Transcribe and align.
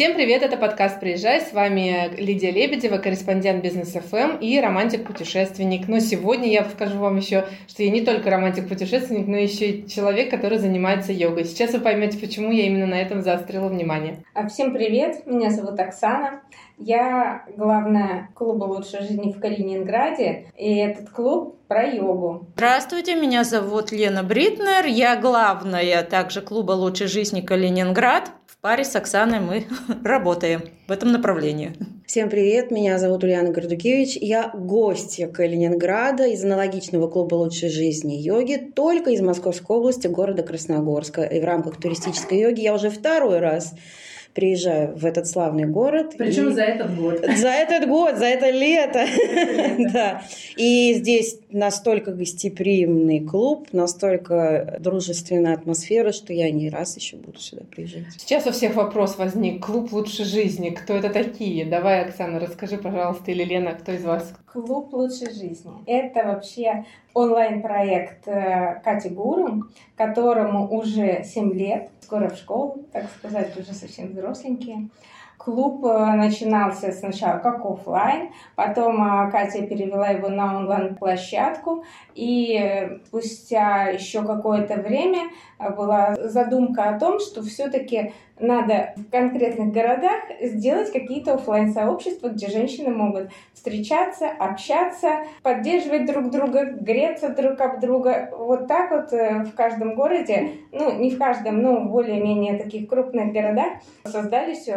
Всем 0.00 0.14
привет, 0.14 0.42
это 0.42 0.56
подкаст 0.56 0.98
«Приезжай». 0.98 1.42
С 1.42 1.52
вами 1.52 2.10
Лидия 2.16 2.50
Лебедева, 2.50 2.96
корреспондент 2.96 3.62
Бизнес 3.62 3.92
ФМ 3.92 4.38
и 4.40 4.58
романтик-путешественник. 4.58 5.88
Но 5.88 5.98
сегодня 5.98 6.50
я 6.50 6.64
скажу 6.64 6.96
вам 6.96 7.18
еще, 7.18 7.44
что 7.68 7.82
я 7.82 7.90
не 7.90 8.00
только 8.00 8.30
романтик-путешественник, 8.30 9.26
но 9.26 9.36
еще 9.36 9.68
и 9.68 9.88
человек, 9.90 10.30
который 10.30 10.56
занимается 10.56 11.12
йогой. 11.12 11.44
Сейчас 11.44 11.74
вы 11.74 11.80
поймете, 11.80 12.16
почему 12.16 12.50
я 12.50 12.64
именно 12.64 12.86
на 12.86 12.98
этом 12.98 13.20
заострила 13.20 13.68
внимание. 13.68 14.24
А 14.32 14.48
всем 14.48 14.72
привет, 14.72 15.26
меня 15.26 15.50
зовут 15.50 15.78
Оксана. 15.78 16.40
Я 16.78 17.44
главная 17.58 18.30
клуба 18.34 18.64
лучшей 18.64 19.02
жизни 19.02 19.32
в 19.32 19.38
Калининграде, 19.38 20.46
и 20.56 20.76
этот 20.76 21.10
клуб 21.10 21.58
про 21.68 21.84
йогу. 21.84 22.46
Здравствуйте, 22.54 23.16
меня 23.16 23.44
зовут 23.44 23.92
Лена 23.92 24.22
Бритнер, 24.22 24.86
я 24.86 25.14
главная 25.16 26.02
также 26.04 26.40
клуба 26.40 26.72
лучшей 26.72 27.06
жизни 27.06 27.42
Калининград 27.42 28.32
паре 28.60 28.84
с 28.84 28.94
Оксаной 28.94 29.40
мы 29.40 29.64
работаем 30.04 30.62
в 30.86 30.92
этом 30.92 31.12
направлении. 31.12 31.72
Всем 32.06 32.28
привет, 32.28 32.70
меня 32.70 32.98
зовут 32.98 33.24
Ульяна 33.24 33.50
Гордукевич. 33.50 34.16
Я 34.16 34.50
гостья 34.52 35.28
Калининграда 35.28 36.26
из 36.26 36.44
аналогичного 36.44 37.08
клуба 37.08 37.36
лучшей 37.36 37.70
жизни 37.70 38.14
йоги, 38.14 38.72
только 38.74 39.10
из 39.10 39.20
Московской 39.20 39.76
области, 39.76 40.08
города 40.08 40.42
Красногорска. 40.42 41.22
И 41.22 41.40
в 41.40 41.44
рамках 41.44 41.80
туристической 41.80 42.40
йоги 42.40 42.60
я 42.60 42.74
уже 42.74 42.90
второй 42.90 43.38
раз 43.38 43.74
приезжаю 44.34 44.96
в 44.96 45.04
этот 45.04 45.26
славный 45.26 45.66
город. 45.66 46.14
Причем 46.16 46.50
и... 46.50 46.52
за 46.52 46.62
этот 46.62 46.96
год. 46.96 47.20
За 47.36 47.48
этот 47.48 47.88
год, 47.88 48.16
за 48.16 48.26
это 48.26 48.50
лето. 48.50 49.06
да. 49.92 50.22
И 50.56 50.94
здесь 50.94 51.38
настолько 51.50 52.12
гостеприимный 52.12 53.20
клуб, 53.20 53.68
настолько 53.72 54.76
дружественная 54.80 55.54
атмосфера, 55.54 56.12
что 56.12 56.32
я 56.32 56.50
не 56.50 56.70
раз 56.70 56.96
еще 56.96 57.16
буду 57.16 57.38
сюда 57.38 57.62
приезжать. 57.70 58.04
Сейчас 58.16 58.46
у 58.46 58.52
всех 58.52 58.74
вопрос 58.74 59.16
возник. 59.18 59.64
Клуб 59.64 59.92
лучшей 59.92 60.24
жизни. 60.24 60.70
Кто 60.70 60.94
это 60.94 61.10
такие? 61.10 61.64
Давай, 61.64 62.04
Оксана, 62.04 62.38
расскажи, 62.38 62.78
пожалуйста, 62.78 63.30
или 63.30 63.44
Лена, 63.44 63.72
кто 63.72 63.92
из 63.92 64.04
вас? 64.04 64.32
Клуб 64.52 64.92
лучшей 64.92 65.32
жизни. 65.32 65.72
Это 65.86 66.24
вообще 66.24 66.84
онлайн-проект 67.14 68.26
э, 68.26 68.80
Кати 68.82 69.08
Гуру, 69.08 69.64
которому 69.96 70.68
уже 70.68 71.22
7 71.22 71.52
лет, 71.52 71.90
скоро 72.00 72.30
в 72.30 72.36
школу, 72.36 72.84
так 72.92 73.08
сказать, 73.10 73.56
уже 73.56 73.72
совсем 73.72 74.08
взросленькие. 74.08 74.88
Клуб 75.42 75.86
э, 75.86 76.12
начинался 76.16 76.92
сначала 76.92 77.38
как 77.38 77.64
офлайн, 77.64 78.28
потом 78.56 79.02
э, 79.02 79.30
Катя 79.30 79.66
перевела 79.66 80.08
его 80.08 80.28
на 80.28 80.58
онлайн-площадку, 80.58 81.82
и 82.14 83.00
спустя 83.06 83.86
еще 83.86 84.22
какое-то 84.22 84.74
время 84.74 85.30
была 85.58 86.14
задумка 86.16 86.90
о 86.90 86.98
том, 86.98 87.20
что 87.20 87.42
все-таки 87.42 88.12
надо 88.40 88.94
в 88.96 89.10
конкретных 89.10 89.72
городах 89.72 90.22
сделать 90.40 90.90
какие-то 90.92 91.34
офлайн 91.34 91.72
сообщества 91.72 92.28
где 92.28 92.48
женщины 92.48 92.90
могут 92.90 93.30
встречаться, 93.52 94.28
общаться, 94.28 95.24
поддерживать 95.42 96.06
друг 96.06 96.30
друга, 96.30 96.64
греться 96.64 97.28
друг 97.28 97.60
об 97.60 97.80
друга. 97.80 98.30
Вот 98.36 98.66
так 98.66 98.90
вот 98.90 99.12
э, 99.12 99.44
в 99.44 99.54
каждом 99.54 99.94
городе, 99.94 100.52
ну, 100.72 100.98
не 100.98 101.10
в 101.10 101.18
каждом, 101.18 101.60
но 101.60 101.80
более-менее 101.80 102.58
таких 102.58 102.88
крупных 102.88 103.32
городах 103.32 103.74
создались 104.04 104.68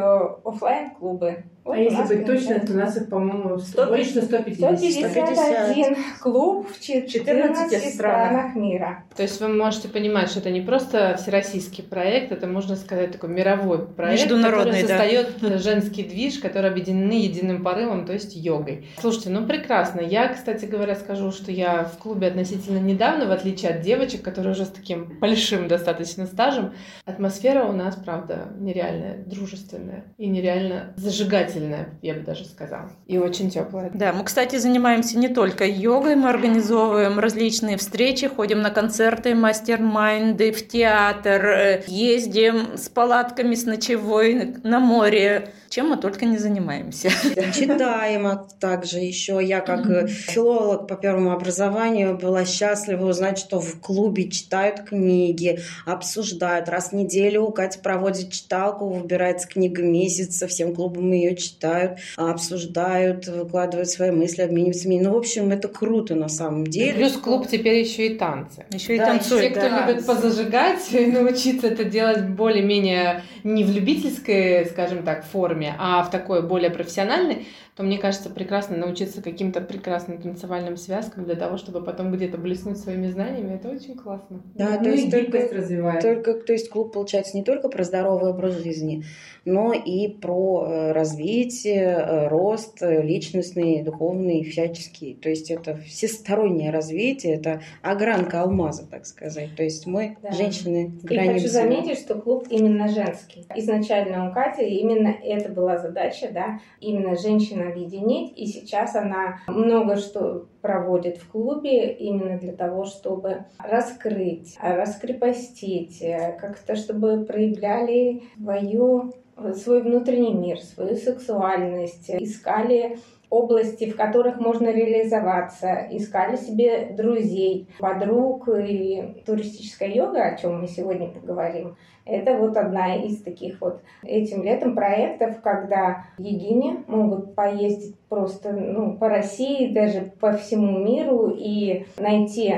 офлайн 0.54 0.96
клубы 0.96 1.44
вот 1.64 1.76
а 1.76 1.78
если 1.78 2.16
быть 2.16 2.26
точно, 2.26 2.60
то 2.60 2.74
у 2.74 2.76
нас 2.76 2.98
их, 2.98 3.08
по-моему, 3.08 3.58
100, 3.58 3.86
больше 3.86 4.22
150. 4.22 4.80
151 4.80 5.96
клуб 6.20 6.68
в 6.68 6.82
14, 6.82 7.12
14 7.12 7.94
странах 7.94 8.56
мира. 8.56 9.06
То 9.16 9.24
есть 9.24 9.40
вы 9.40 9.48
можете 9.48 9.88
понимать, 9.88 10.30
что 10.30 10.40
это 10.40 10.50
не 10.50 10.60
просто 10.60 11.16
всероссийский 11.18 11.82
проект, 11.84 12.34
это, 12.34 12.48
можно 12.48 12.76
сказать, 12.76 13.14
такой 13.14 13.30
мировой 13.30 13.88
проект, 13.88 14.30
который 14.30 14.74
создает 14.74 15.36
да. 15.40 15.58
женский 15.58 16.04
движ, 16.04 16.40
который 16.40 16.70
объединены 16.70 17.14
единым 17.14 17.64
порывом, 17.64 18.06
то 18.06 18.12
есть 18.12 18.36
йогой. 18.36 18.90
Слушайте, 19.00 19.30
ну 19.30 19.48
прекрасно. 19.48 20.02
Я, 20.02 20.28
кстати 20.28 20.66
говоря, 20.66 20.96
скажу, 20.96 21.32
что 21.32 21.50
я 21.50 21.86
в 21.86 21.98
клубе 21.98 22.28
относительно 22.28 22.80
недавно, 22.80 23.26
в 23.26 23.32
отличие 23.32 23.72
от 23.72 23.82
девочек, 23.82 24.22
которые 24.22 24.52
уже 24.52 24.66
с 24.66 24.70
таким 24.70 25.18
большим 25.20 25.70
достаточно 25.70 26.26
стажем, 26.26 26.74
атмосфера 27.06 27.64
у 27.64 27.72
нас, 27.72 27.96
правда, 27.96 28.50
нереальная, 28.60 29.24
дружественная 29.26 30.04
и 30.18 30.28
нереально 30.28 30.94
зажигательная 30.98 31.53
обязательная, 31.54 31.90
я 32.02 32.14
бы 32.16 32.22
даже 32.22 32.46
сказала. 32.46 32.92
И 33.08 33.18
очень 33.18 33.50
теплая. 33.50 33.92
Да, 33.94 34.14
мы, 34.14 34.24
кстати, 34.24 34.58
занимаемся 34.58 35.18
не 35.18 35.30
только 35.30 35.66
йогой, 35.66 36.16
мы 36.16 36.30
организовываем 36.30 37.20
различные 37.20 37.78
встречи, 37.78 38.28
ходим 38.28 38.62
на 38.62 38.70
концерты, 38.70 39.36
мастер-майнды, 39.36 40.52
в 40.52 40.68
театр, 40.68 41.46
э, 41.46 41.84
ездим 41.88 42.78
с 42.78 42.90
палатками, 42.90 43.56
с 43.56 43.66
ночевой 43.66 44.56
на 44.64 44.80
море 44.80 45.54
чем 45.74 45.90
мы 45.90 45.98
только 45.98 46.26
не 46.26 46.38
занимаемся. 46.38 47.10
Читаем 47.56 48.28
а 48.28 48.48
также 48.60 49.00
еще. 49.00 49.40
Я 49.42 49.60
как 49.60 49.90
э, 49.90 50.06
филолог 50.06 50.88
по 50.88 50.96
первому 50.96 51.32
образованию 51.32 52.16
была 52.16 52.46
счастлива 52.46 53.08
узнать, 53.08 53.40
что 53.40 53.60
в 53.60 53.80
клубе 53.80 54.30
читают 54.30 54.82
книги, 54.82 55.62
обсуждают. 55.88 56.70
Раз 56.70 56.90
в 56.90 56.94
неделю 56.94 57.48
Катя 57.48 57.80
проводит 57.80 58.32
читалку, 58.32 58.88
выбирается 58.88 59.48
книга 59.48 59.82
месяца, 59.82 60.46
всем 60.46 60.76
клубам 60.76 61.12
ее 61.12 61.36
читают, 61.36 61.98
обсуждают, 62.18 63.26
выкладывают 63.26 63.90
свои 63.90 64.12
мысли, 64.12 64.44
обмениваются 64.44 64.88
мнениями. 64.88 65.08
Ну, 65.08 65.16
в 65.16 65.18
общем, 65.18 65.50
это 65.50 65.70
круто 65.70 66.14
на 66.14 66.30
самом 66.30 66.68
деле. 66.68 66.94
Плюс 66.94 67.14
клуб 67.14 67.48
теперь 67.50 67.80
еще 67.80 68.10
и 68.10 68.16
танцы. 68.16 68.64
Еще 68.70 68.94
и 68.94 69.00
да, 69.00 69.08
танцуют. 69.08 69.42
Те, 69.42 69.50
кто 69.50 69.70
да. 69.70 69.88
любит 69.88 70.06
позажигать 70.06 70.82
и 70.94 71.08
научиться 71.08 71.66
это 71.66 71.84
делать 71.84 72.30
более-менее 72.30 73.24
не 73.44 73.64
в 73.64 73.72
любительской, 73.72 74.66
скажем 74.68 75.04
так, 75.04 75.26
форме, 75.26 75.63
форме, 75.64 75.76
а 75.80 76.04
в 76.04 76.12
такой 76.12 76.42
более 76.42 76.70
профессиональной, 76.70 77.48
то 77.76 77.82
мне 77.82 77.98
кажется 77.98 78.30
прекрасно 78.30 78.78
научиться 78.78 79.24
каким-то 79.24 79.60
прекрасным 79.60 80.22
танцевальным 80.22 80.78
связкам 80.78 81.26
для 81.26 81.36
того, 81.36 81.58
чтобы 81.58 81.84
потом 81.84 82.12
где-то 82.12 82.38
блеснуть 82.38 82.78
своими 82.78 83.08
знаниями. 83.08 83.56
Это 83.56 83.70
очень 83.70 83.96
классно. 83.96 84.42
Да, 84.54 84.78
ну, 84.78 84.84
то 84.84 84.90
есть 84.92 85.10
только, 85.10 85.40
развивает. 85.52 86.02
только, 86.02 86.36
то 86.36 86.54
есть 86.54 86.70
клуб 86.70 86.94
получается 86.94 87.36
не 87.36 87.44
только 87.44 87.70
про 87.70 87.84
здоровый 87.84 88.30
образ 88.30 88.62
жизни, 88.62 89.04
но 89.46 89.74
и 89.74 90.08
про 90.08 90.66
э, 90.66 90.92
развитие, 90.92 91.84
э, 91.84 92.28
рост 92.28 92.78
личностный, 92.82 93.82
духовный, 93.82 94.44
всяческий. 94.44 95.16
То 95.16 95.30
есть 95.30 95.50
это 95.50 95.78
всестороннее 95.78 96.70
развитие, 96.70 97.36
это 97.36 97.62
огранка 97.82 98.42
алмаза, 98.42 98.86
так 98.90 99.08
сказать. 99.08 99.56
То 99.56 99.64
есть 99.64 99.88
мы, 99.88 100.18
да. 100.22 100.32
женщины, 100.32 100.94
И 101.10 101.18
хочу 101.18 101.48
заметить, 101.48 101.98
что 101.98 102.16
клуб 102.16 102.48
именно 102.52 102.88
женский. 102.88 103.46
Изначально 103.56 104.30
у 104.30 104.34
Кати 104.34 104.64
именно 104.64 105.08
это 105.08 105.50
была 105.50 105.80
задача, 105.80 106.30
да, 106.32 106.60
именно 106.80 107.16
женщин 107.64 107.72
объединить, 107.72 108.38
и 108.38 108.46
сейчас 108.46 108.96
она 108.96 109.40
много 109.48 109.98
что 109.98 110.48
проводит 110.62 111.18
в 111.18 111.30
клубе 111.30 111.94
именно 111.94 112.40
для 112.40 112.54
того, 112.54 112.86
чтобы 112.86 113.46
раскрыть, 113.58 114.58
раскрепостить, 114.62 116.02
э, 116.02 116.38
как-то 116.40 116.76
чтобы 116.76 117.26
проявляли 117.26 118.24
свою 118.38 119.14
свой 119.56 119.82
внутренний 119.82 120.34
мир, 120.34 120.60
свою 120.60 120.96
сексуальность, 120.96 122.10
искали 122.10 123.00
области, 123.34 123.90
в 123.90 123.96
которых 123.96 124.40
можно 124.40 124.68
реализоваться, 124.72 125.88
искали 125.90 126.36
себе 126.36 126.94
друзей, 126.96 127.68
подруг 127.80 128.48
и 128.48 129.24
туристическая 129.26 129.90
йога, 129.90 130.24
о 130.24 130.38
чем 130.38 130.62
мы 130.62 130.68
сегодня 130.68 131.08
поговорим, 131.08 131.76
это 132.06 132.38
вот 132.38 132.58
одна 132.58 132.96
из 132.96 133.24
таких 133.24 133.60
вот 133.60 133.82
этим 134.04 134.44
летом 134.44 134.76
проектов, 134.76 135.42
когда 135.42 136.06
Егине 136.18 136.84
могут 136.88 137.34
поездить 137.34 137.96
просто 138.10 138.52
ну, 138.52 138.98
по 138.98 139.10
России, 139.10 139.74
даже 139.74 140.12
по 140.20 140.34
всему 140.34 140.80
миру 140.80 141.34
и 141.36 141.86
найти 141.98 142.54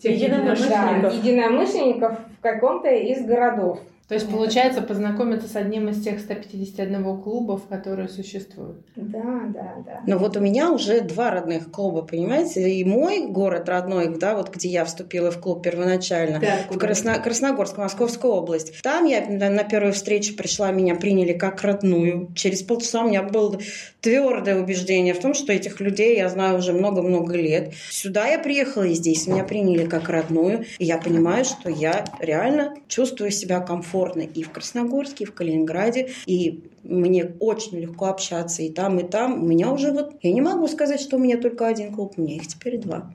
единомышленников. 0.00 1.02
Да, 1.02 1.10
единомышленников 1.10 2.18
в 2.38 2.40
каком-то 2.40 2.88
из 2.88 3.26
городов. 3.26 3.80
То 4.08 4.14
есть, 4.14 4.30
получается, 4.30 4.80
познакомиться 4.80 5.46
с 5.46 5.54
одним 5.54 5.90
из 5.90 6.02
тех 6.02 6.18
151 6.18 7.20
клубов, 7.20 7.66
которые 7.68 8.08
существуют. 8.08 8.78
Да, 8.96 9.42
да, 9.52 9.74
да. 9.84 10.00
Но 10.06 10.16
вот 10.16 10.34
у 10.38 10.40
меня 10.40 10.72
уже 10.72 11.02
два 11.02 11.30
родных 11.30 11.70
клуба, 11.70 12.00
понимаете? 12.00 12.70
И 12.70 12.84
мой 12.84 13.26
город 13.26 13.68
родной, 13.68 14.16
да, 14.18 14.34
вот 14.34 14.48
где 14.48 14.70
я 14.70 14.86
вступила 14.86 15.30
в 15.30 15.38
клуб 15.38 15.62
первоначально, 15.62 16.38
да, 16.38 16.56
в 16.70 16.78
Красно... 16.78 17.18
Красногорск, 17.18 17.76
Московская 17.76 18.32
область. 18.32 18.80
Там 18.80 19.04
я 19.04 19.26
на 19.28 19.64
первую 19.64 19.92
встречу 19.92 20.34
пришла, 20.34 20.72
меня 20.72 20.94
приняли 20.94 21.34
как 21.34 21.60
родную. 21.60 22.32
Через 22.34 22.62
полчаса 22.62 23.04
у 23.04 23.08
меня 23.08 23.22
было 23.22 23.58
твердое 24.00 24.58
убеждение 24.58 25.12
в 25.12 25.20
том, 25.20 25.34
что 25.34 25.52
этих 25.52 25.80
людей 25.80 26.16
я 26.16 26.30
знаю 26.30 26.56
уже 26.58 26.72
много-много 26.72 27.36
лет. 27.36 27.74
Сюда 27.90 28.26
я 28.26 28.38
приехала, 28.38 28.84
и 28.84 28.94
здесь 28.94 29.26
меня 29.26 29.44
приняли 29.44 29.84
как 29.84 30.08
родную. 30.08 30.64
И 30.78 30.86
я 30.86 30.96
понимаю, 30.96 31.44
что 31.44 31.68
я 31.68 32.06
реально 32.20 32.74
чувствую 32.88 33.30
себя 33.32 33.60
комфортно 33.60 33.97
комфортно 33.98 34.22
и 34.22 34.42
в 34.42 34.50
Красногорске, 34.50 35.24
и 35.24 35.26
в 35.26 35.34
Калининграде. 35.34 36.10
И 36.26 36.70
мне 36.82 37.32
очень 37.40 37.78
легко 37.78 38.06
общаться 38.06 38.62
и 38.62 38.70
там, 38.70 38.98
и 38.98 39.08
там. 39.08 39.42
У 39.42 39.46
меня 39.46 39.70
уже 39.70 39.92
вот, 39.92 40.14
я 40.22 40.32
не 40.32 40.40
могу 40.40 40.66
сказать, 40.68 41.00
что 41.00 41.16
у 41.16 41.18
меня 41.18 41.36
только 41.38 41.66
один 41.66 41.94
клуб, 41.94 42.14
у 42.16 42.22
меня 42.22 42.36
их 42.36 42.46
теперь 42.46 42.78
два. 42.78 43.12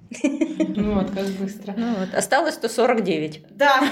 Ну 0.75 0.95
вот, 0.95 1.11
как 1.11 1.25
быстро. 1.39 1.73
Ну, 1.77 1.95
вот. 1.99 2.13
Осталось 2.13 2.55
149. 2.55 3.45
Да. 3.51 3.83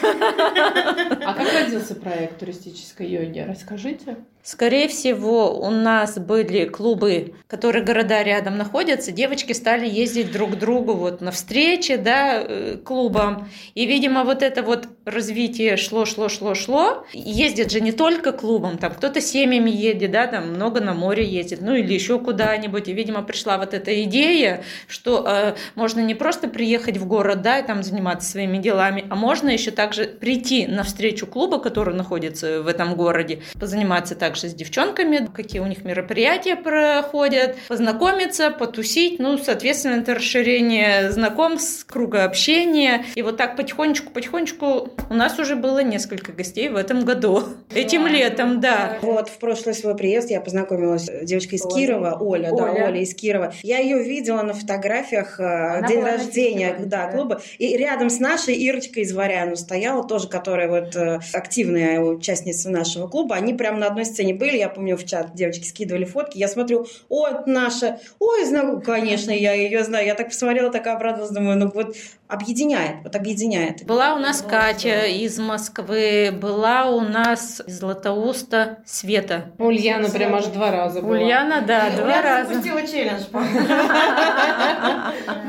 А 1.24 1.34
как 1.34 1.54
родился 1.54 1.96
проект 1.96 2.40
туристической 2.40 3.08
йоги? 3.08 3.40
Расскажите. 3.40 4.18
Скорее 4.44 4.88
всего, 4.88 5.56
у 5.56 5.70
нас 5.70 6.18
были 6.18 6.66
клубы, 6.66 7.36
которые 7.46 7.84
города 7.84 8.24
рядом 8.24 8.58
находятся. 8.58 9.12
Девочки 9.12 9.54
стали 9.54 9.88
ездить 9.88 10.32
друг 10.32 10.54
к 10.54 10.56
другу 10.56 10.94
вот 10.94 11.22
на 11.22 11.30
встречи, 11.30 11.96
да, 11.96 12.42
э, 12.42 12.78
клубам. 12.84 13.48
И, 13.76 13.86
видимо, 13.86 14.24
вот 14.24 14.42
это 14.42 14.64
вот 14.64 14.88
развитие 15.06 15.78
шло, 15.78 16.06
шло, 16.06 16.28
шло, 16.28 16.56
шло. 16.56 17.06
Ездят 17.14 17.72
же 17.72 17.82
не 17.82 17.92
только 17.92 18.32
клубом, 18.32 18.80
там 18.80 18.94
кто-то 18.94 19.22
семьями 19.22 19.61
едет, 19.70 20.12
да, 20.12 20.26
там 20.28 20.54
много 20.54 20.82
на 20.82 20.94
море 20.94 21.24
ездит, 21.24 21.62
ну 21.62 21.76
или 21.76 21.94
еще 21.94 22.20
куда-нибудь. 22.20 22.88
И, 22.88 22.94
видимо, 22.94 23.22
пришла 23.22 23.58
вот 23.60 23.74
эта 23.74 24.04
идея, 24.04 24.64
что 24.88 25.24
э, 25.28 25.54
можно 25.76 26.00
не 26.00 26.16
просто 26.16 26.48
приехать 26.48 26.98
в 26.98 27.06
город, 27.06 27.44
да, 27.44 27.60
и 27.60 27.66
там 27.66 27.84
заниматься 27.84 28.32
своими 28.32 28.58
делами, 28.58 29.06
а 29.10 29.16
можно 29.16 29.50
еще 29.50 29.70
также 29.70 30.06
прийти 30.06 30.66
на 30.66 30.84
встречу 30.84 31.28
клуба, 31.28 31.60
который 31.60 31.94
находится 31.94 32.64
в 32.64 32.68
этом 32.68 32.96
городе, 32.96 33.42
позаниматься 33.60 34.16
так 34.16 34.32
также 34.32 34.48
с 34.48 34.54
девчонками, 34.54 35.30
какие 35.34 35.60
у 35.60 35.66
них 35.66 35.84
мероприятия 35.84 36.56
проходят, 36.56 37.58
познакомиться, 37.68 38.50
потусить, 38.50 39.20
ну, 39.20 39.38
соответственно, 39.38 40.00
это 40.00 40.16
расширение 40.16 41.12
знакомств, 41.12 41.86
круга 41.86 42.24
общения. 42.24 43.04
И 43.16 43.22
вот 43.24 43.36
так 43.36 43.58
потихонечку-потихонечку 43.58 44.94
у 45.10 45.14
нас 45.14 45.38
уже 45.38 45.58
было 45.58 45.84
несколько 45.84 46.32
гостей 46.32 46.70
в 46.70 46.78
этом 46.78 47.04
году. 47.04 47.44
Этим 47.76 48.08
летом, 48.08 48.62
да. 48.62 49.00
Вот, 49.02 49.28
в 49.28 49.38
прошлый 49.52 49.76
свой 49.76 49.96
приезд 49.96 50.30
я 50.30 50.40
познакомилась 50.40 51.08
с 51.08 51.26
девочкой 51.26 51.58
из 51.58 51.64
Кирова, 51.64 52.18
Оля, 52.20 52.52
Оля, 52.52 52.56
да, 52.56 52.86
Оля 52.86 53.02
из 53.02 53.14
Кирова. 53.14 53.54
Я 53.64 53.80
ее 53.80 54.02
видела 54.02 54.42
на 54.44 54.54
фотографиях 54.54 55.40
э, 55.40 55.44
Она 55.44 55.88
день 55.88 56.02
рождения 56.02 56.76
да, 56.80 57.12
клуба. 57.12 57.42
И 57.58 57.76
рядом 57.76 58.10
с 58.10 58.20
нашей 58.20 58.56
Ирочкой 58.56 59.04
из 59.04 59.14
Варяну 59.14 59.58
стояла 59.58 60.08
тоже, 60.08 60.30
которая 60.30 60.70
вот 60.70 60.96
э, 60.96 61.20
активная 61.34 62.00
участница 62.00 62.70
нашего 62.70 63.08
клуба. 63.08 63.36
Они 63.36 63.54
прямо 63.54 63.78
на 63.78 63.88
одной 63.88 64.06
сцене 64.06 64.34
были, 64.34 64.58
я 64.58 64.70
помню, 64.70 64.96
в 64.96 65.06
чат 65.06 65.36
девочки 65.36 65.66
скидывали 65.66 66.06
фотки, 66.06 66.38
я 66.38 66.48
смотрю, 66.48 66.88
о, 67.10 67.28
это 67.28 67.44
наша, 67.46 68.00
ой, 68.20 68.46
знаю, 68.46 68.82
конечно, 68.82 69.32
я 69.32 69.54
ее 69.54 69.84
знаю. 69.84 70.06
Я 70.06 70.16
так 70.16 70.30
посмотрела, 70.30 70.72
так 70.72 70.88
обрадовалась, 70.88 71.32
думаю, 71.32 71.58
ну 71.58 71.72
вот 71.74 71.96
объединяет, 72.32 73.04
вот 73.04 73.16
объединяет. 73.16 73.86
Была 73.86 74.16
у 74.16 74.20
нас 74.20 74.42
Катя 74.42 75.06
из 75.08 75.38
Москвы, 75.38 76.32
была 76.32 76.86
у 76.90 77.02
нас 77.02 77.62
из 77.68 77.80
Златоуста 77.80 78.78
Света. 78.86 79.41
Ульяна 79.58 80.10
прям 80.10 80.36
аж 80.36 80.48
два 80.48 80.72
раза 80.72 81.02
была. 81.02 81.12
Ульяна, 81.18 81.62
да, 81.62 81.90
два 81.98 82.22
раза. 82.22 82.50
запустила 82.50 82.82
челлендж. 82.88 83.24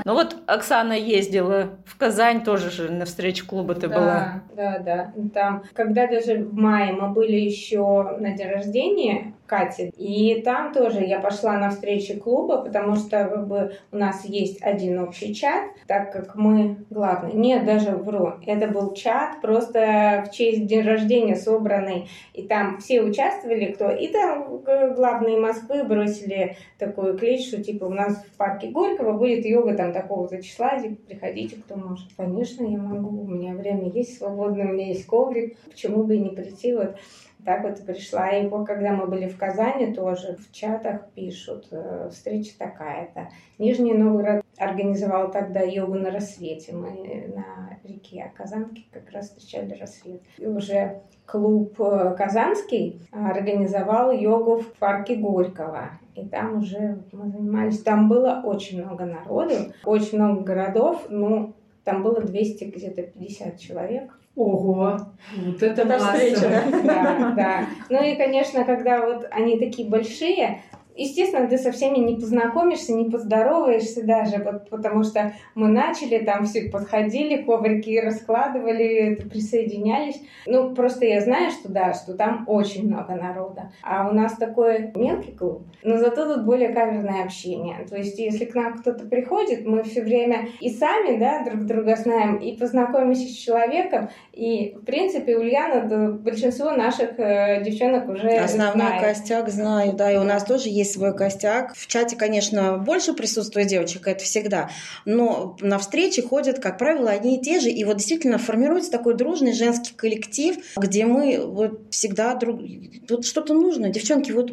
Ну 0.04 0.14
вот 0.14 0.36
Оксана 0.46 0.92
ездила 0.94 1.70
в 1.86 1.96
Казань 1.96 2.42
тоже 2.44 2.70
же 2.70 2.90
на 2.90 3.04
встречу 3.04 3.46
клуба 3.46 3.74
ты 3.74 3.88
была. 3.88 4.42
Да, 4.54 4.78
да, 4.78 5.12
там, 5.32 5.62
когда 5.74 6.06
даже 6.06 6.36
в 6.38 6.54
мае 6.54 6.92
мы 6.92 7.08
были 7.08 7.36
еще 7.36 8.16
на 8.18 8.32
день 8.32 8.48
рождения 8.48 9.34
Кати, 9.52 9.93
и 9.99 10.40
там 10.40 10.72
тоже 10.72 11.04
я 11.04 11.20
пошла 11.20 11.58
на 11.58 11.69
встречу 11.69 12.19
клуба, 12.19 12.62
потому 12.62 12.96
что 12.96 13.26
как 13.26 13.46
бы, 13.46 13.75
у 13.93 13.99
нас 13.99 14.25
есть 14.25 14.62
один 14.62 14.99
общий 14.99 15.34
чат, 15.34 15.64
так 15.87 16.10
как 16.10 16.37
мы 16.37 16.78
главные. 16.88 17.34
Нет, 17.34 17.66
даже 17.66 17.90
вру, 17.90 18.32
это 18.46 18.69
был 18.69 18.94
чат 18.94 19.43
просто 19.43 20.25
в 20.26 20.31
честь 20.31 20.64
день 20.64 20.87
рождения 20.87 21.37
собранный, 21.37 22.08
и 22.32 22.44
там 22.44 22.78
все 22.78 23.02
участвовали, 23.02 23.72
кто, 23.72 23.90
и 23.90 24.08
там 24.08 24.62
главные 24.94 25.38
Москвы 25.38 25.84
бросили 25.84 26.56
такую 26.78 27.19
клич, 27.19 27.48
что 27.48 27.62
типа 27.62 27.84
у 27.84 27.90
нас 27.90 28.25
в 28.25 28.38
парке 28.38 28.70
Горького 28.70 29.19
будет 29.19 29.44
йога 29.44 29.75
там 29.75 29.93
такого-то 29.93 30.43
числа, 30.43 30.81
типа, 30.81 30.96
приходите, 31.06 31.56
кто 31.56 31.76
может. 31.76 32.08
Конечно, 32.16 32.64
я 32.64 32.78
могу, 32.78 33.25
у 33.25 33.26
меня 33.26 33.52
время 33.52 33.90
есть 33.90 34.16
свободное, 34.16 34.69
у 34.69 34.72
меня 34.72 34.87
есть 34.87 35.05
коврик, 35.05 35.58
почему 35.69 36.05
бы 36.05 36.16
и 36.16 36.20
не 36.20 36.31
прийти, 36.31 36.72
вот 36.72 36.96
так 37.44 37.64
вот 37.64 37.84
пришла. 37.84 38.30
И 38.30 38.48
когда 38.48 38.92
мы 38.92 39.06
были 39.06 39.28
в 39.28 39.36
Казани, 39.36 39.92
тоже 39.92 40.36
в 40.36 40.52
чатах 40.52 41.10
пишут, 41.14 41.68
э, 41.70 42.08
встреча 42.10 42.52
такая-то. 42.58 43.28
Нижний 43.58 43.94
Новгород 43.94 44.44
организовал 44.58 45.30
тогда 45.30 45.60
йогу 45.60 45.94
на 45.94 46.10
рассвете. 46.10 46.72
Мы 46.72 47.32
на 47.34 47.78
реке 47.84 48.32
Казанки 48.36 48.86
как 48.92 49.10
раз 49.10 49.30
встречали 49.30 49.74
рассвет. 49.74 50.22
И 50.38 50.46
уже 50.46 51.00
клуб 51.26 51.80
э, 51.80 52.14
Казанский 52.16 53.00
организовал 53.10 54.12
йогу 54.12 54.58
в 54.58 54.72
парке 54.74 55.16
Горького. 55.16 55.90
И 56.14 56.26
там 56.26 56.58
уже 56.58 57.02
мы 57.12 57.30
занимались. 57.30 57.82
Там 57.82 58.08
было 58.08 58.42
очень 58.44 58.82
много 58.84 59.04
народу, 59.04 59.54
очень 59.84 60.18
много 60.18 60.42
городов. 60.42 61.06
Ну, 61.08 61.54
там 61.84 62.02
было 62.02 62.20
200 62.20 62.64
где-то 62.64 63.02
50 63.02 63.58
человек. 63.58 64.18
Ого, 64.34 64.99
вот 65.37 65.62
это, 65.62 65.82
это 65.82 65.99
встреча, 65.99 66.49
да? 66.49 66.81
Да, 66.84 67.32
да. 67.37 67.67
Ну 67.90 68.02
и, 68.02 68.17
конечно, 68.17 68.64
когда 68.64 69.05
вот 69.05 69.26
они 69.31 69.58
такие 69.58 69.88
большие, 69.88 70.62
Естественно, 70.94 71.48
ты 71.48 71.58
со 71.58 71.72
всеми 71.72 71.98
не 71.98 72.16
познакомишься, 72.16 72.92
не 72.92 73.08
поздороваешься 73.10 74.04
даже, 74.04 74.42
вот, 74.42 74.68
потому 74.68 75.02
что 75.04 75.32
мы 75.54 75.68
начали, 75.68 76.18
там 76.18 76.44
все 76.44 76.70
подходили, 76.70 77.42
коврики 77.42 77.98
раскладывали, 77.98 79.14
присоединялись. 79.30 80.20
Ну, 80.46 80.74
просто 80.74 81.06
я 81.06 81.20
знаю, 81.20 81.50
что 81.50 81.70
да, 81.70 81.94
что 81.94 82.14
там 82.14 82.44
очень 82.46 82.88
много 82.88 83.14
народа. 83.14 83.72
А 83.82 84.08
у 84.08 84.12
нас 84.12 84.36
такой 84.36 84.92
мелкий 84.94 85.32
клуб, 85.32 85.62
но 85.82 85.96
зато 85.98 86.34
тут 86.34 86.44
более 86.44 86.68
каверное 86.70 87.24
общение. 87.24 87.86
То 87.88 87.96
есть, 87.96 88.18
если 88.18 88.44
к 88.44 88.54
нам 88.54 88.78
кто-то 88.78 89.06
приходит, 89.06 89.64
мы 89.64 89.82
все 89.84 90.02
время 90.02 90.48
и 90.60 90.68
сами, 90.68 91.18
да, 91.18 91.44
друг 91.44 91.64
друга 91.66 91.96
знаем, 91.96 92.36
и 92.36 92.56
познакомимся 92.56 93.26
с 93.26 93.36
человеком, 93.36 94.10
и, 94.32 94.74
в 94.74 94.84
принципе, 94.84 95.36
Ульяна, 95.36 95.88
да, 95.88 96.08
большинство 96.10 96.72
наших 96.72 97.18
э, 97.18 97.62
девчонок 97.64 98.08
уже 98.08 98.28
Основной 98.28 98.86
знает. 98.86 99.02
костяк 99.02 99.48
знаю, 99.48 99.92
да, 99.94 100.12
и 100.12 100.16
у 100.16 100.24
нас 100.24 100.44
тоже 100.44 100.68
есть 100.68 100.81
есть 100.82 100.93
свой 100.93 101.17
костяк. 101.17 101.75
В 101.75 101.87
чате, 101.87 102.17
конечно, 102.17 102.79
больше 102.79 103.12
присутствует 103.12 103.69
девочек, 103.69 104.06
это 104.06 104.23
всегда, 104.25 104.70
но 105.05 105.56
на 105.61 105.79
встречи 105.79 106.23
ходят, 106.23 106.58
как 106.58 106.79
правило, 106.79 107.11
одни 107.11 107.38
и 107.38 107.40
те 107.40 107.61
же, 107.61 107.70
и 107.70 107.84
вот 107.84 107.96
действительно 107.96 108.38
формируется 108.38 108.90
такой 108.90 109.14
дружный 109.14 109.53
женский 109.53 109.94
коллектив, 109.94 110.56
где 110.77 111.06
мы 111.06 111.44
вот 111.44 111.81
всегда 111.91 112.34
друг... 112.34 112.60
Вот 113.08 113.24
что-то 113.24 113.55
нужно, 113.55 113.91
девчонки, 113.91 114.32
вот 114.32 114.51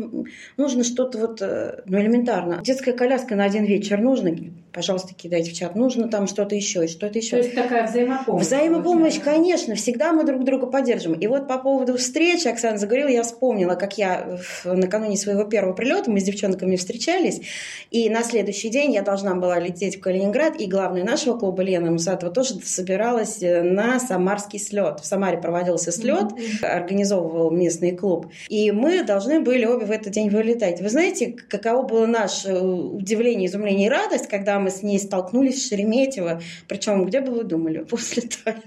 нужно 0.57 0.83
что-то 0.83 1.17
вот, 1.17 1.41
э, 1.41 1.81
ну, 1.86 2.00
элементарно. 2.00 2.62
Детская 2.63 2.93
коляска 2.93 3.36
на 3.36 3.45
один 3.45 3.65
вечер 3.65 4.00
нужно, 4.00 4.36
пожалуйста, 4.71 5.13
кидайте 5.13 5.51
в 5.51 5.53
чат. 5.53 5.75
Нужно 5.75 6.07
там 6.07 6.27
что-то 6.27 6.55
еще 6.55 6.86
и 6.86 6.88
что-то 6.88 7.19
еще. 7.19 7.31
То 7.31 7.38
есть 7.38 7.55
такая 7.55 7.88
взаимопомощь. 7.88 8.45
Взаимопомощь, 8.45 9.19
конечно, 9.19 9.75
всегда 9.75 10.13
мы 10.13 10.24
друг 10.24 10.43
друга 10.43 10.67
поддержим. 10.67 11.13
И 11.13 11.27
вот 11.27 11.48
по 11.48 11.57
поводу 11.57 11.98
встречи, 11.98 12.48
Оксана 12.48 12.77
заговорила, 12.77 13.09
я 13.09 13.24
вспомнила, 13.24 13.75
как 13.75 13.98
я 13.98 14.39
накануне 14.63 15.17
своего 15.17 15.43
первого 15.43 15.74
прилета, 15.74 16.12
с 16.19 16.23
девчонками 16.23 16.75
встречались, 16.75 17.41
и 17.91 18.09
на 18.09 18.23
следующий 18.23 18.69
день 18.69 18.93
я 18.93 19.01
должна 19.01 19.35
была 19.35 19.59
лететь 19.59 19.97
в 19.97 20.01
Калининград, 20.01 20.59
и 20.59 20.67
главная 20.67 21.03
нашего 21.03 21.38
клуба 21.38 21.61
Лена 21.61 21.91
Мусатова 21.91 22.31
тоже 22.31 22.55
собиралась 22.63 23.41
э, 23.41 23.61
на 23.61 23.99
самарский 23.99 24.59
слет. 24.59 24.99
В 24.99 25.05
Самаре 25.05 25.38
проводился 25.38 25.91
слет, 25.91 26.31
mm-hmm. 26.31 26.65
организовывал 26.65 27.51
местный 27.51 27.95
клуб, 27.95 28.27
и 28.47 28.71
мы 28.71 29.03
должны 29.03 29.39
были 29.39 29.65
обе 29.65 29.85
в 29.85 29.91
этот 29.91 30.13
день 30.13 30.29
вылетать. 30.29 30.81
Вы 30.81 30.89
знаете, 30.89 31.35
каково 31.47 31.83
было 31.83 32.05
наше 32.05 32.49
э, 32.49 32.59
удивление, 32.59 33.47
изумление 33.47 33.88
и 33.88 33.89
радость, 33.89 34.27
когда 34.27 34.59
мы 34.59 34.69
с 34.69 34.83
ней 34.83 34.99
столкнулись 34.99 35.63
в 35.63 35.67
Шереметьево, 35.67 36.41
причем 36.67 37.05
где 37.05 37.21
бы 37.21 37.31
вы 37.31 37.43
думали? 37.43 37.79
После 37.79 38.23
туалета. 38.23 38.59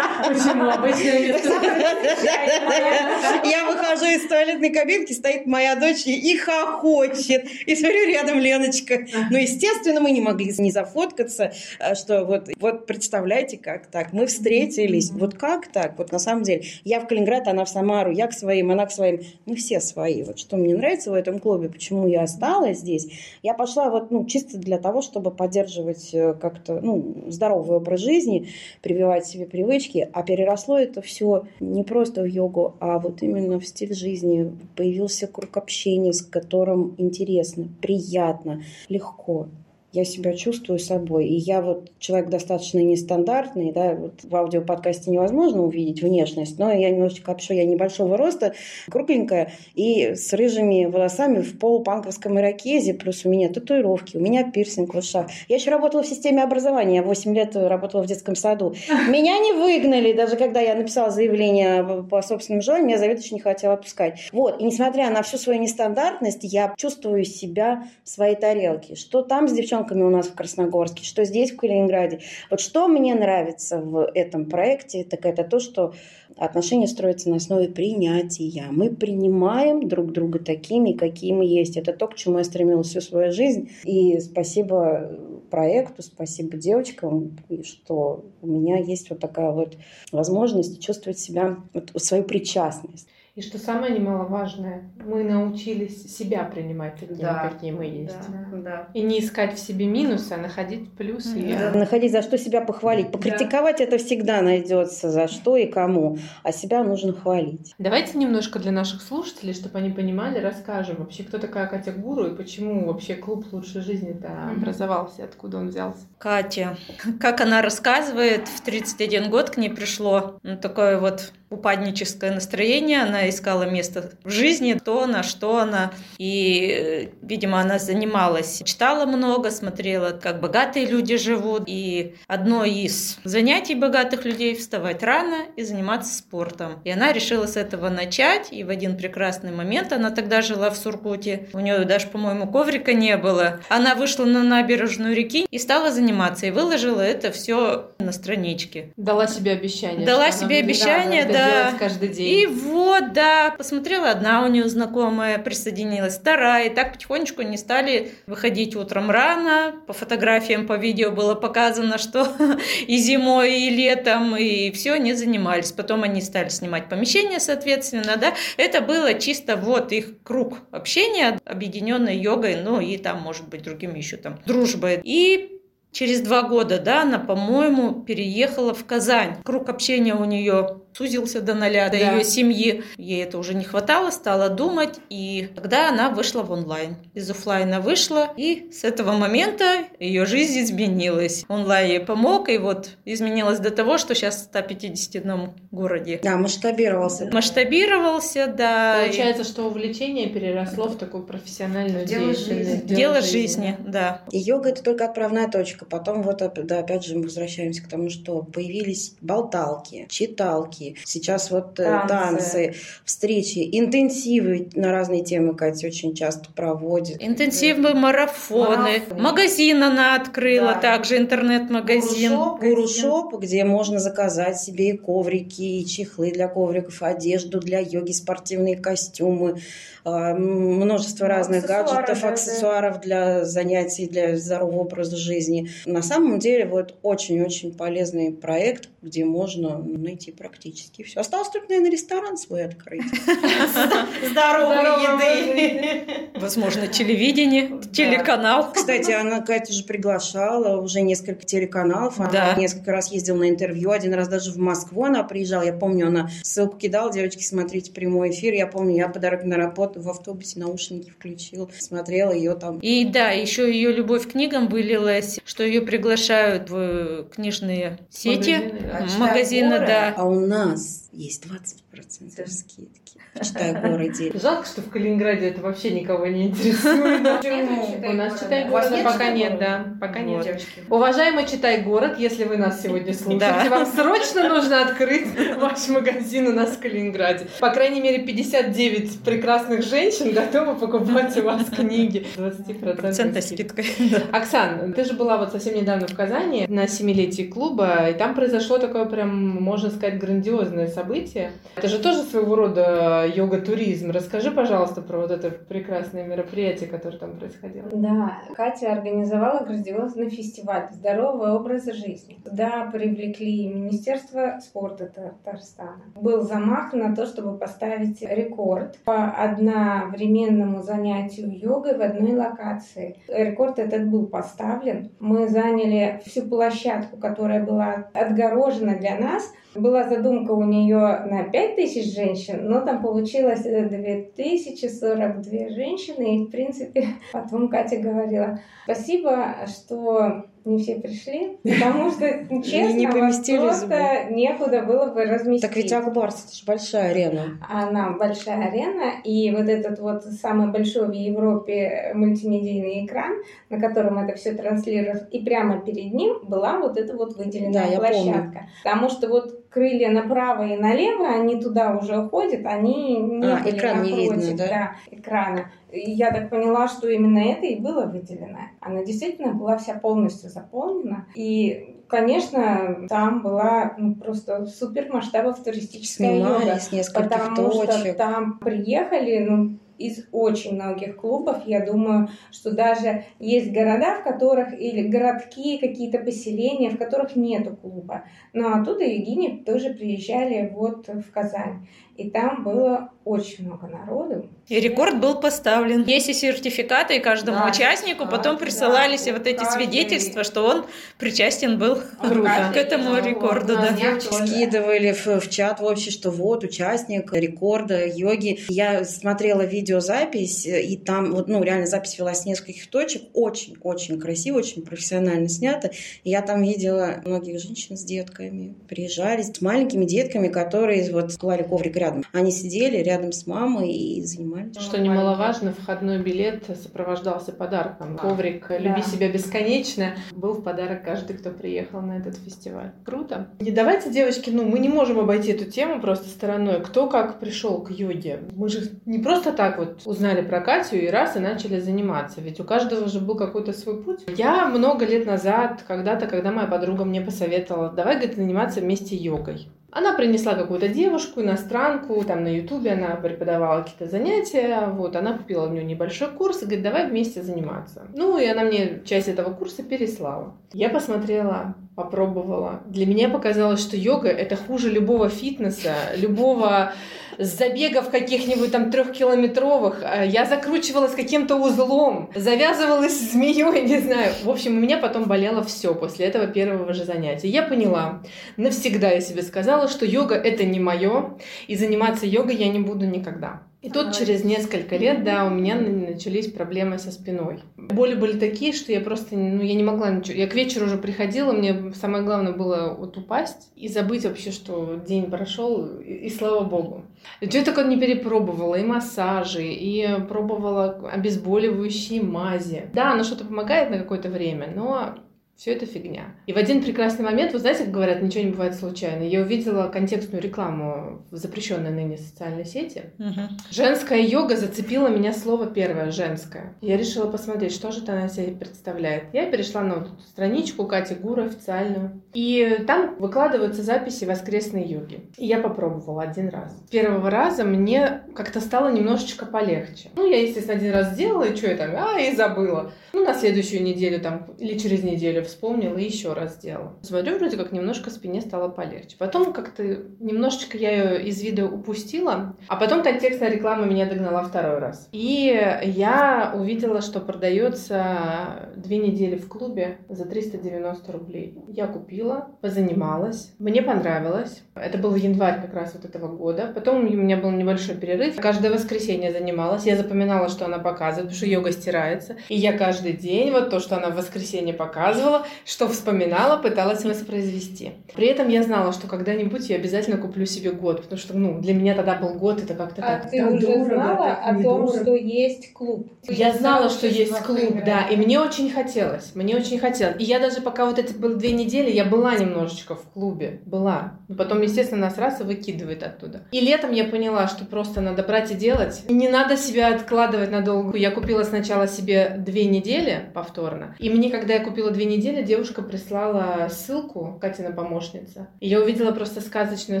Почему? 0.28 0.70
Обычное 0.70 1.24
Я 3.44 3.66
выхожу 3.66 4.06
из 4.06 4.26
туалетной 4.28 4.70
кабинки, 4.70 5.12
стоит 5.12 5.46
моя 5.46 5.76
дочь 5.76 6.06
и 6.06 6.36
ха 6.36 6.63
хохочет. 6.64 7.44
И 7.66 7.74
смотрю, 7.76 8.08
рядом 8.08 8.38
Леночка. 8.38 9.06
Ну, 9.30 9.38
естественно, 9.38 10.00
мы 10.00 10.10
не 10.10 10.20
могли 10.20 10.52
не 10.58 10.70
зафоткаться, 10.70 11.52
а, 11.80 11.94
что 11.94 12.24
вот, 12.24 12.48
вот 12.60 12.86
представляете, 12.86 13.58
как 13.58 13.86
так. 13.86 14.12
Мы 14.12 14.26
встретились. 14.26 15.10
Вот 15.10 15.34
как 15.34 15.68
так? 15.68 15.98
Вот 15.98 16.12
на 16.12 16.18
самом 16.18 16.42
деле. 16.42 16.64
Я 16.84 17.00
в 17.00 17.06
Калининград, 17.06 17.48
она 17.48 17.64
в 17.64 17.68
Самару, 17.68 18.10
я 18.10 18.26
к 18.26 18.32
своим, 18.32 18.70
она 18.70 18.86
к 18.86 18.92
своим. 18.92 19.20
Мы 19.46 19.56
все 19.56 19.80
свои. 19.80 20.22
Вот 20.22 20.38
что 20.38 20.56
мне 20.56 20.74
нравится 20.76 21.10
в 21.10 21.14
этом 21.14 21.38
клубе, 21.38 21.68
почему 21.68 22.06
я 22.06 22.22
осталась 22.22 22.78
здесь. 22.78 23.08
Я 23.42 23.54
пошла 23.54 23.90
вот, 23.90 24.10
ну, 24.10 24.24
чисто 24.26 24.58
для 24.58 24.78
того, 24.78 25.02
чтобы 25.02 25.30
поддерживать 25.30 26.10
э, 26.12 26.34
как-то, 26.34 26.80
ну, 26.80 27.24
здоровый 27.28 27.76
образ 27.76 28.00
жизни, 28.00 28.48
прививать 28.82 29.26
себе 29.26 29.46
привычки, 29.46 30.08
а 30.12 30.22
переросло 30.22 30.78
это 30.78 31.02
все 31.02 31.46
не 31.60 31.84
просто 31.84 32.22
в 32.22 32.26
йогу, 32.26 32.76
а 32.80 32.98
вот 32.98 33.22
именно 33.22 33.58
в 33.58 33.66
стиль 33.66 33.94
жизни. 33.94 34.52
Появился 34.76 35.26
круг 35.26 35.56
общения, 35.56 36.12
с 36.12 36.22
которым 36.22 36.53
интересно, 36.98 37.68
приятно, 37.82 38.62
легко. 38.88 39.48
Я 39.94 40.04
себя 40.04 40.34
чувствую 40.34 40.78
собой. 40.78 41.26
И 41.26 41.34
я 41.34 41.60
вот 41.62 41.90
человек 41.98 42.28
достаточно 42.28 42.80
нестандартный, 42.80 43.72
да, 43.72 43.94
вот 43.94 44.24
в 44.24 44.34
аудиоподкасте 44.34 45.10
невозможно 45.10 45.62
увидеть 45.62 46.02
внешность, 46.02 46.58
но 46.58 46.72
я 46.72 46.90
немножечко 46.90 47.32
опишу, 47.32 47.54
я 47.54 47.64
небольшого 47.64 48.16
роста, 48.16 48.54
кругленькая 48.90 49.52
и 49.74 50.14
с 50.14 50.32
рыжими 50.32 50.86
волосами 50.86 51.40
в 51.40 51.58
полупанковском 51.58 52.38
ирокезе, 52.38 52.94
плюс 52.94 53.24
у 53.24 53.28
меня 53.28 53.48
татуировки, 53.48 54.16
у 54.16 54.20
меня 54.20 54.50
пирсинг 54.50 54.94
в 54.94 54.98
ушах. 54.98 55.28
Я 55.48 55.56
еще 55.56 55.70
работала 55.70 56.02
в 56.02 56.06
системе 56.06 56.42
образования, 56.42 57.02
8 57.02 57.34
лет 57.34 57.54
работала 57.54 58.02
в 58.02 58.06
детском 58.06 58.34
саду. 58.34 58.74
Меня 59.08 59.38
не 59.38 59.52
выгнали, 59.52 60.12
даже 60.12 60.36
когда 60.36 60.60
я 60.60 60.74
написала 60.74 61.10
заявление 61.10 62.04
по 62.10 62.22
собственному 62.22 62.62
желанию, 62.62 62.86
меня 62.88 62.98
заведующий 62.98 63.34
не 63.34 63.40
хотел 63.40 63.72
отпускать. 63.72 64.28
Вот, 64.32 64.60
и 64.60 64.64
несмотря 64.64 65.10
на 65.10 65.22
всю 65.22 65.38
свою 65.38 65.60
нестандартность, 65.60 66.40
я 66.42 66.74
чувствую 66.76 67.24
себя 67.24 67.84
в 68.02 68.08
своей 68.08 68.36
тарелке. 68.36 68.94
Что 68.96 69.22
там 69.22 69.48
с 69.48 69.52
девчонками 69.84 70.02
у 70.02 70.10
нас 70.10 70.26
в 70.26 70.34
Красногорске, 70.34 71.04
что 71.04 71.24
здесь 71.24 71.52
в 71.52 71.56
Калининграде. 71.56 72.20
Вот 72.50 72.60
что 72.60 72.88
мне 72.88 73.14
нравится 73.14 73.78
в 73.78 74.10
этом 74.14 74.46
проекте, 74.46 75.04
так 75.04 75.24
это 75.26 75.44
то, 75.44 75.60
что 75.60 75.92
отношения 76.36 76.88
строятся 76.88 77.30
на 77.30 77.36
основе 77.36 77.68
принятия. 77.68 78.66
Мы 78.70 78.90
принимаем 78.90 79.88
друг 79.88 80.12
друга 80.12 80.38
такими, 80.38 80.92
какие 80.92 81.32
мы 81.32 81.44
есть. 81.44 81.76
Это 81.76 81.92
то, 81.92 82.06
к 82.08 82.14
чему 82.14 82.38
я 82.38 82.44
стремилась 82.44 82.88
всю 82.88 83.00
свою 83.00 83.32
жизнь. 83.32 83.70
И 83.84 84.18
спасибо 84.20 85.10
проекту, 85.50 86.02
спасибо 86.02 86.56
девочкам, 86.56 87.36
что 87.62 88.24
у 88.42 88.46
меня 88.46 88.78
есть 88.78 89.10
вот 89.10 89.20
такая 89.20 89.52
вот 89.52 89.76
возможность 90.10 90.82
чувствовать 90.82 91.18
себя, 91.18 91.56
вот, 91.72 91.92
свою 91.96 92.24
причастность. 92.24 93.08
И 93.34 93.42
что 93.42 93.58
самое 93.58 93.92
немаловажное, 93.92 94.92
мы 95.04 95.24
научились 95.24 96.16
себя 96.16 96.44
принимать 96.44 96.94
такими, 97.00 97.16
да. 97.16 97.48
какие 97.48 97.72
мы 97.72 97.84
есть. 97.84 98.14
Да, 98.52 98.58
да. 98.58 98.88
И 98.94 99.02
не 99.02 99.18
искать 99.18 99.56
в 99.56 99.58
себе 99.58 99.86
минусы, 99.86 100.34
а 100.34 100.36
находить 100.36 100.92
плюсы. 100.92 101.34
Да. 101.34 101.72
И... 101.72 101.76
Находить 101.76 102.12
за 102.12 102.22
что 102.22 102.38
себя 102.38 102.60
похвалить. 102.60 103.10
Покритиковать 103.10 103.78
да. 103.78 103.84
это 103.84 103.98
всегда 103.98 104.40
найдется, 104.40 105.10
за 105.10 105.26
что 105.26 105.56
и 105.56 105.66
кому. 105.66 106.16
А 106.44 106.52
себя 106.52 106.84
нужно 106.84 107.12
хвалить. 107.12 107.74
Давайте 107.78 108.18
немножко 108.18 108.60
для 108.60 108.70
наших 108.70 109.02
слушателей, 109.02 109.52
чтобы 109.52 109.78
они 109.78 109.90
понимали, 109.90 110.38
расскажем 110.38 110.98
вообще, 110.98 111.24
кто 111.24 111.38
такая 111.38 111.66
Катя 111.66 111.90
Гуру 111.90 112.26
и 112.26 112.36
почему 112.36 112.86
вообще 112.86 113.14
клуб 113.16 113.46
лучшей 113.50 113.80
жизни-то 113.80 114.28
mm-hmm. 114.28 114.56
образовался, 114.58 115.24
откуда 115.24 115.58
он 115.58 115.70
взялся. 115.70 116.02
Катя, 116.18 116.76
как 117.18 117.40
она 117.40 117.62
рассказывает, 117.62 118.46
в 118.46 118.60
31 118.60 119.28
год 119.28 119.50
к 119.50 119.56
ней 119.56 119.70
пришло 119.70 120.38
ну, 120.44 120.56
такое 120.56 121.00
вот 121.00 121.32
упадническое 121.50 122.32
настроение, 122.32 123.02
она 123.02 123.23
искала 123.28 123.64
место 123.64 124.10
в 124.24 124.30
жизни, 124.30 124.74
то 124.74 125.02
она, 125.02 125.22
что 125.22 125.58
она. 125.58 125.92
И, 126.18 127.10
видимо, 127.22 127.60
она 127.60 127.78
занималась, 127.78 128.62
читала 128.64 129.06
много, 129.06 129.50
смотрела, 129.50 130.10
как 130.10 130.40
богатые 130.40 130.86
люди 130.86 131.16
живут. 131.16 131.64
И 131.66 132.16
одно 132.26 132.64
из 132.64 133.18
занятий 133.24 133.74
богатых 133.74 134.24
людей– 134.24 134.54
вставать 134.56 135.02
рано 135.02 135.44
и 135.56 135.62
заниматься 135.62 136.14
спортом. 136.14 136.80
И 136.84 136.90
она 136.90 137.12
решила 137.12 137.46
с 137.46 137.56
этого 137.56 137.88
начать, 137.88 138.48
и 138.50 138.64
в 138.64 138.70
один 138.70 138.96
прекрасный 138.96 139.52
момент, 139.52 139.92
она 139.92 140.10
тогда 140.10 140.42
жила 140.42 140.70
в 140.70 140.76
Сургуте, 140.76 141.48
у 141.52 141.60
нее 141.60 141.84
даже, 141.84 142.08
по-моему, 142.08 142.50
коврика 142.50 142.92
не 142.92 143.16
было. 143.16 143.60
Она 143.68 143.94
вышла 143.94 144.24
на 144.24 144.42
набережную 144.42 145.14
реки 145.14 145.46
и 145.50 145.58
стала 145.58 145.90
заниматься, 145.90 146.46
и 146.46 146.50
выложила 146.50 147.00
это 147.00 147.32
все 147.32 147.90
на 147.98 148.12
страничке. 148.12 148.92
Дала 148.96 149.26
себе 149.26 149.52
обещание. 149.52 150.06
Дала 150.06 150.30
себе 150.30 150.58
обещание, 150.58 151.24
да, 151.24 151.74
каждый 151.78 152.08
день. 152.08 152.40
И 152.40 152.46
вот, 152.46 153.12
да, 153.14 153.54
посмотрела 153.56 154.10
одна 154.10 154.44
у 154.44 154.48
нее 154.48 154.68
знакомая, 154.68 155.38
присоединилась 155.38 156.18
вторая, 156.18 156.68
и 156.68 156.74
так 156.74 156.92
потихонечку 156.92 157.42
не 157.42 157.56
стали 157.56 158.12
выходить 158.26 158.76
утром 158.76 159.10
рано. 159.10 159.74
По 159.86 159.92
фотографиям, 159.92 160.66
по 160.66 160.76
видео 160.76 161.10
было 161.10 161.34
показано, 161.34 161.98
что 161.98 162.26
и 162.86 162.96
зимой, 162.98 163.60
и 163.60 163.70
летом, 163.70 164.36
и 164.36 164.70
все, 164.72 164.96
не 164.96 165.14
занимались. 165.14 165.72
Потом 165.72 166.02
они 166.02 166.20
стали 166.20 166.48
снимать 166.48 166.88
помещение, 166.88 167.40
соответственно, 167.40 168.16
да. 168.16 168.34
Это 168.56 168.80
было 168.80 169.14
чисто 169.14 169.56
вот 169.56 169.92
их 169.92 170.22
круг 170.22 170.58
общения, 170.70 171.38
объединенной 171.44 172.16
йогой, 172.18 172.56
ну 172.56 172.80
и 172.80 172.98
там, 172.98 173.22
может 173.22 173.48
быть, 173.48 173.62
другими 173.62 173.98
еще 173.98 174.16
там 174.16 174.40
дружбой. 174.44 175.00
И 175.04 175.53
Через 175.94 176.22
два 176.22 176.42
года, 176.42 176.80
да, 176.80 177.02
она, 177.02 177.20
по-моему, 177.20 178.02
переехала 178.02 178.74
в 178.74 178.84
Казань. 178.84 179.36
Круг 179.44 179.68
общения 179.68 180.14
у 180.16 180.24
нее 180.24 180.80
сузился 180.96 181.40
до 181.40 181.54
ноля, 181.54 181.88
до 181.88 181.98
да. 181.98 182.12
ее 182.12 182.24
семьи. 182.24 182.82
Ей 182.96 183.22
это 183.22 183.38
уже 183.38 183.54
не 183.54 183.64
хватало, 183.64 184.10
стала 184.10 184.48
думать, 184.48 184.98
и 185.08 185.48
тогда 185.54 185.88
она 185.88 186.10
вышла 186.10 186.42
в 186.42 186.50
онлайн. 186.50 186.96
Из 187.14 187.30
офлайна 187.30 187.80
вышла, 187.80 188.32
и 188.36 188.70
с 188.72 188.84
этого 188.84 189.12
момента 189.12 189.84
ее 190.00 190.26
жизнь 190.26 190.60
изменилась. 190.60 191.44
Онлайн 191.48 191.88
ей 191.88 192.00
помог, 192.00 192.48
и 192.48 192.58
вот 192.58 192.90
изменилась 193.04 193.60
до 193.60 193.70
того, 193.70 193.96
что 193.96 194.14
сейчас 194.14 194.36
в 194.36 194.40
151 194.44 195.50
городе. 195.70 196.20
Да, 196.22 196.36
масштабировался. 196.36 197.30
Масштабировался, 197.32 198.46
да. 198.46 199.00
Получается, 199.04 199.42
и... 199.42 199.46
что 199.46 199.66
увлечение 199.66 200.28
переросло 200.28 200.88
в 200.88 200.96
такую 200.96 201.24
профессиональную 201.24 202.04
Дело 202.04 202.32
деятельность. 202.32 202.46
Жизни. 202.46 202.86
Дело, 202.86 202.98
Дело 202.98 203.20
жизни, 203.20 203.66
жизни, 203.66 203.76
да. 203.86 204.22
И 204.30 204.38
йога 204.38 204.70
это 204.70 204.82
только 204.82 205.04
отправная 205.04 205.48
точка. 205.48 205.83
Потом 205.88 206.22
вот, 206.22 206.38
да, 206.38 206.78
опять 206.78 207.04
же, 207.04 207.16
мы 207.16 207.24
возвращаемся 207.24 207.82
к 207.82 207.88
тому, 207.88 208.10
что 208.10 208.42
появились 208.42 209.14
болталки, 209.20 210.06
читалки, 210.08 210.96
сейчас 211.04 211.50
вот 211.50 211.78
э, 211.80 211.84
танцы, 211.84 212.08
танцы 212.08 212.74
встречи, 213.04 213.68
интенсивы 213.72 214.68
на 214.74 214.92
разные 214.92 215.24
темы 215.24 215.54
Катя 215.54 215.86
очень 215.86 216.14
часто 216.14 216.50
проводит. 216.52 217.22
Интенсивы, 217.22 217.94
марафоны. 217.94 218.76
Марафон. 218.76 219.22
Магазин 219.22 219.82
она 219.82 220.16
открыла, 220.16 220.74
да. 220.74 220.80
также 220.80 221.18
интернет-магазин. 221.18 222.32
Гурушоп, 222.60 223.34
где 223.36 223.64
можно 223.64 223.98
заказать 223.98 224.58
себе 224.60 224.90
и 224.90 224.96
коврики, 224.96 225.80
и 225.80 225.86
чехлы 225.86 226.32
для 226.32 226.48
ковриков, 226.48 227.02
одежду 227.02 227.60
для 227.60 227.80
йоги, 227.80 228.12
спортивные 228.12 228.76
костюмы, 228.76 229.60
а, 230.04 230.34
множество 230.34 231.28
разных 231.28 231.64
гаджетов, 231.66 232.24
аксессуаров 232.24 233.00
для 233.00 233.44
занятий, 233.44 234.06
для 234.06 234.36
здорового 234.36 234.80
образа 234.80 235.16
жизни. 235.16 235.70
На 235.86 236.02
самом 236.02 236.38
деле 236.38 236.66
вот 236.66 236.94
очень-очень 237.02 237.74
полезный 237.74 238.32
проект, 238.32 238.88
где 239.02 239.24
можно 239.24 239.78
найти 239.78 240.32
практически 240.32 241.02
все. 241.02 241.20
Осталось 241.20 241.48
только, 241.48 241.68
наверное, 241.68 241.90
ресторан 241.90 242.36
свой 242.36 242.64
открыть. 242.64 243.02
Здоровой 244.30 244.76
еды. 245.02 246.30
Возможно, 246.34 246.86
телевидение, 246.86 247.80
телеканал. 247.92 248.72
Кстати, 248.72 249.10
она, 249.10 249.40
Катя 249.40 249.72
же 249.72 249.84
приглашала 249.84 250.80
уже 250.80 251.00
несколько 251.00 251.44
телеканалов. 251.44 252.20
Она 252.20 252.54
несколько 252.54 252.92
раз 252.92 253.10
ездила 253.12 253.36
на 253.36 253.50
интервью. 253.50 253.90
Один 253.90 254.14
раз 254.14 254.28
даже 254.28 254.52
в 254.52 254.56
Москву 254.56 255.04
она 255.04 255.22
приезжала. 255.22 255.62
Я 255.62 255.72
помню, 255.72 256.08
она 256.08 256.30
ссылку 256.42 256.78
кидала. 256.78 257.12
Девочки, 257.12 257.42
смотрите 257.42 257.92
прямой 257.92 258.30
эфир. 258.30 258.54
Я 258.54 258.66
помню, 258.66 258.96
я 258.96 259.08
по 259.08 259.18
дороге 259.18 259.44
на 259.44 259.56
работу 259.56 260.00
в 260.00 260.08
автобусе 260.08 260.58
наушники 260.58 261.10
включил, 261.10 261.70
смотрела 261.78 262.32
ее 262.32 262.54
там. 262.54 262.78
И 262.80 263.04
да, 263.04 263.30
еще 263.30 263.72
ее 263.72 263.92
любовь 263.92 264.26
к 264.28 264.32
книгам 264.32 264.68
вылилась, 264.68 265.40
что 265.44 265.63
ее 265.64 265.82
приглашают 265.82 266.70
в 266.70 267.28
книжные 267.34 267.98
сети, 268.10 268.56
магазины, 268.58 269.18
магазины 269.18 269.78
да. 269.80 270.14
А 270.16 270.24
у 270.24 270.40
нас 270.40 271.08
есть 271.12 271.44
20% 271.44 272.46
скидки 272.48 273.04
читай 273.42 273.72
городе. 273.72 274.32
Жалко, 274.40 274.66
что 274.66 274.80
в 274.82 274.90
Калининграде 274.90 275.48
это 275.48 275.60
вообще 275.60 275.90
никого 275.90 276.26
не 276.26 276.48
интересует. 276.48 277.44
У 278.04 278.12
нас 278.12 278.40
читай 278.40 278.68
город 278.68 278.92
пока 279.04 279.30
нет, 279.30 279.58
да. 279.58 279.86
Пока 280.00 280.20
нет. 280.20 280.62
Уважаемый 280.88 281.46
читай 281.46 281.82
город, 281.82 282.18
если 282.18 282.44
вы 282.44 282.56
нас 282.56 282.82
сегодня 282.82 283.12
слушаете, 283.12 283.68
вам 283.70 283.86
срочно 283.86 284.48
нужно 284.48 284.82
открыть 284.82 285.26
ваш 285.56 285.88
магазин 285.88 286.48
у 286.48 286.52
нас 286.52 286.76
в 286.76 286.80
Калининграде. 286.80 287.46
По 287.60 287.70
крайней 287.70 288.00
мере, 288.00 288.24
59 288.24 289.20
прекрасных 289.20 289.82
женщин 289.82 290.32
готовы 290.32 290.76
покупать 290.76 291.36
у 291.38 291.42
вас 291.42 291.64
книги. 291.70 292.26
20% 292.36 293.40
скидкой. 293.40 293.86
Оксан, 294.32 294.92
ты 294.92 295.04
же 295.04 295.14
была 295.14 295.38
вот 295.44 295.52
совсем 295.52 295.74
недавно 295.74 296.06
в 296.06 296.16
Казани 296.16 296.66
на 296.68 296.88
семилетии 296.88 297.42
клуба, 297.42 298.08
и 298.08 298.14
там 298.14 298.34
произошло 298.34 298.78
такое 298.78 299.04
прям, 299.04 299.62
можно 299.62 299.90
сказать, 299.90 300.18
грандиозное 300.18 300.88
событие. 300.88 301.52
Это 301.76 301.88
же 301.88 301.98
тоже 301.98 302.22
своего 302.22 302.56
рода 302.56 303.26
йога-туризм. 303.34 304.10
Расскажи, 304.10 304.50
пожалуйста, 304.50 305.02
про 305.02 305.18
вот 305.18 305.30
это 305.30 305.50
прекрасное 305.50 306.24
мероприятие, 306.24 306.88
которое 306.88 307.18
там 307.18 307.36
происходило. 307.36 307.88
Да, 307.92 308.38
Катя 308.54 308.92
организовала 308.92 309.64
грандиозный 309.64 310.30
фестиваль 310.30 310.88
«Здоровый 310.92 311.52
образ 311.52 311.84
жизни». 311.84 312.38
Туда 312.44 312.88
привлекли 312.92 313.68
Министерство 313.68 314.58
спорта 314.60 315.06
Татарстана. 315.06 316.04
Был 316.14 316.42
замах 316.42 316.92
на 316.92 317.14
то, 317.14 317.26
чтобы 317.26 317.58
поставить 317.58 318.22
рекорд 318.22 318.98
по 319.04 319.30
одновременному 319.30 320.82
занятию 320.82 321.58
йогой 321.58 321.96
в 321.98 322.00
одной 322.00 322.34
локации. 322.34 323.16
Рекорд 323.28 323.78
этот 323.78 324.08
был 324.08 324.26
поставлен. 324.26 325.10
Мы 325.20 325.33
заняли 325.48 326.20
всю 326.24 326.48
площадку, 326.48 327.16
которая 327.16 327.64
была 327.64 328.10
отгорожена 328.14 328.96
для 328.96 329.18
нас. 329.18 329.52
Была 329.74 330.08
задумка 330.08 330.52
у 330.52 330.62
нее 330.62 330.98
на 330.98 331.48
5000 331.50 332.14
женщин, 332.14 332.68
но 332.68 332.80
там 332.80 333.02
получилось 333.02 333.62
2042 333.62 335.68
женщины, 335.70 336.36
и, 336.36 336.46
в 336.46 336.50
принципе, 336.50 337.08
потом 337.32 337.68
Катя 337.68 337.96
говорила, 337.96 338.60
спасибо, 338.84 339.56
что 339.66 340.44
не 340.64 340.82
все 340.82 340.96
пришли, 340.96 341.58
потому 341.62 342.10
что, 342.10 342.26
честно, 342.64 342.96
не 342.96 343.08
просто 343.08 344.26
некуда 344.30 344.82
было 344.82 345.06
бы 345.06 345.24
разместить. 345.24 345.68
Так 345.68 345.76
ведь 345.76 345.92
Акбарс, 345.92 346.46
это 346.46 346.54
же 346.54 346.64
большая 346.66 347.10
арена. 347.10 347.58
Она 347.68 348.10
большая 348.10 348.68
арена, 348.68 349.20
и 349.24 349.50
вот 349.50 349.68
этот 349.68 349.98
вот 349.98 350.24
самый 350.24 350.70
большой 350.72 351.08
в 351.08 351.12
Европе 351.12 352.12
мультимедийный 352.14 353.04
экран, 353.04 353.32
на 353.68 353.78
котором 353.78 354.18
это 354.18 354.36
все 354.36 354.52
транслируется, 354.52 355.28
и 355.30 355.44
прямо 355.44 355.80
перед 355.80 356.12
ним 356.12 356.38
была 356.44 356.78
вот 356.78 356.96
эта 356.96 357.16
вот 357.16 357.36
выделенная 357.36 357.90
да, 357.90 357.96
площадка. 357.98 358.68
Потому 358.82 359.10
что 359.10 359.28
вот 359.28 359.63
крылья 359.74 360.10
направо 360.10 360.66
и 360.68 360.76
налево, 360.76 361.26
они 361.28 361.60
туда 361.60 361.96
уже 361.96 362.16
уходят, 362.16 362.64
они 362.64 363.18
не 363.18 363.44
а, 363.44 363.56
были 363.56 363.76
экран 363.76 363.98
напротив, 363.98 364.16
не 364.16 364.28
видно, 364.28 364.56
да? 364.56 364.68
Да, 364.68 364.96
экрана. 365.10 365.70
И 365.90 366.12
я 366.12 366.30
так 366.30 366.48
поняла, 366.48 366.86
что 366.86 367.08
именно 367.08 367.40
это 367.40 367.66
и 367.66 367.80
было 367.80 368.06
выделено. 368.06 368.60
Она 368.80 369.04
действительно 369.04 369.52
была 369.52 369.76
вся 369.76 369.94
полностью 369.94 370.48
заполнена. 370.48 371.26
И 371.34 371.96
конечно, 372.06 373.06
там 373.08 373.42
была 373.42 373.94
ну, 373.98 374.14
просто 374.14 374.66
супер 374.66 375.12
масштабов 375.12 375.62
туристическая 375.62 376.36
Снимались 376.36 376.92
йога. 376.92 377.22
Потому 377.22 377.70
точек. 377.70 377.92
что 377.92 378.14
там 378.14 378.58
приехали, 378.60 379.38
ну, 379.38 379.78
из 379.98 380.26
очень 380.32 380.74
многих 380.74 381.16
клубов. 381.16 381.66
Я 381.66 381.84
думаю, 381.84 382.28
что 382.50 382.72
даже 382.72 383.24
есть 383.38 383.72
города, 383.72 384.20
в 384.20 384.24
которых, 384.24 384.72
или 384.78 385.08
городки, 385.08 385.78
какие-то 385.78 386.18
поселения, 386.18 386.90
в 386.90 386.98
которых 386.98 387.36
нету 387.36 387.76
клуба. 387.76 388.24
Но 388.52 388.74
оттуда 388.74 389.04
Евгений 389.04 389.62
тоже 389.64 389.94
приезжали 389.94 390.70
вот 390.74 391.08
в 391.08 391.30
Казань. 391.30 391.86
И 392.16 392.30
там 392.30 392.62
было 392.62 393.10
очень 393.24 393.66
много 393.66 393.88
народу. 393.88 394.48
И 394.68 394.78
рекорд 394.78 395.20
был 395.20 395.40
поставлен. 395.40 396.04
Есть 396.04 396.28
и 396.28 396.34
сертификаты, 396.34 397.16
и 397.16 397.20
каждому 397.20 397.58
да, 397.58 397.70
участнику 397.70 398.26
потом 398.26 398.56
присылались 398.56 399.24
да, 399.24 399.32
вот 399.32 399.46
эти 399.46 399.58
каждый... 399.58 399.84
свидетельства, 399.84 400.44
что 400.44 400.64
он 400.64 400.84
причастен 401.18 401.78
был 401.78 401.98
Круто. 402.20 402.70
к 402.72 402.76
этому 402.76 403.16
рекорду. 403.16 403.74
Да. 403.74 404.20
Скидывали 404.20 405.12
в, 405.12 405.40
в 405.40 405.50
чат 405.50 405.80
в 405.80 405.86
общем, 405.86 406.12
что 406.12 406.30
вот 406.30 406.64
участник 406.64 407.32
рекорда 407.32 408.06
йоги. 408.06 408.60
Я 408.68 409.04
смотрела 409.04 409.62
видеозапись, 409.62 410.66
и 410.66 410.96
там 410.96 411.32
вот, 411.32 411.48
ну, 411.48 411.62
реально 411.62 411.86
запись 411.86 412.18
велась 412.18 412.42
с 412.42 412.44
нескольких 412.46 412.88
точек. 412.90 413.22
Очень-очень 413.32 414.20
красиво, 414.20 414.58
очень 414.58 414.84
профессионально 414.84 415.48
снято. 415.48 415.90
И 416.22 416.30
я 416.30 416.42
там 416.42 416.62
видела 416.62 417.22
многих 417.24 417.58
женщин 417.60 417.96
с 417.96 418.04
детками. 418.04 418.74
Приезжали 418.88 419.42
с 419.42 419.60
маленькими 419.60 420.04
детками, 420.04 420.48
которые 420.48 421.10
вот 421.10 421.36
клали 421.36 421.62
коврик 421.62 421.96
рядом. 422.04 422.24
Они 422.32 422.50
сидели 422.50 422.98
рядом 422.98 423.32
с 423.32 423.46
мамой 423.46 423.92
и 423.92 424.22
занимались. 424.22 424.76
Что 424.76 425.00
немаловажно, 425.00 425.72
входной 425.72 426.18
билет 426.18 426.64
сопровождался 426.82 427.52
подарком. 427.52 428.16
Коврик 428.16 428.70
«Люби 428.70 429.02
да. 429.02 429.02
себя 429.02 429.30
бесконечно» 429.30 430.14
был 430.32 430.54
в 430.54 430.62
подарок 430.62 431.04
каждый, 431.04 431.36
кто 431.36 431.50
приехал 431.50 432.00
на 432.00 432.18
этот 432.18 432.36
фестиваль. 432.36 432.92
Круто. 433.04 433.48
И 433.60 433.70
давайте, 433.70 434.10
девочки, 434.10 434.50
ну 434.50 434.64
мы 434.64 434.78
не 434.78 434.88
можем 434.88 435.18
обойти 435.18 435.52
эту 435.52 435.70
тему 435.70 436.00
просто 436.00 436.28
стороной. 436.28 436.82
Кто 436.82 437.08
как 437.08 437.40
пришел 437.40 437.82
к 437.82 437.90
йоге? 437.90 438.40
Мы 438.54 438.68
же 438.68 438.90
не 439.06 439.18
просто 439.18 439.52
так 439.52 439.78
вот 439.78 440.02
узнали 440.04 440.42
про 440.42 440.60
Катю 440.60 440.96
и 440.96 441.06
раз 441.08 441.36
и 441.36 441.40
начали 441.40 441.80
заниматься. 441.80 442.40
Ведь 442.40 442.60
у 442.60 442.64
каждого 442.64 443.08
же 443.08 443.20
был 443.20 443.36
какой-то 443.36 443.72
свой 443.72 444.02
путь. 444.02 444.20
Я 444.36 444.66
много 444.66 445.04
лет 445.04 445.26
назад, 445.26 445.84
когда-то, 445.86 446.26
когда 446.26 446.50
моя 446.52 446.66
подруга 446.66 447.04
мне 447.04 447.20
посоветовала, 447.20 447.90
давай, 447.90 448.16
говорит, 448.16 448.36
заниматься 448.36 448.80
вместе 448.80 449.16
йогой. 449.16 449.68
Она 449.94 450.12
принесла 450.12 450.54
какую-то 450.54 450.88
девушку, 450.88 451.40
иностранку, 451.40 452.24
там 452.24 452.42
на 452.42 452.48
ютубе 452.48 452.92
она 452.92 453.14
преподавала 453.14 453.82
какие-то 453.82 454.08
занятия, 454.08 454.88
вот, 454.92 455.14
она 455.14 455.38
купила 455.38 455.66
у 455.66 455.70
нее 455.70 455.84
небольшой 455.84 456.28
курс 456.28 456.62
и 456.62 456.64
говорит, 456.64 456.82
давай 456.82 457.08
вместе 457.08 457.42
заниматься. 457.42 458.02
Ну, 458.12 458.36
и 458.36 458.44
она 458.44 458.64
мне 458.64 459.02
часть 459.04 459.28
этого 459.28 459.54
курса 459.54 459.84
переслала. 459.84 460.54
Я 460.72 460.88
посмотрела, 460.88 461.76
попробовала. 461.94 462.80
Для 462.86 463.06
меня 463.06 463.28
показалось, 463.28 463.80
что 463.80 463.96
йога— 463.96 464.28
это 464.30 464.56
хуже 464.56 464.90
любого 464.90 465.28
фитнеса, 465.28 465.94
любого 466.16 466.92
забегов 467.38 468.10
каких-нибудь 468.10 468.72
там 468.72 468.90
трехкилометровых. 468.90 470.02
А 470.02 470.24
я 470.24 470.44
закручивалась 470.44 471.14
каким-то 471.14 471.56
узлом, 471.56 472.30
завязывалась 472.34 473.18
змеей, 473.32 473.82
не 473.82 474.00
знаю. 474.00 474.32
В 474.42 474.50
общем, 474.50 474.76
у 474.76 474.80
меня 474.80 474.98
потом 474.98 475.24
болело 475.24 475.62
все 475.62 475.94
после 475.94 476.26
этого 476.26 476.46
первого 476.46 476.92
же 476.92 477.04
занятия. 477.04 477.48
Я 477.48 477.62
поняла, 477.62 478.22
навсегда 478.56 479.10
я 479.10 479.20
себе 479.20 479.42
сказала, 479.42 479.88
что 479.88 480.04
йога— 480.04 480.34
это 480.44 480.64
не 480.64 480.80
мое, 480.80 481.38
и 481.66 481.76
заниматься 481.76 482.26
йогой 482.26 482.56
я 482.56 482.68
не 482.68 482.78
буду 482.78 483.06
никогда. 483.06 483.62
И 483.84 483.90
тут 483.90 484.14
через 484.14 484.44
несколько 484.44 484.96
лет, 484.96 485.24
да, 485.24 485.44
у 485.44 485.50
меня 485.50 485.74
начались 485.74 486.50
проблемы 486.50 486.98
со 486.98 487.12
спиной. 487.12 487.60
Боли 487.76 488.14
были 488.14 488.38
такие, 488.38 488.72
что 488.72 488.90
я 488.92 489.00
просто, 489.00 489.36
ну, 489.36 489.60
я 489.60 489.74
не 489.74 489.82
могла 489.82 490.10
ничего. 490.10 490.38
Я 490.38 490.46
к 490.46 490.54
вечеру 490.54 490.86
уже 490.86 490.96
приходила, 490.96 491.52
мне 491.52 491.92
самое 491.92 492.24
главное 492.24 492.52
было 492.52 492.96
вот 492.98 493.18
упасть 493.18 493.70
и 493.76 493.88
забыть 493.88 494.24
вообще, 494.24 494.52
что 494.52 494.98
день 495.06 495.30
прошел, 495.30 495.98
и, 496.00 496.14
и 496.14 496.30
слава 496.30 496.64
богу. 496.64 497.04
Что 497.46 497.58
я 497.58 497.62
только 497.62 497.82
не 497.82 497.98
перепробовала, 497.98 498.76
и 498.76 498.84
массажи, 498.84 499.66
и 499.66 500.08
пробовала 500.30 501.10
обезболивающие 501.12 502.22
мази. 502.22 502.88
Да, 502.94 503.12
оно 503.12 503.22
что-то 503.22 503.44
помогает 503.44 503.90
на 503.90 503.98
какое-то 503.98 504.30
время, 504.30 504.72
но 504.74 505.16
все 505.56 505.72
это 505.72 505.86
фигня. 505.86 506.34
И 506.46 506.52
в 506.52 506.56
один 506.56 506.82
прекрасный 506.82 507.24
момент, 507.24 507.52
вы 507.52 507.58
знаете, 507.58 507.84
как 507.84 507.92
говорят, 507.92 508.22
ничего 508.22 508.44
не 508.44 508.50
бывает 508.50 508.74
случайно. 508.74 509.22
Я 509.22 509.40
увидела 509.40 509.88
контекстную 509.88 510.42
рекламу 510.42 511.24
в 511.30 511.36
запрещенной 511.36 511.90
ныне 511.90 512.18
социальной 512.18 512.64
сети. 512.64 513.04
Угу. 513.18 513.40
Женская 513.70 514.20
йога 514.20 514.56
зацепила 514.56 515.08
меня 515.08 515.32
слово 515.32 515.66
первое 515.66 516.10
женское. 516.10 516.74
Я 516.80 516.96
решила 516.96 517.30
посмотреть, 517.30 517.72
что 517.72 517.92
же 517.92 518.02
она 518.08 518.28
себе 518.28 518.52
представляет. 518.52 519.24
Я 519.32 519.50
перешла 519.50 519.82
на 519.82 519.94
вот 519.94 520.06
эту 520.08 520.20
страничку 520.22 520.86
Кати 520.86 521.14
Гура 521.14 521.44
официальную. 521.44 522.22
И 522.34 522.78
там 522.86 523.14
выкладываются 523.18 523.82
записи 523.82 524.24
воскресной 524.24 524.84
йоги. 524.84 525.30
И 525.38 525.46
я 525.46 525.60
попробовала 525.60 526.22
один 526.22 526.48
раз. 526.48 526.76
С 526.86 526.90
первого 526.90 527.30
раза 527.30 527.64
мне 527.64 528.22
как-то 528.34 528.60
стало 528.60 528.92
немножечко 528.92 529.46
полегче. 529.46 530.10
Ну, 530.16 530.28
я, 530.28 530.42
естественно, 530.42 530.76
один 530.76 530.92
раз 530.92 531.12
сделала, 531.12 531.44
и 531.44 531.54
что 531.54 531.70
я 531.70 531.76
там, 531.76 531.90
а, 531.96 532.20
и 532.20 532.34
забыла. 532.34 532.92
Ну, 533.12 533.24
на 533.24 533.34
следующую 533.34 533.84
неделю 533.84 534.20
там, 534.20 534.46
или 534.58 534.76
через 534.76 535.04
неделю 535.04 535.43
вспомнила 535.44 535.96
и 535.96 536.04
еще 536.04 536.32
раз 536.32 536.56
сделала. 536.56 536.94
Смотрю, 537.02 537.38
вроде 537.38 537.56
как 537.56 537.72
немножко 537.72 538.10
спине 538.10 538.40
стало 538.40 538.68
полегче. 538.68 539.16
Потом 539.18 539.52
как-то 539.52 539.82
немножечко 540.20 540.76
я 540.76 540.90
ее 540.90 541.24
из 541.28 541.42
вида 541.42 541.66
упустила, 541.66 542.56
а 542.68 542.76
потом 542.76 543.02
контекстная 543.02 543.50
реклама 543.50 543.86
меня 543.86 544.06
догнала 544.06 544.42
второй 544.42 544.78
раз. 544.78 545.08
И 545.12 545.60
я 545.84 546.52
увидела, 546.54 547.00
что 547.00 547.20
продается 547.20 548.70
две 548.76 548.98
недели 548.98 549.36
в 549.36 549.48
клубе 549.48 549.98
за 550.08 550.24
390 550.24 551.12
рублей. 551.12 551.58
Я 551.68 551.86
купила, 551.86 552.48
позанималась, 552.60 553.52
мне 553.58 553.82
понравилось. 553.82 554.62
Это 554.74 554.98
был 554.98 555.14
январь 555.14 555.60
как 555.60 555.74
раз 555.74 555.94
вот 555.94 556.04
этого 556.04 556.28
года. 556.28 556.72
Потом 556.74 557.04
у 557.04 557.08
меня 557.08 557.36
был 557.36 557.50
небольшой 557.50 557.94
перерыв. 557.94 558.36
Каждое 558.40 558.72
воскресенье 558.72 559.32
занималась. 559.32 559.84
Я 559.84 559.96
запоминала, 559.96 560.48
что 560.48 560.64
она 560.64 560.78
показывает, 560.78 561.28
потому 561.28 561.36
что 561.36 561.46
йога 561.46 561.72
стирается. 561.72 562.36
И 562.48 562.56
я 562.56 562.76
каждый 562.76 563.12
день 563.12 563.52
вот 563.52 563.70
то, 563.70 563.80
что 563.80 563.96
она 563.96 564.10
в 564.10 564.16
воскресенье 564.16 564.74
показывала, 564.74 565.33
чувствовала, 565.34 565.46
что 565.64 565.88
вспоминала, 565.88 566.56
пыталась 566.60 567.04
воспроизвести. 567.04 567.92
При 568.14 568.26
этом 568.26 568.48
я 568.48 568.62
знала, 568.62 568.92
что 568.92 569.06
когда-нибудь 569.06 569.68
я 569.68 569.76
обязательно 569.76 570.18
куплю 570.18 570.46
себе 570.46 570.72
год, 570.72 571.02
потому 571.02 571.18
что, 571.18 571.36
ну, 571.36 571.60
для 571.60 571.74
меня 571.74 571.94
тогда 571.94 572.14
был 572.16 572.34
год, 572.34 572.62
это 572.62 572.74
как-то 572.74 573.02
а 573.02 573.20
так. 573.20 573.30
ты 573.30 573.38
так 573.38 573.52
уже 573.52 573.66
дорого, 573.66 573.84
знала 573.84 574.32
о 574.32 574.62
том, 574.62 574.88
что 574.88 575.14
есть 575.14 575.72
клуб? 575.72 576.12
Я 576.28 576.52
знала, 576.52 576.88
что 576.88 577.06
есть 577.06 577.38
клуб, 577.40 577.84
да, 577.84 578.02
и 578.02 578.16
мне 578.16 578.40
очень 578.40 578.70
хотелось, 578.70 579.34
мне 579.34 579.56
очень 579.56 579.78
хотелось. 579.78 580.16
И 580.20 580.24
я 580.24 580.38
даже 580.38 580.60
пока 580.60 580.86
вот 580.86 580.98
эти 580.98 581.12
были 581.12 581.34
две 581.34 581.52
недели, 581.52 581.90
я 581.90 582.04
была 582.04 582.34
немножечко 582.34 582.94
в 582.94 583.02
клубе, 583.12 583.60
была. 583.66 584.18
Но 584.28 584.36
потом, 584.36 584.62
естественно, 584.62 585.02
нас 585.02 585.18
раз 585.18 585.40
и 585.40 585.44
выкидывает 585.44 586.02
оттуда. 586.02 586.42
И 586.52 586.60
летом 586.60 586.92
я 586.92 587.04
поняла, 587.04 587.48
что 587.48 587.64
просто 587.64 588.00
надо 588.00 588.22
брать 588.22 588.50
и 588.52 588.54
делать. 588.54 589.02
И 589.08 589.12
не 589.12 589.28
надо 589.28 589.56
себя 589.56 589.94
откладывать 589.94 590.50
надолго. 590.50 590.96
Я 590.96 591.10
купила 591.10 591.42
сначала 591.42 591.88
себе 591.88 592.36
две 592.38 592.66
недели 592.66 593.30
повторно. 593.34 593.94
И 593.98 594.10
мне, 594.10 594.30
когда 594.30 594.54
я 594.54 594.60
купила 594.60 594.90
две 594.90 595.04
недели, 595.04 595.23
неделе 595.24 595.42
девушка 595.42 595.80
прислала 595.80 596.68
ссылку, 596.70 597.38
Катина 597.40 597.72
помощница. 597.72 598.48
И 598.60 598.68
я 598.68 598.80
увидела 598.80 599.10
просто 599.12 599.40
сказочное 599.40 600.00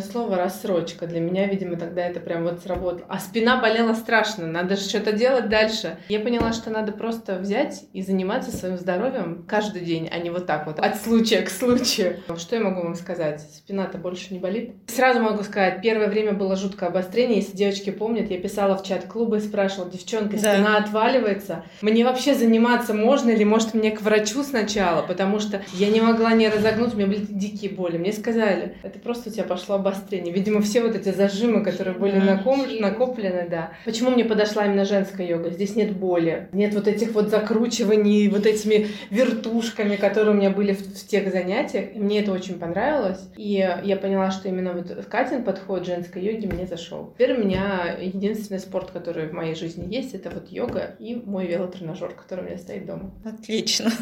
слово 0.00 0.36
«рассрочка». 0.36 1.06
Для 1.06 1.20
меня, 1.20 1.46
видимо, 1.46 1.76
тогда 1.76 2.02
это 2.06 2.20
прям 2.20 2.44
вот 2.44 2.60
сработало. 2.60 3.06
А 3.08 3.18
спина 3.18 3.60
болела 3.60 3.94
страшно, 3.94 4.46
надо 4.46 4.76
же 4.76 4.82
что-то 4.82 5.12
делать 5.12 5.48
дальше. 5.48 5.96
Я 6.10 6.20
поняла, 6.20 6.52
что 6.52 6.68
надо 6.70 6.92
просто 6.92 7.36
взять 7.36 7.84
и 7.94 8.02
заниматься 8.02 8.54
своим 8.54 8.76
здоровьем 8.76 9.46
каждый 9.48 9.82
день, 9.82 10.10
а 10.12 10.18
не 10.18 10.28
вот 10.28 10.46
так 10.46 10.66
вот, 10.66 10.78
от 10.78 10.96
случая 10.96 11.40
к 11.40 11.48
случаю. 11.48 12.18
Что 12.36 12.56
я 12.56 12.62
могу 12.62 12.82
вам 12.82 12.94
сказать? 12.94 13.40
Спина-то 13.40 13.96
больше 13.96 14.34
не 14.34 14.40
болит? 14.40 14.74
Сразу 14.88 15.20
могу 15.20 15.42
сказать, 15.42 15.80
первое 15.80 16.08
время 16.08 16.34
было 16.34 16.54
жуткое 16.54 16.90
обострение. 16.90 17.36
Если 17.36 17.56
девочки 17.56 17.90
помнят, 17.90 18.30
я 18.30 18.38
писала 18.38 18.76
в 18.76 18.82
чат 18.82 19.04
клуба 19.04 19.36
и 19.36 19.40
спрашивала, 19.40 19.90
девчонка, 19.90 20.36
спина 20.36 20.72
да. 20.72 20.84
отваливается. 20.84 21.64
Мне 21.80 22.04
вообще 22.04 22.34
заниматься 22.34 22.92
можно 22.92 23.30
или 23.30 23.44
может 23.44 23.72
мне 23.72 23.90
к 23.90 24.02
врачу 24.02 24.42
сначала? 24.42 25.02
Потому 25.14 25.38
что 25.38 25.62
я 25.74 25.90
не 25.90 26.00
могла 26.00 26.32
не 26.32 26.48
разогнуть, 26.48 26.92
у 26.94 26.96
меня 26.96 27.06
были 27.06 27.24
дикие 27.28 27.70
боли. 27.70 27.98
Мне 27.98 28.12
сказали, 28.12 28.74
это 28.82 28.98
просто 28.98 29.30
у 29.30 29.32
тебя 29.32 29.44
пошло 29.44 29.76
обострение. 29.76 30.34
Видимо, 30.34 30.60
все 30.60 30.82
вот 30.82 30.96
эти 30.96 31.10
зажимы, 31.10 31.62
которые 31.62 31.96
были 31.96 32.18
накоп... 32.18 32.66
накоплены, 32.80 33.46
да. 33.48 33.70
Почему 33.84 34.10
мне 34.10 34.24
подошла 34.24 34.66
именно 34.66 34.84
женская 34.84 35.24
йога? 35.24 35.50
Здесь 35.50 35.76
нет 35.76 35.92
боли, 35.96 36.48
нет 36.50 36.74
вот 36.74 36.88
этих 36.88 37.12
вот 37.12 37.30
закручиваний, 37.30 38.28
вот 38.28 38.44
этими 38.44 38.88
вертушками, 39.10 39.94
которые 39.94 40.34
у 40.34 40.36
меня 40.36 40.50
были 40.50 40.72
в, 40.72 40.80
в 40.80 41.06
тех 41.06 41.30
занятиях. 41.30 41.94
И 41.94 41.98
мне 42.00 42.20
это 42.20 42.32
очень 42.32 42.58
понравилось. 42.58 43.20
И 43.36 43.52
я 43.84 43.96
поняла, 43.96 44.32
что 44.32 44.48
именно 44.48 44.72
вот 44.72 44.90
Катин 45.08 45.44
подход 45.44 45.86
женской 45.86 46.22
йоги 46.22 46.46
мне 46.46 46.66
зашел. 46.66 47.12
Теперь 47.14 47.34
у 47.34 47.44
меня 47.44 47.96
единственный 48.00 48.58
спорт, 48.58 48.90
который 48.90 49.28
в 49.28 49.32
моей 49.32 49.54
жизни 49.54 49.94
есть, 49.94 50.12
это 50.12 50.30
вот 50.30 50.50
йога 50.50 50.96
и 50.98 51.14
мой 51.14 51.46
велотренажер, 51.46 52.10
который 52.10 52.40
у 52.40 52.46
меня 52.48 52.58
стоит 52.58 52.84
дома. 52.84 53.12
Отлично. 53.24 53.92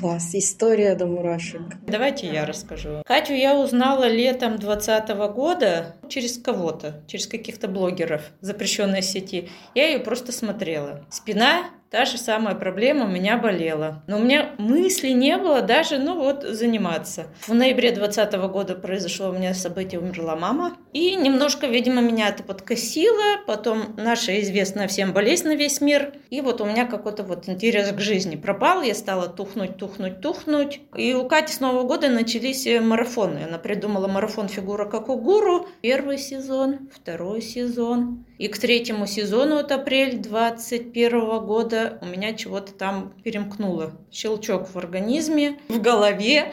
Класс, 0.00 0.30
история 0.62 0.94
до 0.94 1.06
мурашек. 1.06 1.62
Давайте 1.88 2.28
я 2.28 2.46
расскажу. 2.46 3.02
Катю 3.04 3.32
я 3.32 3.58
узнала 3.58 4.04
летом 4.04 4.58
2020 4.58 5.08
года 5.34 5.96
через 6.08 6.38
кого-то, 6.38 7.02
через 7.08 7.26
каких-то 7.26 7.66
блогеров 7.66 8.22
запрещенной 8.40 9.02
сети. 9.02 9.48
Я 9.74 9.88
ее 9.88 9.98
просто 9.98 10.30
смотрела. 10.30 11.04
Спина 11.10 11.64
Та 11.92 12.06
же 12.06 12.16
самая 12.16 12.54
проблема 12.54 13.04
у 13.04 13.08
меня 13.08 13.36
болела. 13.36 14.02
Но 14.06 14.16
у 14.16 14.20
меня 14.22 14.52
мысли 14.56 15.08
не 15.08 15.36
было 15.36 15.60
даже, 15.60 15.98
ну 15.98 16.16
вот, 16.16 16.42
заниматься. 16.42 17.26
В 17.46 17.52
ноябре 17.52 17.92
2020 17.92 18.34
года 18.50 18.74
произошло 18.74 19.28
у 19.28 19.32
меня 19.32 19.52
событие, 19.52 20.00
умерла 20.00 20.34
мама. 20.34 20.78
И 20.94 21.14
немножко, 21.16 21.66
видимо, 21.66 22.00
меня 22.00 22.30
это 22.30 22.44
подкосило. 22.44 23.44
Потом 23.46 23.94
наша 23.98 24.40
известная 24.40 24.88
всем 24.88 25.12
болезнь 25.12 25.46
на 25.46 25.54
весь 25.54 25.82
мир. 25.82 26.14
И 26.30 26.40
вот 26.40 26.62
у 26.62 26.64
меня 26.64 26.86
какой-то 26.86 27.24
вот 27.24 27.46
интерес 27.50 27.92
к 27.92 28.00
жизни 28.00 28.36
пропал. 28.36 28.80
Я 28.80 28.94
стала 28.94 29.28
тухнуть, 29.28 29.76
тухнуть, 29.76 30.22
тухнуть. 30.22 30.80
И 30.96 31.12
у 31.12 31.28
Кати 31.28 31.52
с 31.52 31.60
Нового 31.60 31.82
года 31.82 32.08
начались 32.08 32.66
э, 32.66 32.80
марафоны. 32.80 33.44
Она 33.46 33.58
придумала 33.58 34.08
марафон 34.08 34.48
«Фигура 34.48 34.86
как 34.86 35.10
у 35.10 35.16
гуру». 35.16 35.68
Первый 35.82 36.16
сезон, 36.16 36.88
второй 36.90 37.42
сезон. 37.42 38.24
И 38.42 38.48
к 38.48 38.58
третьему 38.58 39.06
сезону, 39.06 39.58
от 39.58 39.70
апрель 39.70 40.18
2021 40.18 41.46
года, 41.46 41.98
у 42.02 42.06
меня 42.06 42.34
чего-то 42.34 42.72
там 42.72 43.12
перемкнуло. 43.22 43.92
Щелчок 44.10 44.68
в 44.68 44.76
организме, 44.76 45.60
в 45.68 45.80
голове. 45.80 46.50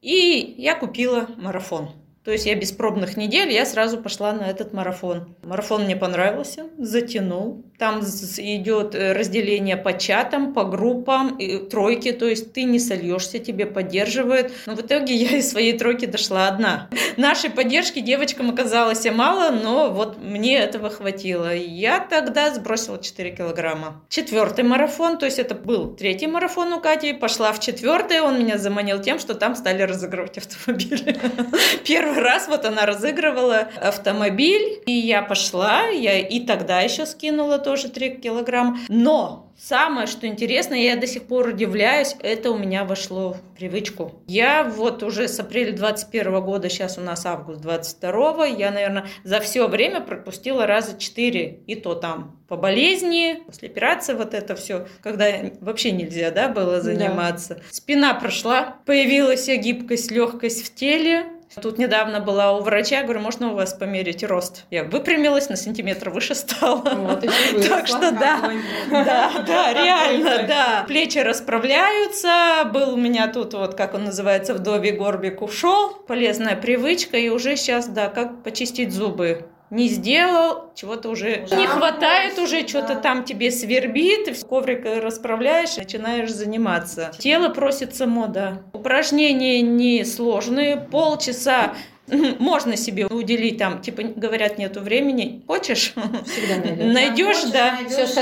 И 0.00 0.54
я 0.58 0.76
купила 0.76 1.26
марафон. 1.36 1.90
То 2.22 2.30
есть 2.30 2.46
я 2.46 2.54
без 2.54 2.70
пробных 2.70 3.16
недель, 3.16 3.50
я 3.50 3.66
сразу 3.66 3.98
пошла 3.98 4.32
на 4.32 4.42
этот 4.42 4.72
марафон. 4.72 5.34
Марафон 5.42 5.86
мне 5.86 5.96
понравился, 5.96 6.68
затянул. 6.78 7.64
Там 7.78 8.00
идет 8.00 8.94
э, 8.96 9.12
разделение 9.12 9.76
по 9.76 9.92
чатам, 9.92 10.52
по 10.52 10.64
группам, 10.64 11.38
тройки, 11.70 12.10
то 12.10 12.26
есть 12.26 12.52
ты 12.52 12.64
не 12.64 12.80
сольешься, 12.80 13.38
тебе 13.38 13.66
поддерживают. 13.66 14.50
Но 14.66 14.74
в 14.74 14.80
итоге 14.80 15.14
я 15.14 15.38
из 15.38 15.50
своей 15.50 15.78
тройки 15.78 16.06
дошла 16.06 16.48
одна. 16.48 16.88
Нашей 17.16 17.50
поддержки 17.50 18.00
девочкам 18.00 18.50
оказалось 18.50 19.06
мало, 19.10 19.50
но 19.50 19.90
вот 19.90 20.18
мне 20.18 20.58
этого 20.58 20.90
хватило. 20.90 21.54
Я 21.54 22.00
тогда 22.00 22.52
сбросила 22.52 22.98
4 23.00 23.30
килограмма. 23.30 24.02
Четвертый 24.08 24.64
марафон, 24.64 25.18
то 25.18 25.26
есть 25.26 25.38
это 25.38 25.54
был 25.54 25.94
третий 25.94 26.26
марафон 26.26 26.72
у 26.72 26.80
Кати, 26.80 27.12
пошла 27.12 27.52
в 27.52 27.60
четвертый, 27.60 28.20
он 28.20 28.40
меня 28.40 28.58
заманил 28.58 29.00
тем, 29.00 29.18
что 29.18 29.34
там 29.34 29.54
стали 29.54 29.82
разыгрывать 29.82 30.38
автомобили. 30.38 31.16
Первый 31.84 32.18
раз 32.18 32.48
вот 32.48 32.64
она 32.64 32.86
разыгрывала 32.86 33.68
автомобиль, 33.80 34.80
и 34.86 34.92
я 34.92 35.22
пошла, 35.22 35.86
я 35.86 36.18
и 36.18 36.40
тогда 36.40 36.80
еще 36.80 37.06
скинула 37.06 37.58
тоже 37.68 37.90
3 37.90 38.16
килограмма. 38.22 38.78
Но 38.88 39.48
Самое, 39.58 40.06
что 40.06 40.28
интересно, 40.28 40.74
я 40.74 40.96
до 40.96 41.08
сих 41.08 41.24
пор 41.24 41.48
удивляюсь, 41.48 42.14
это 42.20 42.52
у 42.52 42.58
меня 42.58 42.84
вошло 42.84 43.32
в 43.32 43.40
привычку. 43.56 44.22
Я 44.28 44.62
вот 44.62 45.02
уже 45.02 45.26
с 45.26 45.40
апреля 45.40 45.72
21 45.72 46.40
года, 46.42 46.68
сейчас 46.68 46.96
у 46.96 47.00
нас 47.00 47.26
август 47.26 47.60
22, 47.60 48.46
я, 48.46 48.70
наверное, 48.70 49.06
за 49.24 49.40
все 49.40 49.66
время 49.66 50.00
пропустила 50.00 50.64
раза 50.64 50.96
4, 50.96 51.62
и 51.66 51.74
то 51.74 51.96
там 51.96 52.40
по 52.46 52.56
болезни, 52.56 53.42
после 53.46 53.68
операции 53.68 54.14
вот 54.14 54.32
это 54.32 54.54
все, 54.54 54.86
когда 55.02 55.28
вообще 55.60 55.90
нельзя, 55.90 56.30
да, 56.30 56.48
было 56.48 56.80
заниматься. 56.80 57.56
Да. 57.56 57.62
Спина 57.72 58.14
прошла, 58.14 58.76
появилась 58.86 59.48
гибкость, 59.48 60.12
легкость 60.12 60.64
в 60.64 60.72
теле, 60.72 61.26
Тут 61.60 61.78
недавно 61.78 62.20
была 62.20 62.52
у 62.52 62.60
врача, 62.62 63.02
говорю, 63.02 63.20
можно 63.20 63.52
у 63.52 63.54
вас 63.54 63.72
померить 63.72 64.22
рост? 64.22 64.64
Я 64.70 64.84
выпрямилась, 64.84 65.48
на 65.48 65.56
сантиметр 65.56 66.10
выше 66.10 66.34
стала. 66.34 66.82
Вот, 66.94 67.24
так 67.68 67.86
что 67.86 68.12
да, 68.12 68.52
да, 68.90 69.32
да, 69.46 69.72
реально, 69.72 70.46
да. 70.46 70.84
Плечи 70.86 71.18
расправляются. 71.18 72.70
Был 72.72 72.94
у 72.94 72.96
меня 72.96 73.28
тут 73.28 73.54
вот, 73.54 73.74
как 73.74 73.94
он 73.94 74.04
называется, 74.04 74.54
вдовий 74.54 74.92
горбик 74.92 75.42
ушел. 75.42 75.94
Полезная 76.06 76.56
привычка. 76.56 77.16
И 77.16 77.28
уже 77.28 77.56
сейчас, 77.56 77.88
да, 77.88 78.08
как 78.08 78.42
почистить 78.42 78.92
зубы 78.92 79.48
не 79.70 79.88
сделал, 79.88 80.72
чего-то 80.74 81.10
уже 81.10 81.46
да, 81.48 81.56
не 81.56 81.66
хватает, 81.66 82.38
уже 82.38 82.62
да. 82.62 82.68
что-то 82.68 82.96
там 82.96 83.24
тебе 83.24 83.50
свербит, 83.50 84.28
коврик 84.48 84.84
расправляешь, 84.84 85.76
начинаешь 85.76 86.30
заниматься. 86.30 87.12
Тело 87.18 87.48
просит 87.50 87.94
само, 87.94 88.26
да. 88.26 88.62
Упражнения 88.72 89.60
не 89.60 90.04
сложные, 90.04 90.76
полчаса 90.76 91.74
можно 92.38 92.76
себе 92.76 93.06
уделить 93.06 93.58
там, 93.58 93.80
типа 93.80 94.02
говорят, 94.02 94.58
нету 94.58 94.80
времени. 94.80 95.42
Хочешь? 95.46 95.92
найдешь, 95.96 97.42
да, 97.52 97.78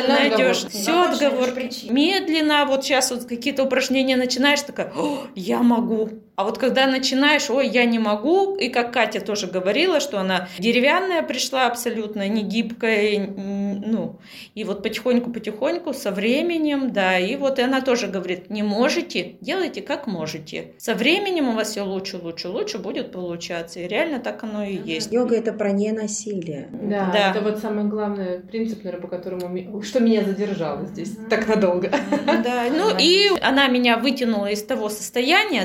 найдешь. 0.08 0.64
Все 0.68 1.04
отговор. 1.04 1.50
Медленно, 1.88 2.66
вот 2.66 2.84
сейчас 2.84 3.10
вот 3.10 3.24
какие-то 3.24 3.64
упражнения 3.64 4.16
начинаешь, 4.16 4.62
такая, 4.62 4.92
я 5.34 5.62
могу. 5.62 6.10
А 6.36 6.44
вот 6.44 6.58
когда 6.58 6.86
начинаешь, 6.86 7.48
ой, 7.50 7.66
я 7.66 7.86
не 7.86 7.98
могу, 7.98 8.56
и 8.56 8.68
как 8.68 8.92
Катя 8.92 9.20
тоже 9.20 9.46
говорила, 9.46 10.00
что 10.00 10.20
она 10.20 10.48
деревянная 10.58 11.22
пришла 11.22 11.66
абсолютно, 11.66 12.28
не 12.28 12.42
гибкая, 12.42 13.26
ну, 13.26 14.18
и 14.54 14.64
вот 14.64 14.82
потихоньку-потихоньку 14.82 15.94
со 15.94 16.10
временем, 16.10 16.92
да, 16.92 17.18
и 17.18 17.36
вот 17.36 17.58
и 17.58 17.62
она 17.62 17.80
тоже 17.80 18.08
говорит, 18.08 18.50
не 18.50 18.62
можете, 18.62 19.36
делайте 19.40 19.80
как 19.80 20.06
можете. 20.06 20.74
Со 20.78 20.94
временем 20.94 21.48
у 21.48 21.52
вас 21.52 21.70
все 21.70 21.82
лучше, 21.82 22.18
лучше, 22.18 22.48
лучше 22.48 22.78
будет 22.78 23.12
получаться. 23.12 23.80
И 23.80 23.88
реально 23.88 24.18
так 24.18 24.42
оно 24.44 24.62
и 24.62 24.76
есть. 24.76 25.12
Йога 25.12 25.36
это 25.36 25.52
про 25.52 25.70
ненасилие. 25.70 26.68
Да, 26.70 27.10
да. 27.12 27.30
это 27.30 27.40
вот 27.40 27.58
самый 27.58 27.84
главный 27.84 28.40
принцип, 28.40 28.84
наверное, 28.84 29.02
по 29.02 29.08
которому 29.08 29.82
что 29.82 30.00
меня 30.00 30.22
задержало 30.22 30.84
здесь 30.86 31.12
так 31.30 31.48
надолго. 31.48 31.90
Да, 32.26 32.64
ну 32.70 32.90
и 32.98 33.30
она 33.40 33.68
меня 33.68 33.96
вытянула 33.96 34.46
из 34.46 34.62
того 34.62 34.88
состояния 34.88 35.64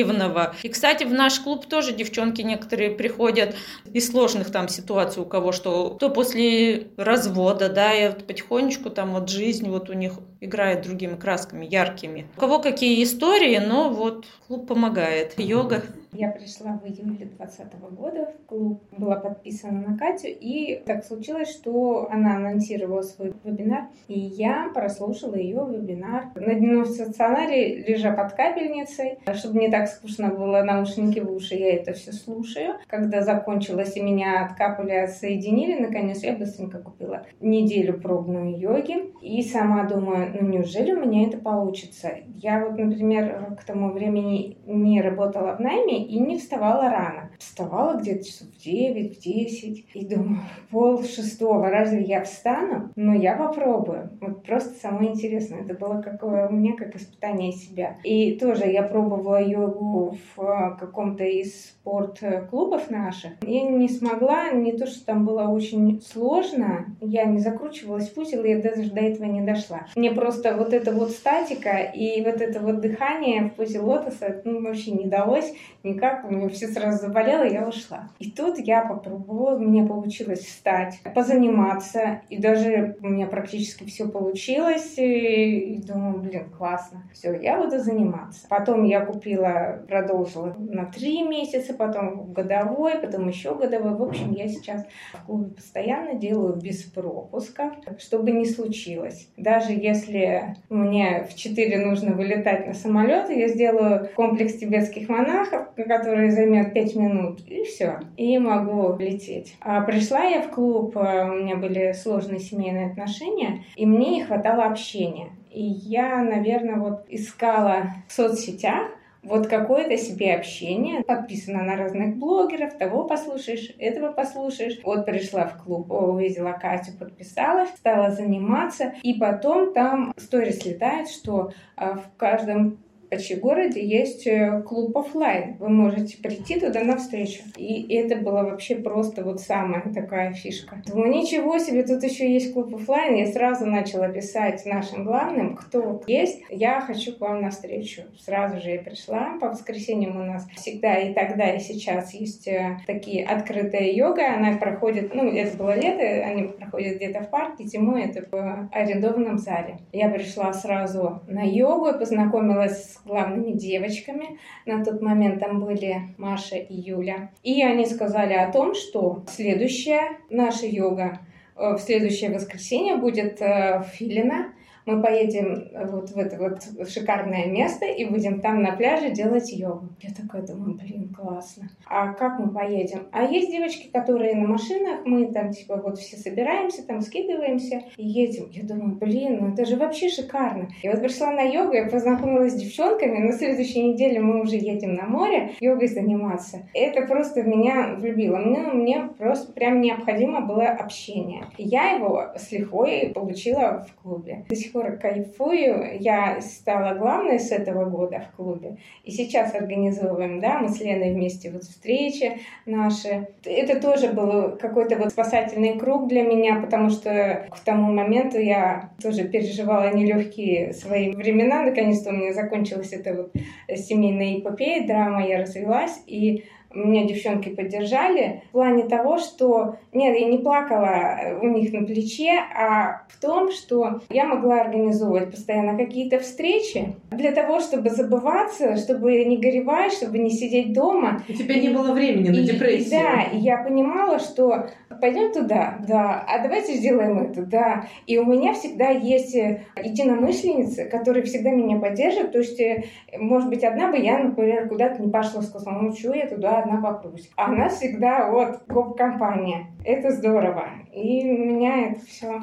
депрессивного. 0.00 0.54
И, 0.62 0.68
кстати, 0.68 1.04
в 1.04 1.12
наш 1.12 1.40
клуб 1.40 1.66
тоже 1.66 1.92
девчонки 1.92 2.42
некоторые 2.42 2.90
приходят 2.90 3.54
из 3.92 4.10
сложных 4.10 4.50
там 4.50 4.68
ситуаций 4.68 5.22
у 5.22 5.26
кого 5.26 5.52
что, 5.52 5.90
то 5.90 6.10
после 6.10 6.88
развода, 6.96 7.68
да, 7.68 7.92
и 7.92 8.08
вот 8.08 8.26
потихонечку 8.26 8.90
там 8.90 9.12
вот 9.12 9.28
жизнь 9.28 9.68
вот 9.68 9.90
у 9.90 9.92
них 9.92 10.12
играет 10.40 10.82
другими 10.82 11.16
красками, 11.16 11.66
яркими. 11.66 12.28
У 12.36 12.40
кого 12.40 12.58
какие 12.58 13.02
истории, 13.02 13.58
но 13.58 13.90
вот 13.90 14.26
клуб 14.46 14.66
помогает. 14.66 15.38
Йога 15.38 15.82
я 16.12 16.30
пришла 16.30 16.72
в 16.72 16.86
июле 16.86 17.26
2020 17.26 17.80
года 17.92 18.26
в 18.26 18.46
клуб, 18.46 18.82
была 18.90 19.16
подписана 19.16 19.80
на 19.88 19.98
Катю, 19.98 20.28
и 20.28 20.82
так 20.84 21.04
случилось, 21.04 21.50
что 21.50 22.08
она 22.10 22.36
анонсировала 22.36 23.02
свой 23.02 23.32
вебинар, 23.44 23.84
и 24.08 24.18
я 24.18 24.70
прослушала 24.74 25.36
ее 25.36 25.66
вебинар. 25.68 26.26
На 26.34 26.54
дневном 26.54 26.86
стационаре, 26.86 27.82
лежа 27.82 28.12
под 28.12 28.32
капельницей, 28.32 29.18
чтобы 29.34 29.60
не 29.60 29.70
так 29.70 29.88
скучно 29.88 30.28
было 30.28 30.62
наушники 30.62 31.20
в 31.20 31.32
уши, 31.32 31.54
я 31.54 31.76
это 31.76 31.92
все 31.92 32.12
слушаю. 32.12 32.74
Когда 32.88 33.22
закончилось 33.22 33.96
и 33.96 34.02
меня 34.02 34.44
откапали, 34.44 34.92
отсоединили, 34.92 35.80
наконец, 35.80 36.22
я 36.22 36.32
быстренько 36.32 36.78
купила 36.78 37.26
неделю 37.40 38.00
пробную 38.00 38.58
йоги, 38.58 39.12
и 39.22 39.42
сама 39.42 39.84
думаю, 39.84 40.30
ну 40.40 40.48
неужели 40.48 40.92
у 40.92 41.00
меня 41.00 41.28
это 41.28 41.38
получится? 41.38 42.10
Я 42.36 42.64
вот, 42.64 42.78
например, 42.78 43.56
к 43.60 43.64
тому 43.64 43.92
времени 43.92 44.58
не 44.66 45.00
работала 45.00 45.54
в 45.56 45.60
найме, 45.60 45.99
и 46.04 46.18
не 46.18 46.38
вставала 46.38 46.90
рано. 46.90 47.30
Вставала 47.38 47.98
где-то 47.98 48.24
часов 48.24 48.48
в 48.48 48.62
9, 48.62 49.18
в 49.18 49.22
10. 49.22 49.86
И 49.94 50.06
думаю, 50.06 50.40
пол 50.70 51.02
шестого, 51.02 51.70
разве 51.70 52.02
я 52.02 52.22
встану? 52.24 52.90
Но 52.96 53.14
я 53.14 53.36
попробую. 53.36 54.10
Вот 54.20 54.44
просто 54.44 54.74
самое 54.80 55.10
интересное. 55.10 55.62
Это 55.62 55.74
было 55.74 56.00
какое 56.00 56.48
у 56.48 56.52
меня 56.52 56.74
как 56.76 56.96
испытание 56.96 57.52
себя. 57.52 57.96
И 58.04 58.38
тоже 58.38 58.66
я 58.66 58.82
пробовала 58.82 59.42
йогу 59.42 60.16
в 60.36 60.42
э, 60.42 60.76
каком-то 60.78 61.24
из 61.24 61.76
спорт-клубов 61.90 62.90
наших. 62.90 63.32
Я 63.42 63.62
не 63.62 63.88
смогла, 63.88 64.50
не 64.50 64.72
то, 64.72 64.86
что 64.86 65.04
там 65.04 65.26
было 65.26 65.48
очень 65.48 66.00
сложно, 66.00 66.86
я 67.00 67.24
не 67.24 67.40
закручивалась 67.40 68.12
в 68.12 68.18
узел, 68.18 68.44
я 68.44 68.60
даже 68.60 68.90
до 68.90 69.00
этого 69.00 69.26
не 69.26 69.40
дошла. 69.40 69.86
Мне 69.96 70.12
просто 70.12 70.56
вот 70.56 70.72
эта 70.72 70.92
вот 70.92 71.10
статика 71.10 71.78
и 71.78 72.22
вот 72.22 72.40
это 72.40 72.60
вот 72.60 72.80
дыхание 72.80 73.44
в 73.44 73.54
позе 73.54 73.80
лотоса 73.80 74.40
ну, 74.44 74.62
вообще 74.62 74.92
не 74.92 75.06
далось, 75.06 75.52
никак, 75.82 76.24
у 76.24 76.32
меня 76.32 76.48
все 76.48 76.68
сразу 76.68 77.06
заболело, 77.06 77.42
я 77.42 77.66
ушла. 77.66 78.08
И 78.18 78.30
тут 78.30 78.58
я 78.58 78.82
попробовала, 78.82 79.56
у 79.56 79.58
меня 79.58 79.84
получилось 79.84 80.40
встать, 80.40 81.00
позаниматься, 81.14 82.22
и 82.30 82.38
даже 82.38 82.96
у 83.02 83.08
меня 83.08 83.26
практически 83.26 83.84
все 83.84 84.08
получилось, 84.08 84.94
и, 84.96 85.74
и 85.74 85.82
думаю, 85.82 86.18
блин, 86.18 86.44
классно. 86.56 87.02
Все, 87.12 87.32
я 87.40 87.60
буду 87.60 87.80
заниматься. 87.80 88.46
Потом 88.48 88.84
я 88.84 89.04
купила, 89.04 89.82
продолжила 89.88 90.54
на 90.58 90.84
три 90.84 91.22
месяца, 91.22 91.74
потом 91.80 92.32
годовой, 92.34 92.98
потом 92.98 93.28
еще 93.28 93.54
годовой. 93.54 93.94
В 93.96 94.02
общем, 94.02 94.32
я 94.32 94.46
сейчас 94.48 94.86
в 95.26 95.54
постоянно 95.54 96.14
делаю 96.14 96.54
без 96.56 96.82
пропуска, 96.82 97.72
чтобы 97.98 98.32
не 98.32 98.44
случилось. 98.44 99.30
Даже 99.38 99.72
если 99.72 100.56
мне 100.68 101.26
в 101.28 101.34
4 101.34 101.78
нужно 101.78 102.12
вылетать 102.12 102.66
на 102.66 102.74
самолет, 102.74 103.30
я 103.30 103.48
сделаю 103.48 104.10
комплекс 104.14 104.58
тибетских 104.58 105.08
монахов, 105.08 105.68
который 105.74 106.30
займет 106.30 106.74
5 106.74 106.96
минут, 106.96 107.40
и 107.48 107.64
все. 107.64 108.00
И 108.18 108.38
могу 108.38 108.96
лететь. 108.98 109.56
А 109.60 109.80
пришла 109.80 110.22
я 110.24 110.42
в 110.42 110.50
клуб, 110.50 110.96
э, 110.98 111.30
у 111.30 111.34
меня 111.34 111.56
были 111.56 111.92
сложные 111.92 112.40
семейные 112.40 112.90
отношения, 112.90 113.64
и 113.74 113.86
мне 113.86 114.10
не 114.10 114.24
хватало 114.24 114.64
общения. 114.64 115.30
И 115.50 115.62
я, 115.62 116.22
наверное, 116.22 116.76
вот 116.76 117.06
искала 117.08 117.94
в 118.06 118.12
соцсетях 118.12 118.90
вот 119.22 119.48
какое-то 119.48 119.96
себе 119.96 120.34
общение, 120.34 121.02
подписана 121.02 121.62
на 121.62 121.76
разных 121.76 122.16
блогеров, 122.16 122.78
того 122.78 123.04
послушаешь, 123.04 123.72
этого 123.78 124.12
послушаешь. 124.12 124.80
Вот 124.82 125.04
пришла 125.06 125.46
в 125.46 125.62
клуб, 125.62 125.90
увидела 125.90 126.52
Катю, 126.52 126.92
подписалась, 126.98 127.70
стала 127.70 128.10
заниматься, 128.10 128.94
и 129.02 129.14
потом 129.14 129.72
там 129.72 130.14
сторис 130.16 130.64
летает, 130.64 131.08
что 131.08 131.52
а, 131.76 131.94
в 131.94 132.16
каждом 132.16 132.78
почти 133.10 133.34
городе 133.34 133.84
есть 133.84 134.26
э, 134.26 134.62
клуб 134.62 134.96
офлайн. 134.96 135.56
Вы 135.58 135.68
можете 135.68 136.16
прийти 136.18 136.58
туда 136.58 136.82
на 136.82 136.96
встречу. 136.96 137.42
И 137.56 137.92
это 137.94 138.16
была 138.16 138.44
вообще 138.44 138.76
просто 138.76 139.24
вот 139.24 139.40
самая 139.40 139.82
такая 139.92 140.32
фишка. 140.32 140.82
Думаю, 140.86 141.10
ничего 141.10 141.58
себе, 141.58 141.82
тут 141.82 142.02
еще 142.02 142.32
есть 142.32 142.54
клуб 142.54 142.74
офлайн. 142.74 143.16
Я 143.16 143.26
сразу 143.26 143.66
начала 143.66 144.08
писать 144.08 144.64
нашим 144.64 145.04
главным, 145.04 145.56
кто 145.56 146.02
есть. 146.06 146.42
Я 146.50 146.80
хочу 146.80 147.16
к 147.16 147.20
вам 147.20 147.42
на 147.42 147.50
встречу. 147.50 148.02
Сразу 148.18 148.60
же 148.60 148.70
я 148.70 148.80
пришла. 148.80 149.36
По 149.40 149.48
воскресеньям 149.48 150.16
у 150.16 150.24
нас 150.24 150.46
всегда 150.56 150.94
и 150.96 151.12
тогда, 151.12 151.50
и 151.50 151.58
сейчас 151.58 152.14
есть 152.14 152.46
э, 152.46 152.78
такие 152.86 153.26
открытая 153.26 153.90
йога. 153.90 154.34
Она 154.36 154.56
проходит, 154.56 155.14
ну, 155.14 155.30
это 155.30 155.56
было 155.56 155.74
лето, 155.74 156.02
они 156.24 156.44
проходят 156.44 156.96
где-то 156.96 157.22
в 157.22 157.30
парке, 157.30 157.64
зимой 157.64 158.04
это 158.04 158.24
в 158.30 158.68
арендованном 158.72 159.38
зале. 159.38 159.78
Я 159.92 160.08
пришла 160.08 160.52
сразу 160.52 161.22
на 161.26 161.42
йогу 161.42 161.88
и 161.88 161.98
познакомилась 161.98 162.94
с 162.94 162.99
главными 163.04 163.52
девочками. 163.52 164.38
На 164.66 164.84
тот 164.84 165.00
момент 165.00 165.40
там 165.40 165.60
были 165.60 166.14
Маша 166.18 166.56
и 166.56 166.74
Юля. 166.74 167.30
И 167.42 167.62
они 167.62 167.86
сказали 167.86 168.34
о 168.34 168.50
том, 168.50 168.74
что 168.74 169.24
следующая 169.28 170.18
наша 170.28 170.66
йога 170.66 171.20
э, 171.56 171.74
в 171.74 171.78
следующее 171.78 172.30
воскресенье 172.30 172.96
будет 172.96 173.40
э, 173.40 173.80
в 173.80 173.84
Филино 173.94 174.52
мы 174.86 175.02
поедем 175.02 175.68
э, 175.72 175.86
вот 175.86 176.10
в 176.10 176.18
это 176.18 176.36
вот 176.38 176.88
шикарное 176.88 177.46
место 177.46 177.86
и 177.86 178.04
будем 178.04 178.40
там 178.40 178.62
на 178.62 178.72
пляже 178.72 179.10
делать 179.10 179.52
йогу. 179.52 179.88
Я 180.00 180.10
такая 180.10 180.42
думаю, 180.42 180.76
блин, 180.76 181.14
классно. 181.14 181.70
А 181.86 182.12
как 182.14 182.38
мы 182.38 182.50
поедем? 182.50 183.06
А 183.12 183.24
есть 183.24 183.50
девочки, 183.50 183.88
которые 183.92 184.34
на 184.34 184.46
машинах, 184.46 185.04
мы 185.04 185.32
там 185.32 185.52
типа 185.52 185.76
вот 185.76 185.98
все 185.98 186.16
собираемся, 186.16 186.86
там 186.86 187.00
скидываемся 187.00 187.82
и 187.96 188.06
едем. 188.06 188.48
Я 188.50 188.64
думаю, 188.64 188.96
блин, 188.96 189.38
ну 189.40 189.52
это 189.52 189.64
же 189.64 189.76
вообще 189.76 190.08
шикарно. 190.08 190.68
Я 190.82 190.92
вот 190.92 191.00
пришла 191.00 191.32
на 191.32 191.42
йогу, 191.42 191.72
я 191.72 191.86
познакомилась 191.86 192.52
с 192.52 192.56
девчонками, 192.56 193.18
на 193.18 193.32
следующей 193.32 193.82
неделе 193.82 194.20
мы 194.20 194.40
уже 194.40 194.56
едем 194.56 194.94
на 194.94 195.04
море 195.04 195.52
йогой 195.60 195.88
заниматься. 195.88 196.68
Это 196.74 197.02
просто 197.02 197.42
меня 197.42 197.94
влюбило. 197.96 198.36
Мне, 198.38 198.60
мне 198.60 199.08
просто 199.18 199.52
прям 199.52 199.80
необходимо 199.80 200.40
было 200.40 200.64
общение. 200.64 201.46
И 201.56 201.64
я 201.64 201.90
его 201.90 202.32
с 202.36 202.50
лихвой 202.52 203.10
получила 203.14 203.86
в 203.88 204.02
клубе. 204.02 204.44
До 204.48 204.56
сих 204.56 204.69
пор 204.72 204.96
кайфую. 204.96 205.98
Я 206.00 206.40
стала 206.40 206.94
главной 206.94 207.38
с 207.38 207.50
этого 207.50 207.84
года 207.84 208.24
в 208.32 208.36
клубе. 208.36 208.76
И 209.04 209.10
сейчас 209.10 209.54
организовываем, 209.54 210.40
да, 210.40 210.58
мы 210.58 210.68
с 210.68 210.80
Леной 210.80 211.12
вместе 211.12 211.50
вот 211.50 211.64
встречи 211.64 212.38
наши. 212.66 213.28
Это 213.44 213.80
тоже 213.80 214.12
был 214.12 214.56
какой-то 214.56 214.96
вот 214.96 215.10
спасательный 215.10 215.78
круг 215.78 216.08
для 216.08 216.22
меня, 216.22 216.60
потому 216.60 216.90
что 216.90 217.46
к 217.50 217.60
тому 217.60 217.92
моменту 217.92 218.38
я 218.38 218.90
тоже 219.02 219.28
переживала 219.28 219.92
нелегкие 219.92 220.72
свои 220.72 221.10
времена. 221.10 221.62
Наконец-то 221.62 222.10
у 222.10 222.12
меня 222.12 222.32
закончилась 222.32 222.92
эта 222.92 223.14
вот 223.14 223.32
семейная 223.74 224.38
эпопея, 224.38 224.86
драма, 224.86 225.26
я 225.26 225.40
развелась, 225.40 226.02
и 226.06 226.44
меня 226.74 227.06
девчонки 227.06 227.48
поддержали 227.48 228.42
в 228.48 228.52
плане 228.52 228.84
того, 228.84 229.18
что 229.18 229.76
нет, 229.92 230.18
я 230.18 230.26
не 230.26 230.38
плакала 230.38 231.38
у 231.42 231.46
них 231.48 231.72
на 231.72 231.84
плече, 231.84 232.38
а 232.56 233.02
в 233.08 233.20
том, 233.20 233.50
что 233.50 234.00
я 234.08 234.26
могла 234.26 234.60
организовывать 234.60 235.30
постоянно 235.30 235.76
какие-то 235.76 236.20
встречи 236.20 236.94
для 237.10 237.32
того, 237.32 237.60
чтобы 237.60 237.90
забываться, 237.90 238.76
чтобы 238.76 239.24
не 239.24 239.38
горевать, 239.38 239.92
чтобы 239.92 240.18
не 240.18 240.30
сидеть 240.30 240.72
дома. 240.72 241.22
У 241.28 241.32
тебя 241.32 241.58
не 241.58 241.70
было 241.70 241.92
времени 241.92 242.28
на 242.28 242.42
депрессию. 242.42 242.90
да, 242.90 243.22
и 243.32 243.38
я 243.38 243.58
понимала, 243.58 244.18
что 244.18 244.68
пойдем 245.00 245.32
туда, 245.32 245.78
да, 245.86 246.24
а 246.28 246.42
давайте 246.42 246.74
сделаем 246.74 247.18
это, 247.18 247.42
да. 247.42 247.86
И 248.06 248.18
у 248.18 248.24
меня 248.24 248.52
всегда 248.54 248.90
есть 248.90 249.34
единомышленницы, 249.34 250.88
которые 250.88 251.24
всегда 251.24 251.50
меня 251.50 251.78
поддержат. 251.78 252.32
То 252.32 252.38
есть, 252.38 252.60
э, 252.60 252.84
может 253.18 253.48
быть, 253.48 253.64
одна 253.64 253.90
бы 253.90 253.98
я, 253.98 254.18
например, 254.18 254.68
куда-то 254.68 255.02
не 255.02 255.10
пошла, 255.10 255.42
сказала, 255.42 255.80
ну 255.80 255.92
что 255.92 256.14
я 256.14 256.28
туда 256.28 256.59
одна. 256.60 257.32
А 257.36 257.46
она 257.46 257.68
всегда 257.68 258.30
вот 258.30 258.62
гоп-компания. 258.68 259.72
Это 259.84 260.10
здорово. 260.10 260.66
И 260.92 261.24
меня 261.24 261.88
это 261.88 262.00
все 262.06 262.40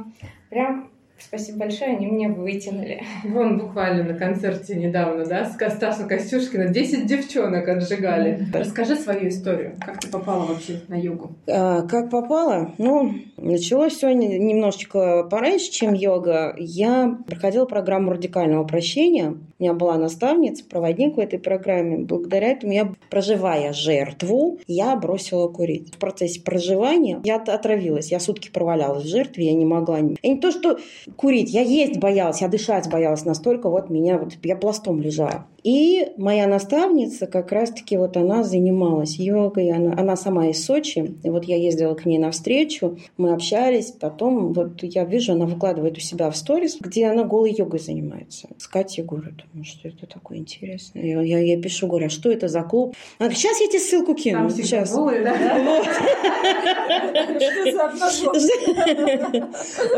прям 0.50 0.90
Спасибо 1.20 1.60
большое, 1.60 1.98
они 1.98 2.06
меня 2.06 2.30
вытянули. 2.30 3.04
Вон 3.24 3.58
буквально 3.58 4.04
на 4.04 4.14
концерте 4.14 4.76
недавно, 4.76 5.26
да, 5.26 5.46
с 5.46 5.54
Стаса 5.54 6.06
Костюшкина 6.06 6.68
10 6.68 7.06
девчонок 7.06 7.68
отжигали. 7.68 8.48
Расскажи 8.54 8.96
свою 8.96 9.30
историю. 9.30 9.76
Как 9.84 10.00
ты 10.00 10.10
попала 10.10 10.46
вообще 10.46 10.82
на 10.88 10.96
йогу? 10.96 11.32
А, 11.48 11.82
как 11.84 12.10
попала? 12.10 12.74
Ну, 12.78 13.16
началось 13.38 13.94
все 13.94 14.12
немножечко 14.12 15.24
пораньше, 15.30 15.72
чем 15.72 15.94
йога. 15.94 16.56
Я 16.58 17.18
проходила 17.28 17.66
программу 17.66 18.12
радикального 18.12 18.64
прощения. 18.64 19.36
У 19.60 19.64
меня 19.64 19.74
была 19.74 19.98
наставница, 19.98 20.64
проводник 20.64 21.18
в 21.18 21.20
этой 21.20 21.40
программе. 21.40 22.06
Благодаря 22.06 22.50
этому 22.50 22.74
я, 22.74 22.94
проживая 23.10 23.74
жертву, 23.74 24.60
я 24.68 24.96
бросила 24.96 25.48
курить. 25.48 25.96
В 25.96 25.98
процессе 25.98 26.42
проживания 26.42 27.20
я 27.24 27.38
отравилась. 27.38 28.12
Я 28.12 28.20
сутки 28.20 28.50
провалялась 28.50 29.04
в 29.04 29.08
жертве, 29.08 29.48
я 29.48 29.54
не 29.54 29.66
могла. 29.66 30.00
И 30.00 30.30
не 30.30 30.40
то, 30.40 30.52
что 30.52 30.78
курить. 31.16 31.52
Я 31.52 31.62
есть 31.62 32.00
боялась, 32.00 32.42
я 32.42 32.48
дышать 32.48 32.90
боялась 32.90 33.26
настолько, 33.26 33.70
вот 33.70 33.90
меня, 33.90 34.18
вот 34.18 34.34
я 34.44 34.56
пластом 34.56 35.02
лежала. 35.02 35.46
И 35.64 36.14
моя 36.18 36.48
наставница 36.48 37.28
как 37.28 37.52
раз-таки 37.52 37.98
вот 37.98 38.16
она 38.16 38.44
занималась 38.44 39.18
йогой, 39.18 39.72
она, 39.72 39.94
она 39.98 40.16
сама 40.16 40.48
из 40.48 40.64
Сочи, 40.64 41.16
и 41.24 41.30
вот 41.30 41.46
я 41.46 41.58
ездила 41.58 41.94
к 41.94 42.06
ней 42.06 42.18
навстречу, 42.20 42.98
мы 43.18 43.34
общались, 43.34 43.92
потом 43.92 44.54
вот 44.54 44.82
я 44.84 45.04
вижу, 45.04 45.34
она 45.34 45.46
выкладывает 45.46 45.98
у 45.98 46.00
себя 46.00 46.30
в 46.30 46.38
сторис, 46.38 46.78
где 46.80 47.08
она 47.08 47.24
голой 47.24 47.54
йогой 47.58 47.80
занимается. 47.80 48.48
С 48.58 48.68
Катей 48.68 49.04
говорю, 49.04 49.32
думаю, 49.32 49.66
что 49.66 49.88
это 49.88 50.06
такое 50.06 50.38
интересное. 50.38 51.04
Я, 51.04 51.22
я, 51.22 51.40
я 51.40 51.62
пишу, 51.62 51.88
говорю, 51.88 52.08
а 52.08 52.10
что 52.10 52.32
это 52.32 52.48
за 52.48 52.62
клуб? 52.62 52.96
Она 53.20 53.28
говорит, 53.28 53.38
сейчас 53.38 53.60
я 53.60 53.68
тебе 53.68 53.80
ссылку 53.80 54.14
кину. 54.14 54.40
Там 54.40 54.50
сейчас. 54.50 54.94
Голые, 54.94 55.24
да? 55.24 55.36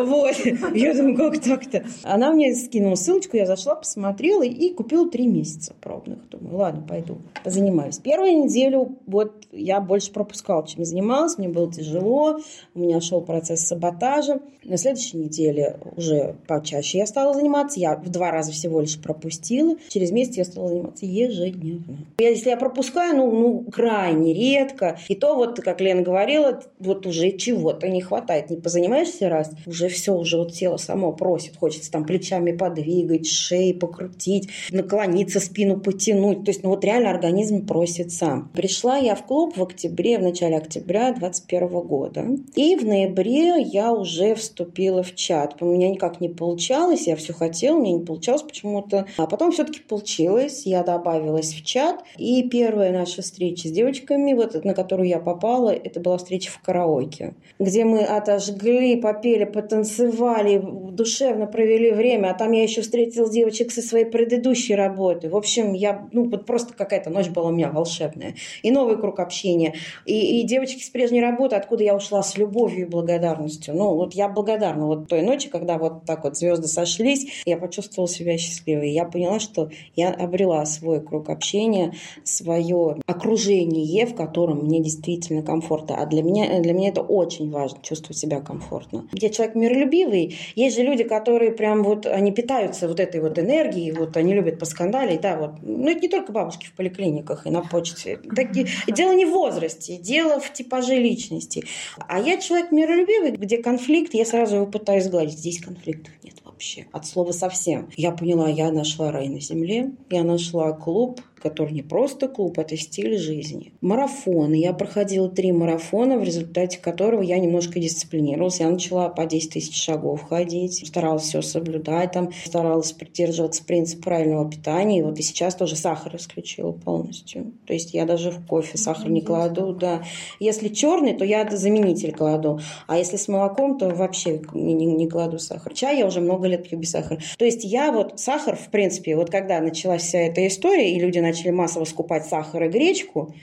Вот. 0.03 0.35
Я 0.73 0.93
думаю, 0.99 1.17
как 1.17 1.41
так-то? 1.41 1.83
Она 2.03 2.31
мне 2.31 2.53
скинула 2.55 2.95
ссылочку, 2.95 3.37
я 3.37 3.45
зашла, 3.45 3.75
посмотрела 3.75 4.43
и 4.43 4.73
купила 4.73 5.09
три 5.09 5.27
месяца 5.27 5.73
пробных. 5.79 6.27
Думаю, 6.29 6.57
ладно, 6.57 6.85
пойду, 6.87 7.19
позанимаюсь. 7.43 7.97
Первую 7.97 8.45
неделю 8.45 8.97
вот 9.07 9.45
я 9.51 9.81
больше 9.81 10.11
пропускала, 10.11 10.67
чем 10.67 10.85
занималась. 10.85 11.37
Мне 11.37 11.49
было 11.49 11.71
тяжело, 11.71 12.39
у 12.75 12.79
меня 12.79 13.01
шел 13.01 13.21
процесс 13.21 13.61
саботажа. 13.61 14.39
На 14.63 14.77
следующей 14.77 15.17
неделе 15.17 15.79
уже 15.95 16.35
почаще 16.47 16.99
я 16.99 17.07
стала 17.07 17.33
заниматься. 17.33 17.79
Я 17.79 17.95
в 17.95 18.09
два 18.09 18.31
раза 18.31 18.51
всего 18.51 18.81
лишь 18.81 19.01
пропустила. 19.01 19.75
Через 19.87 20.11
месяц 20.11 20.37
я 20.37 20.45
стала 20.45 20.67
заниматься 20.67 21.05
ежедневно. 21.05 21.99
Если 22.19 22.49
я 22.49 22.57
пропускаю, 22.57 23.15
ну, 23.17 23.31
ну 23.31 23.65
крайне 23.71 24.33
редко. 24.33 24.99
И 25.07 25.15
то 25.15 25.35
вот, 25.35 25.59
как 25.61 25.81
Лена 25.81 26.01
говорила, 26.01 26.61
вот 26.77 27.07
уже 27.07 27.31
чего-то 27.31 27.87
не 27.87 28.01
хватает. 28.01 28.49
Не 28.49 28.57
позанимаешься 28.57 29.29
раз, 29.29 29.51
уже 29.65 29.87
все, 29.87 30.13
уже 30.13 30.37
вот 30.37 30.53
тело 30.53 30.77
само 30.89 31.11
просит. 31.11 31.55
Хочется 31.57 31.91
там 31.91 32.03
плечами 32.03 32.51
подвигать, 32.51 33.27
шеи 33.27 33.73
покрутить, 33.73 34.49
наклониться, 34.71 35.39
спину 35.39 35.79
потянуть. 35.79 36.45
То 36.45 36.49
есть, 36.49 36.63
ну 36.63 36.69
вот 36.69 36.83
реально 36.83 37.11
организм 37.11 37.67
просит 37.67 38.11
сам. 38.11 38.49
Пришла 38.55 38.97
я 38.97 39.13
в 39.13 39.23
клуб 39.23 39.55
в 39.55 39.61
октябре, 39.61 40.17
в 40.17 40.23
начале 40.23 40.57
октября 40.57 41.13
2021 41.13 41.67
года. 41.81 42.25
И 42.55 42.75
в 42.75 42.83
ноябре 42.85 43.61
я 43.61 43.93
уже 43.93 44.33
вступила 44.33 45.03
в 45.03 45.13
чат. 45.13 45.61
У 45.61 45.65
меня 45.65 45.89
никак 45.89 46.21
не 46.21 46.29
получалось, 46.29 47.05
я 47.05 47.15
все 47.15 47.33
хотела, 47.33 47.77
мне 47.77 47.93
не 47.93 48.03
получалось 48.03 48.41
почему-то. 48.41 49.05
А 49.17 49.27
потом 49.27 49.51
все-таки 49.51 49.81
получилось, 49.81 50.65
я 50.65 50.81
добавилась 50.81 51.53
в 51.53 51.63
чат. 51.63 52.03
И 52.17 52.49
первая 52.49 52.91
наша 52.91 53.21
встреча 53.21 53.67
с 53.67 53.71
девочками, 53.71 54.33
вот 54.33 54.63
на 54.65 54.73
которую 54.73 55.07
я 55.07 55.19
попала, 55.19 55.69
это 55.69 55.99
была 55.99 56.17
встреча 56.17 56.49
в 56.49 56.59
караоке, 56.61 57.35
где 57.59 57.85
мы 57.85 57.99
отожгли, 57.99 58.95
попели, 58.95 59.45
потанцевали, 59.45 60.57
душевно 60.91 61.45
провели 61.45 61.91
время. 61.91 62.29
А 62.29 62.33
там 62.33 62.51
я 62.51 62.63
еще 62.63 62.81
встретила 62.81 63.29
девочек 63.29 63.71
со 63.71 63.81
своей 63.81 64.05
предыдущей 64.05 64.75
работы. 64.75 65.29
В 65.29 65.35
общем, 65.35 65.73
я, 65.73 66.07
ну, 66.11 66.29
вот 66.29 66.45
просто 66.45 66.73
какая-то 66.73 67.09
ночь 67.09 67.29
была 67.29 67.49
у 67.49 67.51
меня 67.51 67.71
волшебная. 67.71 68.35
И 68.63 68.71
новый 68.71 68.97
круг 68.97 69.19
общения. 69.19 69.75
И, 70.05 70.39
и 70.39 70.43
девочки 70.43 70.83
с 70.83 70.89
прежней 70.89 71.21
работы, 71.21 71.55
откуда 71.55 71.83
я 71.83 71.95
ушла 71.95 72.23
с 72.23 72.37
любовью 72.37 72.85
и 72.85 72.89
благодарностью. 72.89 73.75
Ну, 73.75 73.95
вот 73.95 74.13
я 74.13 74.29
благодарна 74.29 74.85
вот 74.87 75.07
той 75.07 75.21
ночи, 75.21 75.49
когда 75.49 75.77
вот 75.77 76.05
так 76.05 76.23
вот 76.23 76.37
звезды 76.37 76.67
сошлись, 76.67 77.43
я 77.45 77.57
почувствовала 77.57 78.09
себя 78.09 78.37
счастливой. 78.37 78.91
Я 78.91 79.05
поняла, 79.05 79.39
что 79.39 79.69
я 79.95 80.09
обрела 80.11 80.65
свой 80.65 81.01
круг 81.01 81.29
общения, 81.29 81.93
свое 82.23 82.97
окружение, 83.05 84.05
в 84.05 84.15
котором 84.15 84.65
мне 84.65 84.81
действительно 84.81 85.41
комфортно. 85.41 85.97
А 85.97 86.05
для 86.05 86.23
меня, 86.23 86.59
для 86.61 86.73
меня 86.73 86.89
это 86.89 87.01
очень 87.01 87.49
важно, 87.51 87.79
чувствовать 87.81 88.17
себя 88.17 88.39
комфортно. 88.39 89.07
Я 89.13 89.29
человек 89.29 89.55
миролюбивый. 89.55 90.35
Есть 90.69 90.77
же 90.77 90.83
люди, 90.83 91.03
которые 91.03 91.49
прям 91.49 91.81
вот, 91.81 92.05
они 92.05 92.31
питаются 92.31 92.87
вот 92.87 92.99
этой 92.99 93.21
вот 93.21 93.39
энергией, 93.39 93.91
вот 93.91 94.15
они 94.17 94.35
любят 94.35 94.59
поскандалить, 94.59 95.19
да, 95.19 95.35
вот. 95.35 95.53
Ну, 95.63 95.89
это 95.89 95.99
не 95.99 96.09
только 96.09 96.31
бабушки 96.31 96.67
в 96.67 96.73
поликлиниках 96.73 97.47
и 97.47 97.49
на 97.49 97.61
почте. 97.61 98.17
Такие... 98.35 98.67
Дело 98.87 99.13
не 99.13 99.25
в 99.25 99.31
возрасте, 99.31 99.97
дело 99.97 100.39
в 100.39 100.53
типаже 100.53 100.93
личности. 100.93 101.63
А 102.07 102.19
я 102.19 102.37
человек 102.37 102.71
миролюбивый, 102.71 103.31
где 103.31 103.57
конфликт, 103.57 104.13
я 104.13 104.25
сразу 104.25 104.57
его 104.57 104.67
пытаюсь 104.67 105.05
сгладить. 105.05 105.39
Здесь 105.39 105.59
конфликтов 105.59 106.13
нет 106.23 106.35
вообще. 106.45 106.85
От 106.91 107.07
слова 107.07 107.31
совсем. 107.31 107.89
Я 107.97 108.11
поняла, 108.11 108.47
я 108.47 108.71
нашла 108.71 109.11
рай 109.11 109.27
на 109.27 109.39
земле, 109.39 109.93
я 110.11 110.21
нашла 110.21 110.73
клуб, 110.73 111.19
который 111.39 111.73
не 111.73 111.81
просто 111.81 112.27
клуб, 112.27 112.59
это 112.59 112.77
стиль 112.77 113.17
жизни. 113.17 113.73
Марафоны. 113.81 114.55
Я 114.55 114.73
проходила 114.73 115.29
три 115.29 115.51
марафона, 115.51 116.17
в 116.17 116.23
результате 116.23 116.79
которого 116.79 117.21
я 117.21 117.39
немножко 117.39 117.79
дисциплинировалась. 117.79 118.59
Я 118.59 118.69
начала 118.69 119.09
по 119.09 119.25
10 119.25 119.53
тысяч 119.53 119.81
шагов 119.81 120.23
ходить, 120.23 120.87
старалась 120.87 121.23
все 121.23 121.41
соблюдать, 121.41 122.11
там, 122.11 122.31
старалась 122.45 122.91
придерживаться 122.91 123.63
принципа 123.63 124.03
правильного 124.03 124.49
питания. 124.49 124.99
И 124.99 125.01
вот 125.01 125.19
и 125.19 125.21
сейчас 125.21 125.55
тоже 125.55 125.75
сахар 125.75 126.15
исключила 126.15 126.71
полностью. 126.71 127.53
То 127.65 127.73
есть 127.73 127.93
я 127.93 128.05
даже 128.05 128.31
в 128.31 128.45
кофе 128.45 128.77
сахар 128.77 129.09
не 129.09 129.21
кладу, 129.21 129.73
да. 129.73 130.03
Если 130.39 130.69
черный, 130.69 131.13
то 131.13 131.25
я 131.25 131.49
заменитель 131.49 132.13
кладу. 132.13 132.59
А 132.87 132.97
если 132.97 133.17
с 133.17 133.27
молоком, 133.27 133.77
то 133.77 133.89
вообще 133.89 134.41
не, 134.53 134.73
не, 134.73 134.85
не 134.85 135.07
кладу 135.07 135.39
сахар. 135.39 135.73
Чай 135.73 135.99
я 135.99 136.05
уже 136.05 136.21
много 136.21 136.47
лет 136.47 136.67
пью 136.67 136.79
без 136.79 136.91
сахара. 136.91 137.19
То 137.37 137.45
есть 137.45 137.63
я 137.63 137.91
вот 137.91 138.19
сахар, 138.19 138.55
в 138.55 138.69
принципе, 138.69 139.15
вот 139.15 139.29
когда 139.29 139.59
началась 139.59 140.03
вся 140.03 140.19
эта 140.19 140.45
история, 140.47 140.91
и 140.91 140.99
люди 140.99 141.19
начали 141.29 141.51
массово 141.51 141.85
скупать 141.85 142.25
сахар 142.25 142.63
и 142.63 142.67
гречку, 142.67 143.33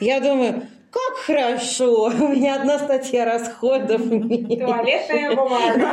я 0.00 0.20
думаю, 0.20 0.62
как 0.90 1.16
хорошо! 1.26 2.04
У 2.06 2.28
меня 2.28 2.56
одна 2.56 2.78
статья 2.78 3.24
расходов. 3.24 4.02
Туалетная 4.02 5.34
бумага. 5.34 5.92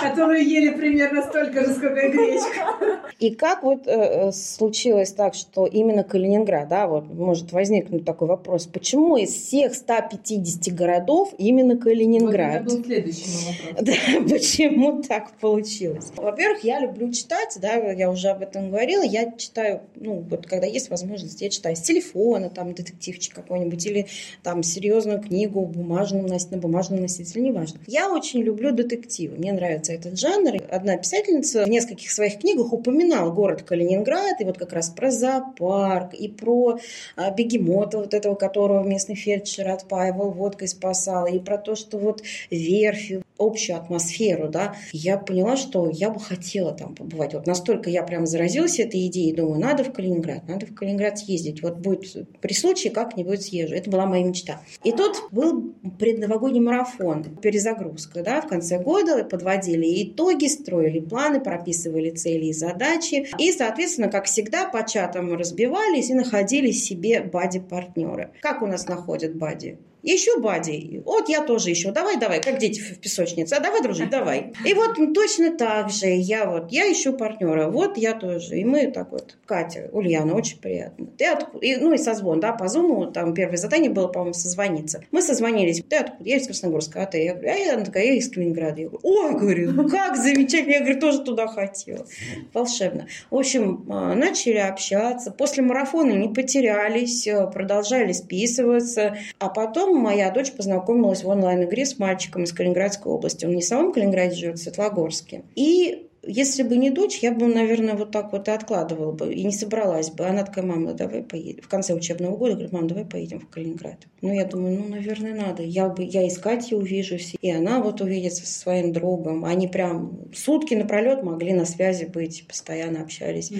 Которую 0.00 0.46
ели 0.46 0.70
примерно 0.70 1.22
столько 1.22 1.64
же, 1.64 1.74
сколько 1.74 2.00
и 2.00 2.10
гречка. 2.10 3.00
И 3.18 3.34
как 3.34 3.62
вот 3.62 3.86
э, 3.86 4.32
случилось 4.32 5.12
так, 5.12 5.34
что 5.34 5.66
именно 5.66 6.02
Калининград, 6.02 6.68
да, 6.68 6.86
вот 6.86 7.04
может 7.12 7.52
возникнуть 7.52 8.04
такой 8.04 8.28
вопрос, 8.28 8.66
почему 8.66 9.16
из 9.16 9.30
всех 9.30 9.74
150 9.74 10.74
городов 10.74 11.32
именно 11.38 11.76
Калининград? 11.76 12.64
Вот 12.64 12.72
это 12.72 12.76
был 12.76 12.84
следующий 12.84 13.28
вопрос. 13.46 13.84
Да, 13.84 14.34
почему 14.34 15.02
так 15.02 15.32
получилось? 15.40 16.12
Во-первых, 16.16 16.64
я 16.64 16.80
люблю 16.80 17.12
читать, 17.12 17.56
да, 17.60 17.74
я 17.74 18.10
уже 18.10 18.28
об 18.28 18.42
этом 18.42 18.70
говорила, 18.70 19.02
я 19.02 19.32
читаю, 19.32 19.82
ну, 19.94 20.24
вот 20.28 20.46
когда 20.46 20.66
есть 20.66 20.90
возможность, 20.90 21.40
я 21.40 21.50
читаю 21.50 21.76
с 21.76 21.80
телефона, 21.80 22.50
там, 22.50 22.74
детектив 22.74 22.94
детективчик 23.04 23.34
какой-нибудь 23.34 23.86
или 23.86 24.06
там 24.42 24.62
серьезную 24.62 25.20
книгу 25.20 25.64
бумажном, 25.66 26.26
на 26.26 26.58
бумажном 26.58 27.00
носителе, 27.00 27.42
неважно. 27.42 27.80
Я 27.86 28.12
очень 28.12 28.40
люблю 28.42 28.72
детективы, 29.14 29.36
мне 29.36 29.52
нравится 29.52 29.92
этот 29.92 30.18
жанр. 30.18 30.62
Одна 30.70 30.96
писательница 30.96 31.64
в 31.64 31.68
нескольких 31.68 32.10
своих 32.10 32.38
книгах 32.38 32.72
упоминала 32.72 33.30
город 33.30 33.62
Калининград, 33.62 34.40
и 34.40 34.44
вот 34.44 34.58
как 34.58 34.72
раз 34.72 34.90
про 34.90 35.10
зоопарк, 35.10 36.14
и 36.14 36.28
про 36.28 36.78
а, 37.16 37.30
бегемота, 37.30 37.98
вот 37.98 38.14
этого, 38.14 38.34
которого 38.34 38.84
местный 38.84 39.14
фельдшер 39.14 39.68
отпаивал 39.68 40.30
водкой 40.30 40.68
спасал, 40.68 41.26
и 41.26 41.38
про 41.38 41.58
то, 41.58 41.74
что 41.74 41.98
вот 41.98 42.22
верфи 42.50 43.22
общую 43.38 43.76
атмосферу, 43.76 44.48
да, 44.48 44.76
я 44.92 45.18
поняла, 45.18 45.56
что 45.56 45.90
я 45.90 46.10
бы 46.10 46.20
хотела 46.20 46.72
там 46.72 46.94
побывать. 46.94 47.34
Вот 47.34 47.46
настолько 47.46 47.90
я 47.90 48.02
прям 48.02 48.26
заразилась 48.26 48.78
этой 48.78 49.06
идеей, 49.08 49.34
думаю, 49.34 49.60
надо 49.60 49.84
в 49.84 49.92
Калининград, 49.92 50.46
надо 50.48 50.66
в 50.66 50.74
Калининград 50.74 51.18
съездить. 51.18 51.62
Вот 51.62 51.78
будет 51.78 52.28
при 52.40 52.52
случае 52.52 52.92
как-нибудь 52.92 53.42
съезжу. 53.42 53.74
Это 53.74 53.90
была 53.90 54.06
моя 54.06 54.24
мечта. 54.24 54.60
И 54.84 54.92
тут 54.92 55.16
был 55.32 55.74
предновогодний 55.98 56.60
марафон, 56.60 57.24
перезагрузка, 57.24 58.22
да, 58.22 58.40
в 58.40 58.46
конце 58.46 58.78
года 58.78 59.03
подводили 59.24 60.02
итоги, 60.02 60.46
строили 60.46 61.00
планы, 61.00 61.40
прописывали 61.40 62.10
цели 62.10 62.46
и 62.46 62.52
задачи. 62.52 63.28
И, 63.38 63.52
соответственно, 63.52 64.08
как 64.08 64.24
всегда, 64.26 64.68
по 64.68 64.84
чатам 64.86 65.32
разбивались 65.34 66.10
и 66.10 66.14
находили 66.14 66.70
себе 66.70 67.20
бади-партнеры. 67.20 68.30
Как 68.40 68.62
у 68.62 68.66
нас 68.66 68.88
находят 68.88 69.34
бади? 69.36 69.78
Еще 70.04 70.38
Бади. 70.38 71.02
Вот 71.06 71.30
я 71.30 71.42
тоже 71.42 71.70
еще. 71.70 71.90
Давай, 71.90 72.18
давай, 72.18 72.42
как 72.42 72.58
дети 72.58 72.78
в 72.78 73.00
песочнице. 73.00 73.54
А 73.54 73.60
давай 73.60 73.82
дружить, 73.82 74.10
давай. 74.10 74.52
И 74.64 74.74
вот 74.74 74.96
точно 75.14 75.56
так 75.56 75.88
же 75.88 76.08
я 76.08 76.44
вот, 76.44 76.70
я 76.70 76.92
ищу 76.92 77.14
партнера. 77.14 77.70
Вот 77.70 77.96
я 77.96 78.12
тоже. 78.12 78.58
И 78.58 78.64
мы 78.66 78.90
так 78.90 79.12
вот, 79.12 79.38
Катя, 79.46 79.88
Ульяна, 79.92 80.34
очень 80.34 80.58
приятно. 80.58 81.06
Ты 81.16 81.24
откуда? 81.24 81.64
И, 81.64 81.76
ну 81.76 81.94
и 81.94 81.98
созвон, 81.98 82.38
да, 82.38 82.52
по 82.52 82.68
зуму. 82.68 83.06
Там 83.06 83.32
первое 83.32 83.56
задание 83.56 83.90
было, 83.90 84.08
по-моему, 84.08 84.34
созвониться. 84.34 85.02
Мы 85.10 85.22
созвонились. 85.22 85.82
Ты 85.88 85.96
откуда? 85.96 86.28
Я 86.28 86.36
из 86.36 86.46
Красногорска. 86.46 87.02
А 87.02 87.06
ты? 87.06 87.24
Я 87.24 87.32
говорю, 87.32 87.50
а 87.50 87.54
я, 87.54 87.74
она 87.74 87.84
такая, 87.86 88.04
я 88.04 88.14
из 88.14 88.28
Калининграда. 88.30 88.82
Я 88.82 88.88
говорю, 88.88 89.00
ой, 89.02 89.32
говорю, 89.32 89.88
как 89.90 90.16
замечательно. 90.16 90.72
Я 90.72 90.80
говорю, 90.80 91.00
тоже 91.00 91.22
туда 91.22 91.46
хотела. 91.46 92.06
Волшебно. 92.52 93.06
В 93.30 93.36
общем, 93.36 93.86
а, 93.88 94.14
начали 94.14 94.58
общаться. 94.58 95.30
После 95.30 95.62
марафона 95.62 96.12
не 96.12 96.28
потерялись, 96.28 97.26
э, 97.26 97.50
продолжали 97.50 98.12
списываться. 98.12 99.16
А 99.38 99.48
потом 99.48 99.93
моя 99.98 100.30
дочь 100.30 100.52
познакомилась 100.52 101.24
в 101.24 101.28
онлайн-игре 101.28 101.86
с 101.86 101.98
мальчиком 101.98 102.44
из 102.44 102.52
Калининградской 102.52 103.12
области. 103.12 103.44
Он 103.44 103.54
не 103.54 103.62
в 103.62 103.66
самом 103.66 103.92
Калининграде 103.92 104.34
живет, 104.34 104.58
в 104.58 104.62
Светлогорске. 104.62 105.44
И 105.54 106.08
если 106.26 106.62
бы 106.62 106.76
не 106.76 106.90
дочь, 106.90 107.18
я 107.18 107.32
бы, 107.32 107.46
наверное, 107.46 107.94
вот 107.94 108.10
так 108.10 108.32
вот 108.32 108.48
и 108.48 108.50
откладывала 108.50 109.12
бы, 109.12 109.32
и 109.32 109.44
не 109.44 109.52
собралась 109.52 110.10
бы. 110.10 110.26
Она 110.26 110.44
такая, 110.44 110.64
мама, 110.64 110.94
давай 110.94 111.22
поедем. 111.22 111.62
В 111.62 111.68
конце 111.68 111.94
учебного 111.94 112.36
года 112.36 112.52
говорит, 112.52 112.72
мам, 112.72 112.86
давай 112.86 113.04
поедем 113.04 113.40
в 113.40 113.48
Калининград. 113.48 114.06
Ну, 114.20 114.32
я 114.32 114.44
думаю, 114.44 114.78
ну, 114.78 114.88
наверное, 114.88 115.34
надо. 115.34 115.62
Я, 115.62 115.88
бы, 115.88 116.02
я 116.02 116.26
искать 116.26 116.70
ее 116.70 116.78
увижусь, 116.78 117.34
и 117.40 117.50
она 117.50 117.80
вот 117.80 118.00
увидится 118.00 118.46
со 118.46 118.58
своим 118.58 118.92
другом. 118.92 119.44
Они 119.44 119.68
прям 119.68 120.18
сутки 120.34 120.74
напролет 120.74 121.22
могли 121.22 121.52
на 121.52 121.66
связи 121.66 122.06
быть, 122.06 122.46
постоянно 122.48 123.02
общались. 123.02 123.52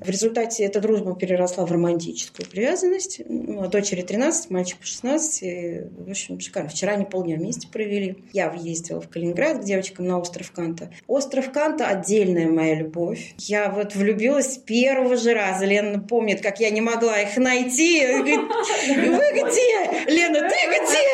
В 0.00 0.08
результате 0.08 0.64
эта 0.64 0.80
дружба 0.80 1.14
переросла 1.14 1.66
в 1.66 1.72
романтическую 1.72 2.48
привязанность. 2.48 3.20
Ну, 3.28 3.68
дочери 3.68 4.02
13, 4.02 4.50
мальчику 4.50 4.82
16. 4.82 5.42
И, 5.42 5.80
в 6.06 6.10
общем, 6.10 6.40
шикарно. 6.40 6.70
Вчера 6.70 6.92
они 6.92 7.04
полдня 7.04 7.36
вместе 7.36 7.68
провели. 7.68 8.24
Я 8.32 8.52
ездила 8.54 9.00
в 9.00 9.08
Калининград 9.08 9.60
к 9.60 9.64
девочкам 9.64 10.06
на 10.06 10.18
остров 10.18 10.50
Канта. 10.52 10.90
Остров 11.06 11.52
Канта 11.52 11.81
это 11.82 11.88
отдельная 11.88 12.48
моя 12.48 12.76
любовь. 12.76 13.34
Я 13.38 13.70
вот 13.70 13.94
влюбилась 13.94 14.54
с 14.54 14.58
первого 14.58 15.16
же 15.16 15.34
раза. 15.34 15.64
Лена 15.66 15.98
помнит, 16.00 16.40
как 16.40 16.60
я 16.60 16.70
не 16.70 16.80
могла 16.80 17.20
их 17.20 17.36
найти. 17.36 18.06
Говорит, 18.06 18.40
вы 18.86 19.32
где? 19.32 20.12
Лена, 20.12 20.40
ты 20.40 20.56
где? 20.68 21.12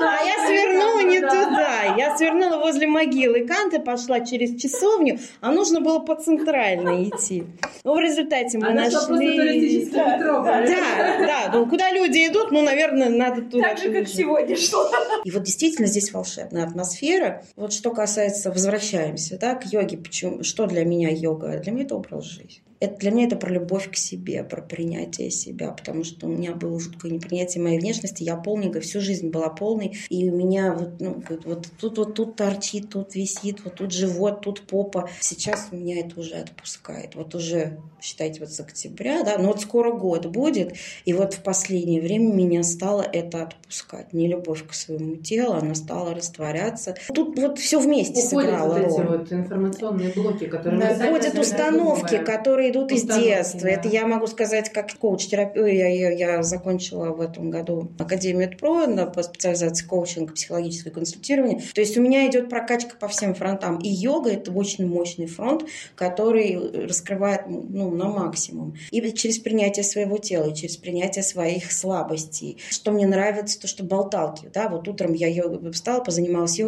А 0.00 0.24
я 0.24 0.46
свернула 0.46 1.02
не 1.02 1.20
туда. 1.20 1.94
Я 1.96 2.16
свернула 2.16 2.58
возле 2.58 2.86
могилы 2.86 3.46
Канта, 3.46 3.80
пошла 3.80 4.20
через 4.20 4.60
часовню, 4.60 5.18
а 5.40 5.50
нужно 5.50 5.80
было 5.80 5.98
по 5.98 6.14
центральной 6.16 7.08
идти. 7.08 7.44
Ну, 7.84 7.94
в 7.94 8.00
результате 8.00 8.58
мы 8.58 8.72
нашли... 8.72 9.88
Да, 9.92 10.18
да. 10.18 11.50
Ну, 11.52 11.66
куда 11.66 11.90
люди 11.90 12.26
идут, 12.26 12.50
ну, 12.50 12.62
наверное, 12.62 13.08
надо 13.08 13.42
туда. 13.42 13.70
Так 13.70 13.78
же, 13.78 13.92
как 13.92 14.08
сегодня 14.08 14.56
шло. 14.56 14.90
И 15.24 15.30
вот 15.30 15.42
действительно 15.44 15.86
здесь 15.86 16.12
волшебная 16.12 16.64
атмосфера 16.64 16.97
атмосфера. 16.98 17.44
Вот 17.56 17.72
что 17.72 17.90
касается, 17.92 18.50
возвращаемся 18.50 19.38
да, 19.38 19.54
к 19.54 19.72
йоге. 19.72 19.98
Почему, 19.98 20.42
что 20.42 20.66
для 20.66 20.84
меня 20.84 21.10
йога? 21.10 21.58
Для 21.58 21.72
меня 21.72 21.84
это 21.84 21.96
образ 21.96 22.24
жизни. 22.24 22.62
Это, 22.80 22.96
для 22.98 23.10
меня 23.10 23.26
это 23.26 23.36
про 23.36 23.50
любовь 23.50 23.90
к 23.90 23.96
себе, 23.96 24.44
про 24.44 24.62
принятие 24.62 25.30
себя, 25.30 25.72
потому 25.72 26.04
что 26.04 26.26
у 26.26 26.30
меня 26.30 26.54
было 26.54 26.78
жуткое 26.78 27.10
непринятие 27.10 27.62
моей 27.62 27.80
внешности. 27.80 28.22
Я 28.22 28.36
полненькая, 28.36 28.82
всю 28.82 29.00
жизнь 29.00 29.30
была 29.30 29.48
полной. 29.48 29.98
И 30.08 30.30
у 30.30 30.36
меня 30.36 30.72
вот, 30.72 31.00
ну, 31.00 31.22
вот, 31.44 31.66
тут 31.80 31.98
вот 31.98 32.14
тут 32.14 32.36
торчит, 32.36 32.90
тут 32.90 33.16
висит, 33.16 33.64
вот 33.64 33.74
тут 33.74 33.92
живот, 33.92 34.42
тут 34.42 34.62
попа. 34.62 35.10
Сейчас 35.20 35.72
меня 35.72 36.00
это 36.00 36.20
уже 36.20 36.34
отпускает. 36.34 37.16
Вот 37.16 37.34
уже, 37.34 37.80
считайте, 38.00 38.40
вот 38.40 38.52
с 38.52 38.60
октября, 38.60 39.24
да, 39.24 39.38
но 39.38 39.48
вот 39.48 39.60
скоро 39.60 39.92
год 39.92 40.26
будет. 40.26 40.74
И 41.04 41.12
вот 41.12 41.34
в 41.34 41.42
последнее 41.42 42.00
время 42.00 42.32
меня 42.32 42.62
стало 42.62 43.02
это 43.02 43.42
отпускать. 43.42 44.12
Не 44.12 44.28
любовь 44.28 44.64
к 44.64 44.72
своему 44.72 45.16
телу, 45.16 45.54
она 45.54 45.74
стала 45.74 46.14
растворяться. 46.14 46.87
Тут 47.14 47.38
вот 47.38 47.58
все 47.58 47.78
вместе 47.80 48.20
Уходят 48.24 48.50
сыграло 48.50 48.74
вот 48.74 48.86
эти 48.86 49.06
вот 49.06 49.32
информационные 49.32 50.08
блоки, 50.10 50.46
которые... 50.46 50.96
Да, 50.96 51.06
уходят 51.06 51.38
установки, 51.38 52.18
которые 52.18 52.70
идут 52.70 52.92
установки, 52.92 53.20
из 53.20 53.26
детства. 53.26 53.60
Да. 53.60 53.70
Это 53.70 53.88
я 53.88 54.06
могу 54.06 54.26
сказать 54.26 54.70
как 54.72 54.92
коуч-терапию. 54.98 55.66
Я, 55.66 55.88
я, 55.88 56.10
я 56.10 56.42
закончила 56.42 57.10
в 57.10 57.20
этом 57.20 57.50
году 57.50 57.90
Академию 57.98 58.50
ТПРО 58.50 59.06
по 59.06 59.22
специализации 59.22 59.86
коучинга, 59.86 60.32
психологическое 60.32 60.90
консультирование. 60.90 61.60
То 61.74 61.80
есть 61.80 61.96
у 61.96 62.02
меня 62.02 62.26
идет 62.28 62.48
прокачка 62.48 62.96
по 62.98 63.08
всем 63.08 63.34
фронтам. 63.34 63.78
И 63.78 63.88
йога– 63.88 64.30
это 64.32 64.52
очень 64.52 64.86
мощный 64.86 65.26
фронт, 65.26 65.64
который 65.94 66.86
раскрывает 66.86 67.42
ну, 67.46 67.90
на 67.90 68.06
максимум. 68.06 68.74
И 68.90 69.12
через 69.12 69.38
принятие 69.38 69.84
своего 69.84 70.18
тела, 70.18 70.50
и 70.50 70.54
через 70.54 70.76
принятие 70.76 71.22
своих 71.22 71.72
слабостей. 71.72 72.58
Что 72.70 72.92
мне 72.92 73.06
нравится, 73.06 73.60
то, 73.60 73.66
что 73.66 73.84
болталки. 73.84 74.50
Да? 74.52 74.68
Вот 74.68 74.88
утром 74.88 75.12
я 75.12 75.28
йога, 75.28 75.72
встала, 75.72 76.02
позанималась 76.02 76.58
йогой, 76.58 76.67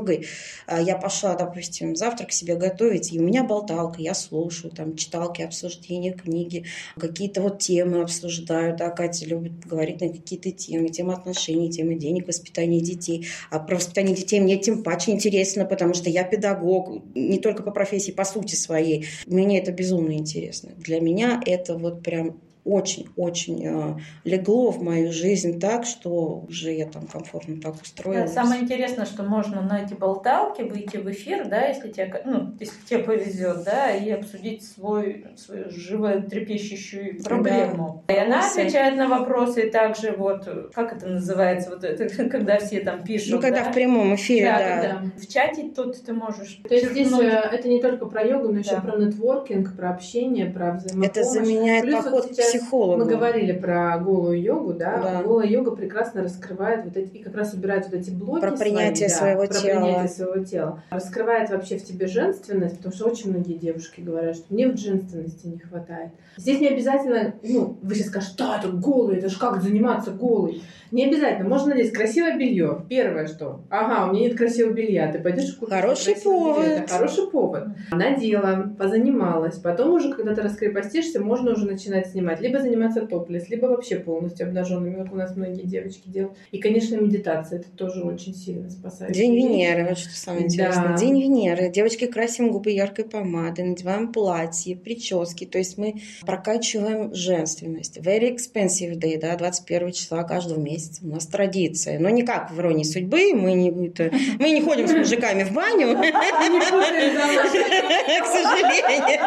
а 0.67 0.81
я 0.81 0.97
пошла, 0.97 1.35
допустим, 1.35 1.97
завтрак 1.97 2.33
себе 2.33 2.57
готовить, 2.57 3.13
и 3.13 3.21
у 3.21 3.23
меня 3.23 3.45
болталка, 3.45 4.01
я 4.01 4.15
слушаю, 4.15 4.73
там, 4.73 4.97
читалки, 4.97 5.43
обсуждения, 5.43 6.13
книги, 6.13 6.65
какие-то 6.97 7.43
вот 7.43 7.59
темы 7.59 8.03
обсуждаю, 8.03 8.77
да, 8.77 8.91
Катя 8.91 9.27
любит 9.27 9.67
говорить 9.67 10.01
на 10.01 10.09
какие-то 10.09 10.51
темы, 10.51 10.89
темы 10.89 11.15
отношений, 11.15 11.71
темы 11.71 11.95
денег, 11.95 12.27
воспитания 12.27 12.81
детей. 12.81 13.27
А 13.51 13.59
про 13.59 13.77
воспитание 13.77 14.15
детей 14.15 14.41
мне 14.41 14.57
тем 14.57 14.83
паче 14.83 15.13
интересно, 15.13 15.65
потому 15.65 15.95
что 15.95 16.11
я 16.11 16.25
педагог, 16.25 17.03
не 17.15 17.39
только 17.39 17.63
по 17.63 17.71
профессии, 17.71 18.13
по 18.13 18.25
сути 18.25 18.55
своей. 18.55 19.07
Мне 19.27 19.59
это 19.59 19.73
безумно 19.73 20.13
интересно. 20.13 20.71
Для 20.77 21.01
меня 21.01 21.41
это 21.45 21.77
вот 21.77 22.03
прям 22.03 22.41
очень-очень 22.65 23.67
э, 23.67 23.97
легло 24.25 24.71
в 24.71 24.83
мою 24.83 25.13
жизнь 25.13 25.59
так, 25.59 25.85
что 25.85 26.45
уже 26.49 26.73
я 26.73 26.87
там 26.87 27.07
комфортно 27.07 27.61
так 27.61 27.81
устроилась. 27.81 28.33
Да, 28.33 28.43
самое 28.45 28.63
интересное, 28.63 29.07
что 29.07 29.23
можно 29.23 29.63
на 29.63 29.83
эти 29.83 29.95
болталки 29.95 30.63
выйти 30.63 30.99
в 30.99 31.11
эфир, 31.11 31.49
да, 31.49 31.67
если 31.67 31.91
тебе, 31.91 32.23
ну, 32.25 32.55
если 32.59 32.75
тебе 32.87 33.01
повезет, 33.01 33.65
да, 33.65 33.91
и 33.91 34.11
обсудить 34.11 34.65
свой, 34.65 35.27
свою 35.37 35.71
живо 35.71 36.21
трепещущую 36.21 37.23
проблему. 37.23 38.05
Да. 38.09 38.15
И 38.15 38.19
она 38.19 38.47
отвечает 38.47 38.97
на 38.97 39.09
вопросы, 39.09 39.69
и 39.69 39.71
также 39.71 40.13
вот, 40.13 40.49
как 40.75 40.93
это 40.97 41.07
называется, 41.07 41.71
вот 41.71 41.85
это, 41.85 42.25
когда 42.31 42.59
все 42.59 42.81
там 42.81 43.03
пишут. 43.05 43.33
Ну, 43.33 43.41
когда 43.41 43.65
да? 43.65 43.71
в 43.71 43.75
прямом 43.75 44.15
эфире, 44.15 44.47
да. 44.47 44.59
да. 44.59 44.75
Когда 44.77 45.11
в 45.19 45.27
чате 45.27 45.71
тут 45.75 46.03
ты 46.03 46.13
можешь... 46.13 46.61
То 46.69 46.75
есть 46.75 46.91
здесь 46.91 47.13
э, 47.13 47.27
это 47.27 47.69
не 47.69 47.81
только 47.81 48.07
про 48.07 48.23
йогу, 48.23 48.49
но 48.49 48.55
да. 48.55 48.59
еще 48.61 48.81
про 48.81 48.97
нетворкинг, 48.97 49.77
про 49.77 49.91
общение, 49.91 50.47
про 50.47 50.75
взаимопомощь. 50.75 51.11
Это 51.11 51.25
заменяет 51.25 51.85
Плюс 51.85 52.05
поход 52.05 52.25
вот 52.25 52.35
сейчас 52.35 52.50
психологу. 52.59 53.05
Мы 53.05 53.11
говорили 53.11 53.53
про 53.53 53.99
голую 53.99 54.41
йогу, 54.41 54.73
да? 54.75 54.99
да. 54.99 55.23
Голая 55.23 55.47
йога 55.47 55.73
прекрасно 55.73 56.23
раскрывает 56.23 56.85
вот 56.85 56.97
эти, 56.97 57.17
и 57.17 57.23
как 57.23 57.35
раз 57.35 57.55
убирает 57.55 57.87
вот 57.87 57.95
эти 57.95 58.11
блоки 58.11 58.41
Про 58.41 58.57
принятие 58.57 59.09
свои, 59.09 59.35
своего 59.35 59.47
да, 59.47 59.61
тела. 59.61 59.81
Про 59.81 59.87
принятие 59.87 60.09
своего 60.09 60.45
тела. 60.45 60.83
Раскрывает 60.91 61.51
вообще 61.51 61.79
в 61.79 61.85
тебе 61.85 62.07
женственность, 62.07 62.77
потому 62.77 62.95
что 62.95 63.09
очень 63.09 63.31
многие 63.31 63.55
девушки 63.55 64.01
говорят, 64.01 64.37
что 64.37 64.47
мне 64.51 64.69
в 64.69 64.77
женственности 64.77 65.47
не 65.47 65.59
хватает. 65.59 66.11
Здесь 66.37 66.61
не 66.61 66.69
обязательно, 66.69 67.35
ну, 67.43 67.79
вы 67.83 67.95
сейчас 67.95 68.09
скажете, 68.09 68.35
да, 68.39 68.59
это 68.59 68.69
голый, 68.69 69.19
это 69.19 69.29
же 69.29 69.39
как 69.39 69.63
заниматься 69.63 70.11
голой. 70.11 70.63
Не 70.91 71.07
обязательно. 71.07 71.49
Можно 71.49 71.71
надеть 71.75 71.93
красивое 71.93 72.37
белье. 72.37 72.85
Первое 72.89 73.29
что? 73.29 73.61
Ага, 73.71 74.09
у 74.09 74.13
меня 74.13 74.29
нет 74.29 74.37
красивого 74.37 74.73
белья. 74.73 75.11
Ты 75.13 75.21
пойдешь 75.21 75.55
купить 75.55 75.75
Хороший 75.75 76.17
повод. 76.17 76.65
Белье. 76.65 76.77
Это 76.79 76.93
хороший 76.93 77.31
повод. 77.31 77.69
Надела, 77.93 78.75
позанималась. 78.77 79.59
Потом 79.59 79.95
уже, 79.95 80.13
когда 80.13 80.35
ты 80.35 80.43
раскрепостишься, 80.43 81.21
можно 81.21 81.53
уже 81.53 81.67
начинать 81.67 82.09
снимать. 82.09 82.40
Либо 82.41 82.61
заниматься 82.61 83.07
топлес, 83.07 83.49
либо 83.49 83.67
вообще 83.67 83.97
полностью 83.97 84.47
обнаженными, 84.47 85.03
как 85.03 85.13
у 85.13 85.17
нас 85.17 85.37
многие 85.37 85.63
девочки 85.63 86.09
делают. 86.09 86.37
И, 86.51 86.59
конечно, 86.59 86.97
медитация. 86.97 87.61
Это 87.61 87.71
тоже 87.71 88.03
очень 88.03 88.35
сильно 88.35 88.71
спасает. 88.71 89.13
День 89.13 89.37
Венеры, 89.37 89.87
вот 89.89 89.99
что 89.99 90.17
самое 90.17 90.47
интересное. 90.47 90.89
Да. 90.89 90.97
День 90.97 91.21
Венеры. 91.21 91.71
Девочки 91.71 92.07
красим 92.07 92.51
губы 92.51 92.71
яркой 92.71 93.05
помадой, 93.05 93.65
надеваем 93.65 94.13
платье, 94.13 94.77
прически. 94.77 95.45
То 95.45 95.59
есть 95.59 95.79
мы 95.79 96.01
прокачиваем 96.27 97.15
женственность. 97.15 97.99
Very 97.99 98.35
expensive 98.35 98.95
day, 98.95 99.19
да, 99.21 99.37
21 99.37 99.93
числа 99.93 100.25
каждого 100.25 100.59
месяца 100.59 100.71
месяц. 100.71 101.01
У 101.03 101.09
нас 101.09 101.27
традиция. 101.27 101.99
Но 101.99 102.09
не 102.11 102.23
как 102.23 102.51
в 102.51 102.61
иронии 102.61 102.85
судьбы. 102.85 103.35
Мы 103.35 103.53
не, 103.55 103.71
мы 103.71 104.51
не 104.51 104.63
ходим 104.63 104.89
с 104.89 104.93
мужиками 104.93 105.43
в 105.45 105.53
баню. 105.53 105.89
К 108.21 108.27
сожалению. 108.27 109.21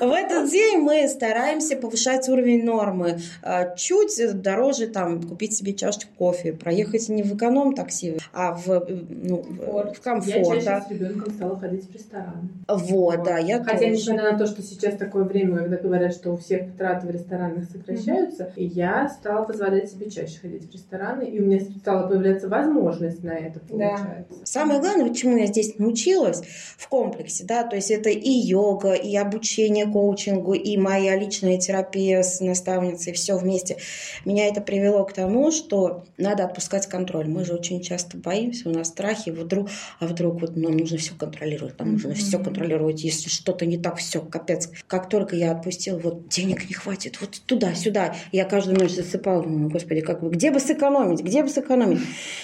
В 0.00 0.12
этот 0.12 0.50
день 0.50 0.78
мы 0.78 1.06
стараемся 1.08 1.76
повышать 1.76 2.26
уровень 2.28 2.64
нормы. 2.64 3.20
А, 3.42 3.74
чуть 3.76 4.18
дороже 4.40 4.86
там 4.86 5.22
купить 5.22 5.54
себе 5.54 5.74
чашечку 5.74 6.10
кофе, 6.16 6.54
проехать 6.54 7.08
не 7.10 7.22
в 7.22 7.36
эконом-такси, 7.36 8.16
а 8.32 8.54
в, 8.54 8.86
ну, 8.88 9.44
в 9.92 10.00
комфорт. 10.00 10.36
Я 10.36 10.44
чаще 10.44 10.64
да. 10.64 10.80
с 10.80 10.90
ребенком 10.90 11.34
стала 11.34 11.58
ходить 11.58 11.84
в 11.90 11.94
ресторан. 11.94 12.48
Вот, 12.66 12.88
вот. 12.88 13.24
да, 13.24 13.38
я 13.38 13.62
Хотя, 13.62 13.78
тоже. 13.78 13.90
несмотря 13.90 14.32
на 14.32 14.38
то, 14.38 14.46
что 14.46 14.62
сейчас 14.62 14.96
такое 14.96 15.24
время, 15.24 15.58
когда 15.58 15.76
говорят, 15.76 16.14
что 16.14 16.32
у 16.32 16.38
всех 16.38 16.74
траты 16.78 17.06
в 17.06 17.10
ресторанах 17.10 17.64
сокращаются, 17.70 18.44
mm-hmm. 18.44 18.64
я 18.74 19.08
стала 19.08 19.44
позволять 19.44 19.90
себе 19.90 20.10
чаще 20.10 20.38
ходить 20.40 20.70
в 20.70 20.72
рестораны, 20.72 21.24
и 21.24 21.40
у 21.40 21.44
меня 21.44 21.60
стала 21.78 22.08
появляться 22.08 22.48
возможность 22.48 23.22
на 23.22 23.32
это, 23.32 23.60
получается. 23.60 24.26
Да. 24.30 24.36
Самое 24.44 24.80
главное, 24.80 25.12
чему 25.12 25.36
я 25.36 25.46
здесь 25.46 25.78
научилась 25.78 26.42
в 26.78 26.88
комплексе, 26.88 27.44
да, 27.44 27.64
то 27.64 27.76
есть 27.76 27.90
это 27.90 28.08
и 28.08 28.30
йога, 28.30 28.94
и 28.94 29.14
обучение 29.16 29.89
коучингу, 29.90 30.54
и 30.54 30.76
моя 30.76 31.16
личная 31.16 31.58
терапия 31.58 32.22
с 32.22 32.40
наставницей, 32.40 33.12
все 33.12 33.36
вместе. 33.36 33.76
Меня 34.24 34.46
это 34.46 34.60
привело 34.60 35.04
к 35.04 35.12
тому, 35.12 35.50
что 35.50 36.04
надо 36.16 36.44
отпускать 36.44 36.86
контроль. 36.86 37.28
Мы 37.28 37.44
же 37.44 37.54
очень 37.54 37.80
часто 37.80 38.16
боимся, 38.16 38.68
у 38.68 38.72
нас 38.72 38.88
страхи, 38.88 39.30
вдруг, 39.30 39.68
а 39.98 40.06
вдруг 40.06 40.40
вот 40.40 40.56
нам 40.56 40.76
нужно 40.76 40.98
все 40.98 41.14
контролировать, 41.14 41.78
нам 41.78 41.92
нужно 41.92 42.10
mm-hmm. 42.10 42.14
все 42.14 42.38
контролировать, 42.38 43.02
если 43.02 43.28
что-то 43.28 43.66
не 43.66 43.78
так, 43.78 43.96
все, 43.96 44.20
капец. 44.20 44.70
Как 44.86 45.08
только 45.08 45.36
я 45.36 45.52
отпустила, 45.52 45.98
вот 45.98 46.28
денег 46.28 46.68
не 46.68 46.74
хватит, 46.74 47.20
вот 47.20 47.40
туда, 47.46 47.74
сюда, 47.74 48.14
я 48.32 48.44
каждую 48.44 48.78
ночь 48.78 48.92
засыпала, 48.92 49.42
думаю, 49.42 49.70
господи, 49.70 50.00
как 50.00 50.22
бы, 50.22 50.30
где 50.30 50.50
бы 50.50 50.60
сэкономить, 50.60 51.20
где 51.22 51.42
бы 51.42 51.48
сэкономить. 51.48 52.00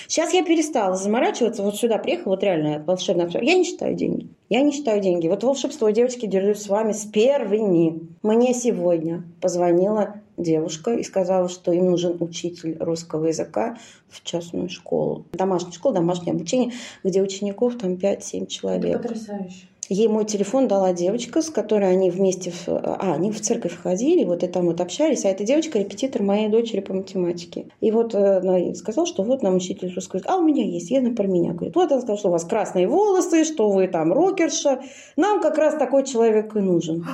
Сейчас 0.09 0.32
я 0.32 0.44
перестала 0.44 0.94
заморачиваться, 0.94 1.62
вот 1.62 1.76
сюда 1.76 1.99
приехала, 1.99 2.34
вот 2.34 2.42
реально 2.42 2.82
волшебная 2.86 3.28
Я 3.40 3.55
не 3.55 3.64
считаю 3.64 3.94
деньги. 3.94 4.28
Я 4.49 4.62
не 4.62 4.72
считаю 4.72 5.01
деньги. 5.01 5.26
Вот 5.26 5.42
волшебство, 5.42 5.90
девочки, 5.90 6.26
держусь 6.26 6.62
с 6.62 6.68
вами 6.68 6.92
с 6.92 7.05
первыми. 7.37 8.09
Мне 8.22 8.55
сегодня 8.55 9.24
позвонила 9.41 10.16
девушка 10.37 10.93
и 10.95 11.03
сказала, 11.03 11.49
что 11.49 11.72
им 11.72 11.91
нужен 11.91 12.16
учитель 12.20 12.76
русского 12.78 13.26
языка 13.26 13.78
в 14.09 14.22
частную 14.22 14.68
школу. 14.68 15.24
Домашняя 15.32 15.72
школа, 15.72 15.95
домашнее 15.97 16.32
обучение, 16.32 16.72
где 17.05 17.22
учеников 17.22 17.76
там 17.78 17.95
5-7 17.95 18.47
человек. 18.47 18.97
Это 18.97 19.09
потрясающе. 19.09 19.68
Ей 19.89 20.09
мой 20.09 20.24
телефон 20.24 20.66
дала 20.66 20.93
девочка, 20.93 21.43
с 21.43 21.51
которой 21.51 21.91
они 21.91 22.11
вместе, 22.11 22.51
в, 22.51 22.68
а, 22.68 23.14
они 23.14 23.30
в 23.30 23.41
церковь 23.41 23.76
ходили, 23.80 24.24
вот 24.24 24.43
и 24.43 24.49
там 24.49 24.66
вот 24.66 24.80
общались, 24.80 25.24
а 25.24 25.28
эта 25.28 25.45
девочка 25.45 25.78
репетитор 25.78 26.22
моей 26.22 26.49
дочери 26.49 26.80
по 26.80 26.93
математике. 26.93 27.66
И 27.80 27.93
вот 27.93 28.14
э, 28.14 28.39
она 28.39 28.74
сказала, 28.74 29.07
что 29.07 29.22
вот 29.22 29.43
нам 29.43 29.57
учитель 29.57 29.95
русского 29.95 30.18
языка, 30.18 30.34
а 30.34 30.39
у 30.39 30.43
меня 30.43 30.64
есть, 30.64 30.91
я 30.91 31.01
про 31.12 31.26
меня. 31.26 31.53
Говорит, 31.53 31.76
вот 31.76 31.93
она 31.93 32.01
сказала, 32.01 32.18
что 32.18 32.28
у 32.28 32.32
вас 32.32 32.45
красные 32.45 32.89
волосы, 32.89 33.45
что 33.45 33.70
вы 33.70 33.87
там 33.87 34.12
рокерша, 34.12 34.80
нам 35.16 35.41
как 35.41 35.57
раз 35.57 35.74
такой 35.74 36.05
человек 36.05 36.57
и 36.57 36.61
нужен. 36.61 37.07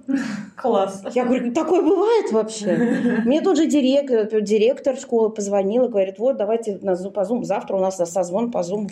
Класс. 0.56 1.02
Я 1.14 1.26
говорю, 1.26 1.52
такое 1.52 1.82
бывает 1.82 2.32
вообще? 2.32 3.22
Мне 3.26 3.42
тут 3.42 3.58
же 3.58 3.66
директор, 3.66 4.40
директор 4.40 4.96
школы 4.96 5.30
позвонила, 5.30 5.88
говорит, 5.88 6.18
вот 6.18 6.38
давайте 6.38 6.78
на, 6.80 6.96
по 6.96 7.20
Zoom, 7.20 7.42
завтра 7.42 7.76
у 7.76 7.80
нас 7.80 7.96
созвон 7.96 8.50
по 8.50 8.58
Zoom. 8.58 8.88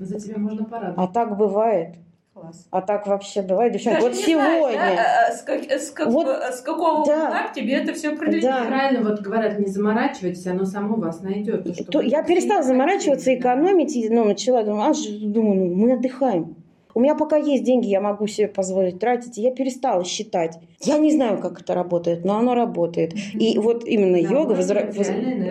За 0.00 0.18
тебя 0.18 0.38
можно 0.38 0.64
порадовать. 0.64 0.96
А 0.96 1.06
так 1.12 1.36
бывает. 1.36 1.96
Класс. 2.34 2.66
А 2.72 2.80
так 2.82 3.06
вообще, 3.06 3.42
давай, 3.42 3.70
девчонки, 3.70 4.00
вот 4.00 4.16
сегодня. 4.16 4.72
Знаешь, 4.72 4.96
да, 4.96 5.32
с, 5.32 5.42
как, 5.42 5.70
с, 5.70 5.90
как, 5.92 6.08
вот, 6.08 6.26
с 6.26 6.62
какого 6.62 7.06
да. 7.06 7.48
тебе 7.54 7.74
это 7.74 7.94
все 7.94 8.10
определить? 8.10 8.42
Да. 8.42 8.64
Правильно, 8.64 9.08
вот 9.08 9.20
говорят, 9.20 9.60
не 9.60 9.66
заморачивайтесь, 9.66 10.44
оно 10.48 10.64
само 10.64 10.96
вас 10.96 11.20
найдет. 11.20 11.62
То, 11.62 11.84
то 11.84 12.00
я 12.00 12.24
перестала 12.24 12.64
заморачиваться, 12.64 13.32
экономить, 13.32 13.94
и, 13.94 14.08
ну, 14.08 14.24
начала, 14.24 14.64
думаю, 14.64 14.90
аж, 14.90 14.98
думаю, 15.06 15.60
ну, 15.60 15.74
мы 15.76 15.92
отдыхаем. 15.92 16.56
У 16.94 17.00
меня 17.00 17.14
пока 17.14 17.36
есть 17.36 17.64
деньги, 17.64 17.88
я 17.88 18.00
могу 18.00 18.26
себе 18.26 18.48
позволить 18.48 19.00
тратить, 19.00 19.36
и 19.36 19.42
я 19.42 19.50
перестала 19.50 20.04
считать. 20.04 20.58
Я 20.80 20.98
не 20.98 21.10
знаю, 21.10 21.38
как 21.38 21.60
это 21.60 21.74
работает, 21.74 22.24
но 22.24 22.36
оно 22.36 22.54
работает. 22.54 23.14
И 23.34 23.58
вот 23.58 23.86
именно 23.86 24.22
да, 24.22 24.28
йога, 24.28 24.52
возра... 24.52 24.90
воз... 24.92 25.08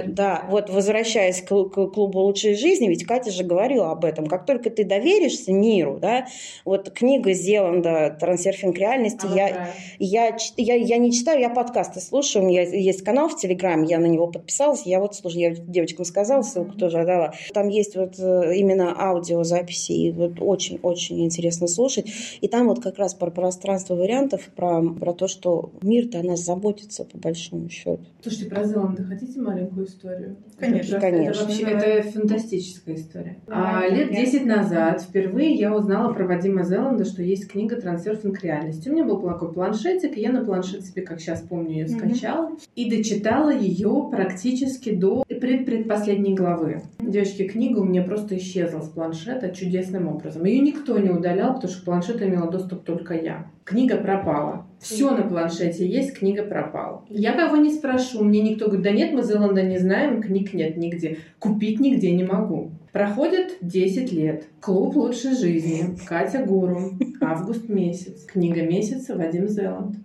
да, 0.07 0.45
вот 0.49 0.69
возвращаясь 0.69 1.41
к, 1.41 1.47
к 1.47 1.87
клубу 1.87 2.19
лучшей 2.19 2.55
жизни, 2.55 2.87
ведь 2.87 3.05
Катя 3.05 3.31
же 3.31 3.43
говорила 3.43 3.91
об 3.91 4.05
этом. 4.05 4.27
Как 4.27 4.45
только 4.45 4.69
ты 4.69 4.85
доверишься 4.85 5.51
миру, 5.51 5.97
да, 5.99 6.27
вот 6.65 6.91
книга 6.91 7.33
Зеланда 7.33 8.15
«Трансерфинг 8.19 8.77
реальности», 8.77 9.27
я, 9.33 9.73
я, 9.99 10.37
я, 10.57 10.75
я 10.75 10.97
не 10.97 11.11
читаю, 11.11 11.41
я 11.41 11.49
подкасты 11.49 11.99
слушаю, 11.99 12.45
у 12.45 12.47
меня 12.47 12.61
есть 12.61 13.03
канал 13.03 13.27
в 13.27 13.37
Телеграме, 13.37 13.87
я 13.89 13.99
на 13.99 14.05
него 14.05 14.27
подписалась, 14.27 14.83
я 14.85 14.99
вот 14.99 15.15
слушаю, 15.15 15.41
я 15.41 15.49
девочкам 15.51 16.05
сказала, 16.05 16.41
ссылку 16.43 16.77
тоже 16.77 16.99
отдала. 16.99 17.33
Там 17.53 17.67
есть 17.67 17.95
вот 17.95 18.19
э, 18.19 18.55
именно 18.55 18.95
аудиозаписи, 18.97 19.91
и 19.91 20.11
вот 20.11 20.33
очень-очень 20.39 21.25
интересно 21.33 21.67
слушать. 21.67 22.11
И 22.41 22.47
там 22.47 22.67
вот 22.67 22.81
как 22.81 22.97
раз 22.97 23.13
про 23.13 23.31
пространство 23.31 23.95
вариантов, 23.95 24.49
про, 24.55 24.81
про 24.81 25.13
то, 25.13 25.27
что 25.27 25.71
мир-то 25.81 26.19
о 26.19 26.23
нас 26.23 26.41
заботится, 26.41 27.05
по 27.05 27.17
большому 27.17 27.69
счету. 27.69 28.05
Слушайте, 28.21 28.49
про 28.49 28.63
Зеланда 28.63 29.03
хотите 29.03 29.39
маленькую 29.39 29.87
историю? 29.87 30.37
Конечно. 30.57 30.97
Это, 30.97 31.01
конечно. 31.01 31.41
Это 31.41 31.45
вообще 31.45 31.63
это 31.63 32.09
фантастическая 32.11 32.95
история. 32.95 33.37
А, 33.47 33.87
лет 33.87 34.11
10 34.11 34.45
назад 34.45 35.01
впервые 35.01 35.55
я 35.55 35.75
узнала 35.75 36.13
про 36.13 36.27
Вадима 36.27 36.63
Зеланда, 36.63 37.05
что 37.05 37.23
есть 37.23 37.47
книга 37.47 37.81
«Трансерфинг 37.81 38.43
реальности». 38.43 38.89
У 38.89 38.93
меня 38.93 39.05
был 39.05 39.19
такой 39.21 39.51
планшетик, 39.51 40.17
и 40.17 40.21
я 40.21 40.31
на 40.31 40.45
планшет 40.45 40.85
себе, 40.85 41.01
как 41.01 41.19
сейчас 41.19 41.41
помню, 41.41 41.71
ее 41.71 41.87
скачала. 41.87 42.49
Mm-hmm. 42.49 42.69
И 42.75 42.89
дочитала 42.89 43.53
ее 43.53 44.07
практически 44.11 44.93
до 44.95 45.23
предпредпоследней 45.43 46.35
главы. 46.35 46.83
Девочки, 47.01 47.43
книга 47.43 47.79
у 47.79 47.83
меня 47.83 48.01
просто 48.01 48.37
исчезла 48.37 48.79
с 48.79 48.87
планшета 48.87 49.49
чудесным 49.49 50.07
образом. 50.07 50.45
Ее 50.45 50.61
никто 50.61 50.97
не 50.97 51.09
удалял, 51.09 51.55
потому 51.55 51.69
что 51.73 51.81
к 51.81 51.83
планшету 51.85 52.23
имела 52.23 52.49
доступ 52.49 52.85
только 52.85 53.13
я. 53.13 53.51
Книга 53.65 53.97
пропала. 53.97 54.65
Все 54.79 55.11
на 55.11 55.23
планшете 55.23 55.85
есть, 55.85 56.13
книга 56.13 56.43
пропала. 56.43 57.03
Я 57.09 57.33
кого 57.33 57.57
не 57.57 57.73
спрошу, 57.73 58.23
мне 58.23 58.41
никто 58.41 58.67
говорит, 58.67 58.85
да 58.85 58.91
нет, 58.91 59.11
мы 59.11 59.21
Зеланда 59.21 59.63
не 59.63 59.79
знаем, 59.79 60.21
книг 60.21 60.53
нет 60.53 60.77
нигде. 60.77 61.17
Купить 61.39 61.81
нигде 61.81 62.15
не 62.15 62.23
могу. 62.23 62.71
Проходит 62.93 63.57
10 63.59 64.13
лет. 64.13 64.45
Клуб 64.61 64.95
лучшей 64.95 65.35
жизни. 65.35 65.97
Катя 66.07 66.45
Гуру. 66.45 66.93
Август 67.19 67.67
месяц. 67.67 68.23
Книга 68.23 68.61
месяца 68.61 69.17
Вадим 69.17 69.49
Зеланд. 69.49 69.97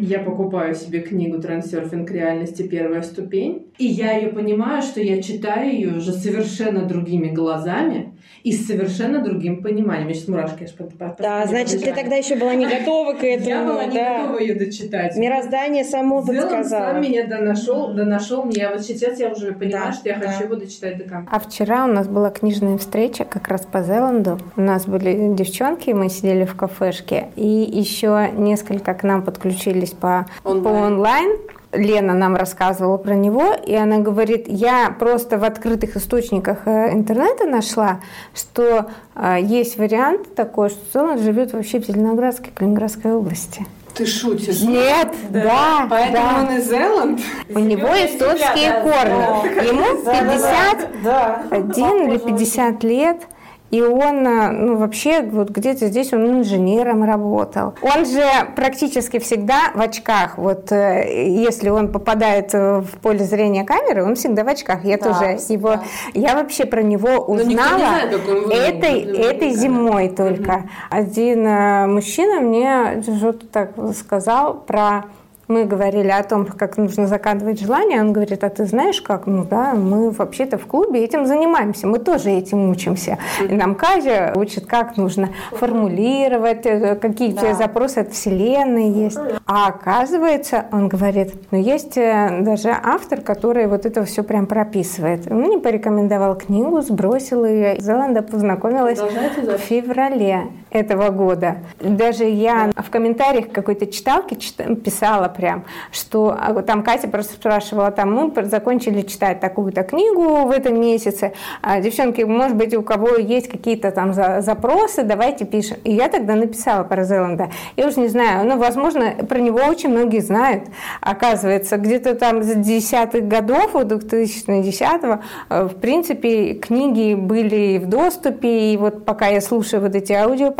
Я 0.00 0.20
покупаю 0.20 0.74
себе 0.74 1.00
книгу 1.00 1.40
«Трансерфинг. 1.40 2.10
Реальности. 2.10 2.62
Первая 2.62 3.02
ступень», 3.02 3.66
и 3.78 3.86
я 3.86 4.16
ее 4.16 4.28
понимаю, 4.28 4.82
что 4.82 5.00
я 5.00 5.20
читаю 5.20 5.72
ее 5.72 5.96
уже 5.96 6.12
совершенно 6.12 6.84
другими 6.84 7.28
глазами, 7.28 8.13
и 8.44 8.52
с 8.52 8.66
совершенно 8.66 9.22
другим 9.24 9.62
пониманием. 9.62 10.08
Я 10.08 10.14
сейчас 10.14 10.28
мурашки 10.28 10.64
аж 10.64 10.74
под, 10.74 10.96
под, 10.98 11.16
Да, 11.16 11.46
значит, 11.46 11.82
ты 11.82 11.94
тогда 11.94 12.16
еще 12.16 12.36
была 12.36 12.54
не 12.54 12.66
готова 12.66 13.14
к 13.14 13.24
этому. 13.24 13.48
Я 13.48 13.64
была 13.64 13.84
не 13.86 13.94
да. 13.94 14.18
готова 14.20 14.38
ее 14.38 14.54
дочитать. 14.54 15.16
Мироздание 15.16 15.82
само 15.82 16.20
подсказало. 16.20 16.92
сам 16.92 17.00
меня 17.00 17.26
донашел, 17.26 17.94
донашел 17.94 18.44
мне. 18.44 18.68
Вот 18.68 18.82
сейчас 18.82 19.18
я 19.18 19.30
уже 19.30 19.52
понимаю, 19.52 19.86
да, 19.86 19.92
что 19.92 20.08
я 20.10 20.18
да. 20.18 20.28
хочу 20.28 20.44
его 20.44 20.56
дочитать 20.56 20.98
до 20.98 21.04
конца. 21.04 21.30
А 21.32 21.40
вчера 21.40 21.86
у 21.86 21.88
нас 21.88 22.06
была 22.06 22.30
книжная 22.30 22.76
встреча 22.76 23.24
как 23.24 23.48
раз 23.48 23.62
по 23.62 23.82
Зеланду. 23.82 24.38
У 24.56 24.60
нас 24.60 24.84
были 24.84 25.34
девчонки, 25.34 25.90
мы 25.92 26.10
сидели 26.10 26.44
в 26.44 26.54
кафешке, 26.54 27.28
и 27.36 27.46
еще 27.46 28.28
несколько 28.36 28.92
к 28.92 29.04
нам 29.04 29.22
подключились 29.22 29.92
по 29.92 30.26
онлайн. 30.44 30.62
По 30.62 30.68
онлайн 30.68 31.30
Лена 31.74 32.14
нам 32.14 32.36
рассказывала 32.36 32.96
про 32.96 33.14
него, 33.14 33.54
и 33.54 33.74
она 33.74 33.98
говорит, 33.98 34.46
я 34.48 34.94
просто 34.98 35.38
в 35.38 35.44
открытых 35.44 35.96
источниках 35.96 36.66
э, 36.66 36.92
интернета 36.92 37.46
нашла, 37.46 38.00
что 38.34 38.86
э, 39.14 39.38
есть 39.40 39.78
вариант 39.78 40.34
такой, 40.34 40.70
что 40.70 41.04
он 41.04 41.18
живет 41.18 41.52
вообще 41.52 41.80
в 41.80 41.86
Зеленоградской, 41.86 42.50
Калининградской 42.54 43.12
области. 43.12 43.66
Ты 43.94 44.06
шутишь? 44.06 44.62
Нет, 44.62 45.14
да. 45.30 45.42
да 45.42 45.86
Поэтому 45.88 46.16
да. 46.16 46.40
он 46.40 46.50
из 46.56 46.68
Зеланд? 46.68 47.20
У 47.48 47.60
него 47.60 47.86
эстонские 47.86 48.82
корни. 48.82 49.68
Ему 49.68 50.02
51 50.02 52.08
или 52.08 52.18
50 52.18 52.84
лет. 52.84 53.28
И 53.74 53.82
он, 53.82 54.24
э, 54.24 54.50
ну, 54.52 54.76
вообще, 54.76 55.22
вот 55.22 55.50
где-то 55.50 55.88
здесь 55.88 56.12
он 56.12 56.38
инженером 56.38 57.02
работал. 57.02 57.74
Он 57.82 58.06
же 58.06 58.24
практически 58.54 59.18
всегда 59.18 59.72
в 59.74 59.80
очках. 59.80 60.38
Вот 60.38 60.70
э, 60.70 61.28
если 61.28 61.70
он 61.70 61.90
попадает 61.90 62.52
в 62.52 62.86
поле 63.02 63.24
зрения 63.24 63.64
камеры, 63.64 64.04
он 64.04 64.14
всегда 64.14 64.44
в 64.44 64.48
очках. 64.48 64.84
Я 64.84 64.96
да, 64.96 65.04
тоже 65.06 65.24
его... 65.48 65.70
Да. 65.70 65.82
Я 66.14 66.34
вообще 66.36 66.66
про 66.66 66.84
него 66.84 67.16
узнала 67.16 67.78
знает, 67.78 68.12
этой, 68.52 69.00
этой 69.00 69.50
зимой 69.50 70.08
только. 70.08 70.52
Угу. 70.52 70.68
Один 70.90 71.44
э, 71.44 71.86
мужчина 71.88 72.40
мне 72.40 73.02
что-то 73.02 73.44
так 73.48 73.70
сказал 73.96 74.54
про 74.54 75.06
мы 75.48 75.64
говорили 75.64 76.08
о 76.08 76.22
том, 76.22 76.46
как 76.46 76.76
нужно 76.76 77.06
закадывать 77.06 77.60
желание, 77.60 78.00
он 78.00 78.12
говорит, 78.12 78.44
а 78.44 78.50
ты 78.50 78.64
знаешь 78.66 79.00
как? 79.00 79.26
Ну 79.26 79.44
да, 79.44 79.74
мы 79.74 80.10
вообще-то 80.10 80.58
в 80.58 80.66
клубе 80.66 81.04
этим 81.04 81.26
занимаемся, 81.26 81.86
мы 81.86 81.98
тоже 81.98 82.30
этим 82.30 82.70
учимся. 82.70 83.18
И 83.40 83.54
нам 83.54 83.74
Казя 83.74 84.32
учит, 84.36 84.66
как 84.66 84.96
нужно 84.96 85.30
формулировать, 85.52 86.66
э, 86.66 86.96
какие 86.96 87.32
да. 87.32 87.54
запросы 87.54 87.98
от 87.98 88.12
Вселенной 88.12 88.90
есть. 88.90 89.18
А 89.46 89.68
оказывается, 89.68 90.66
он 90.72 90.88
говорит, 90.88 91.34
ну 91.50 91.58
есть 91.58 91.96
э, 91.96 92.40
даже 92.40 92.70
автор, 92.70 93.20
который 93.20 93.66
вот 93.66 93.86
это 93.86 94.04
все 94.04 94.22
прям 94.22 94.46
прописывает. 94.46 95.30
Он 95.30 95.38
мне 95.38 95.58
порекомендовал 95.58 96.36
книгу, 96.36 96.80
сбросил 96.80 97.44
ее. 97.44 97.76
Зеланда 97.78 98.22
познакомилась 98.22 98.98
в 98.98 99.58
феврале 99.58 100.48
этого 100.74 101.10
года. 101.10 101.58
Даже 101.80 102.24
я 102.24 102.70
в 102.76 102.90
комментариях 102.90 103.52
какой-то 103.52 103.86
читалки 103.86 104.34
писала 104.74 105.28
прям, 105.28 105.64
что 105.92 106.36
а, 106.36 106.62
там 106.62 106.82
Катя 106.82 107.06
просто 107.06 107.34
спрашивала, 107.34 107.92
там 107.92 108.12
мы 108.12 108.44
закончили 108.44 109.02
читать 109.02 109.38
такую-то 109.38 109.84
книгу 109.84 110.46
в 110.46 110.50
этом 110.50 110.80
месяце, 110.80 111.32
а, 111.62 111.80
девчонки, 111.80 112.22
может 112.22 112.56
быть, 112.56 112.74
у 112.74 112.82
кого 112.82 113.16
есть 113.16 113.48
какие-то 113.48 113.92
там 113.92 114.12
запросы, 114.12 115.04
давайте 115.04 115.44
пишем. 115.44 115.76
И 115.84 115.92
я 115.92 116.08
тогда 116.08 116.34
написала 116.34 116.82
про 116.82 117.04
Зеланда. 117.04 117.50
Я 117.76 117.86
уже 117.86 118.00
не 118.00 118.08
знаю, 118.08 118.44
ну, 118.44 118.58
возможно, 118.58 119.12
про 119.28 119.38
него 119.38 119.60
очень 119.60 119.90
многие 119.90 120.20
знают. 120.20 120.64
Оказывается, 121.00 121.76
где-то 121.76 122.16
там 122.16 122.42
с 122.42 122.52
десятых 122.52 123.28
годов, 123.28 123.76
2010-го, 123.76 125.20
э, 125.50 125.64
в 125.66 125.76
принципе, 125.76 126.54
книги 126.54 127.14
были 127.14 127.78
в 127.78 127.86
доступе, 127.86 128.72
и 128.72 128.76
вот 128.76 129.04
пока 129.04 129.28
я 129.28 129.40
слушаю 129.40 129.80
вот 129.80 129.94
эти 129.94 130.12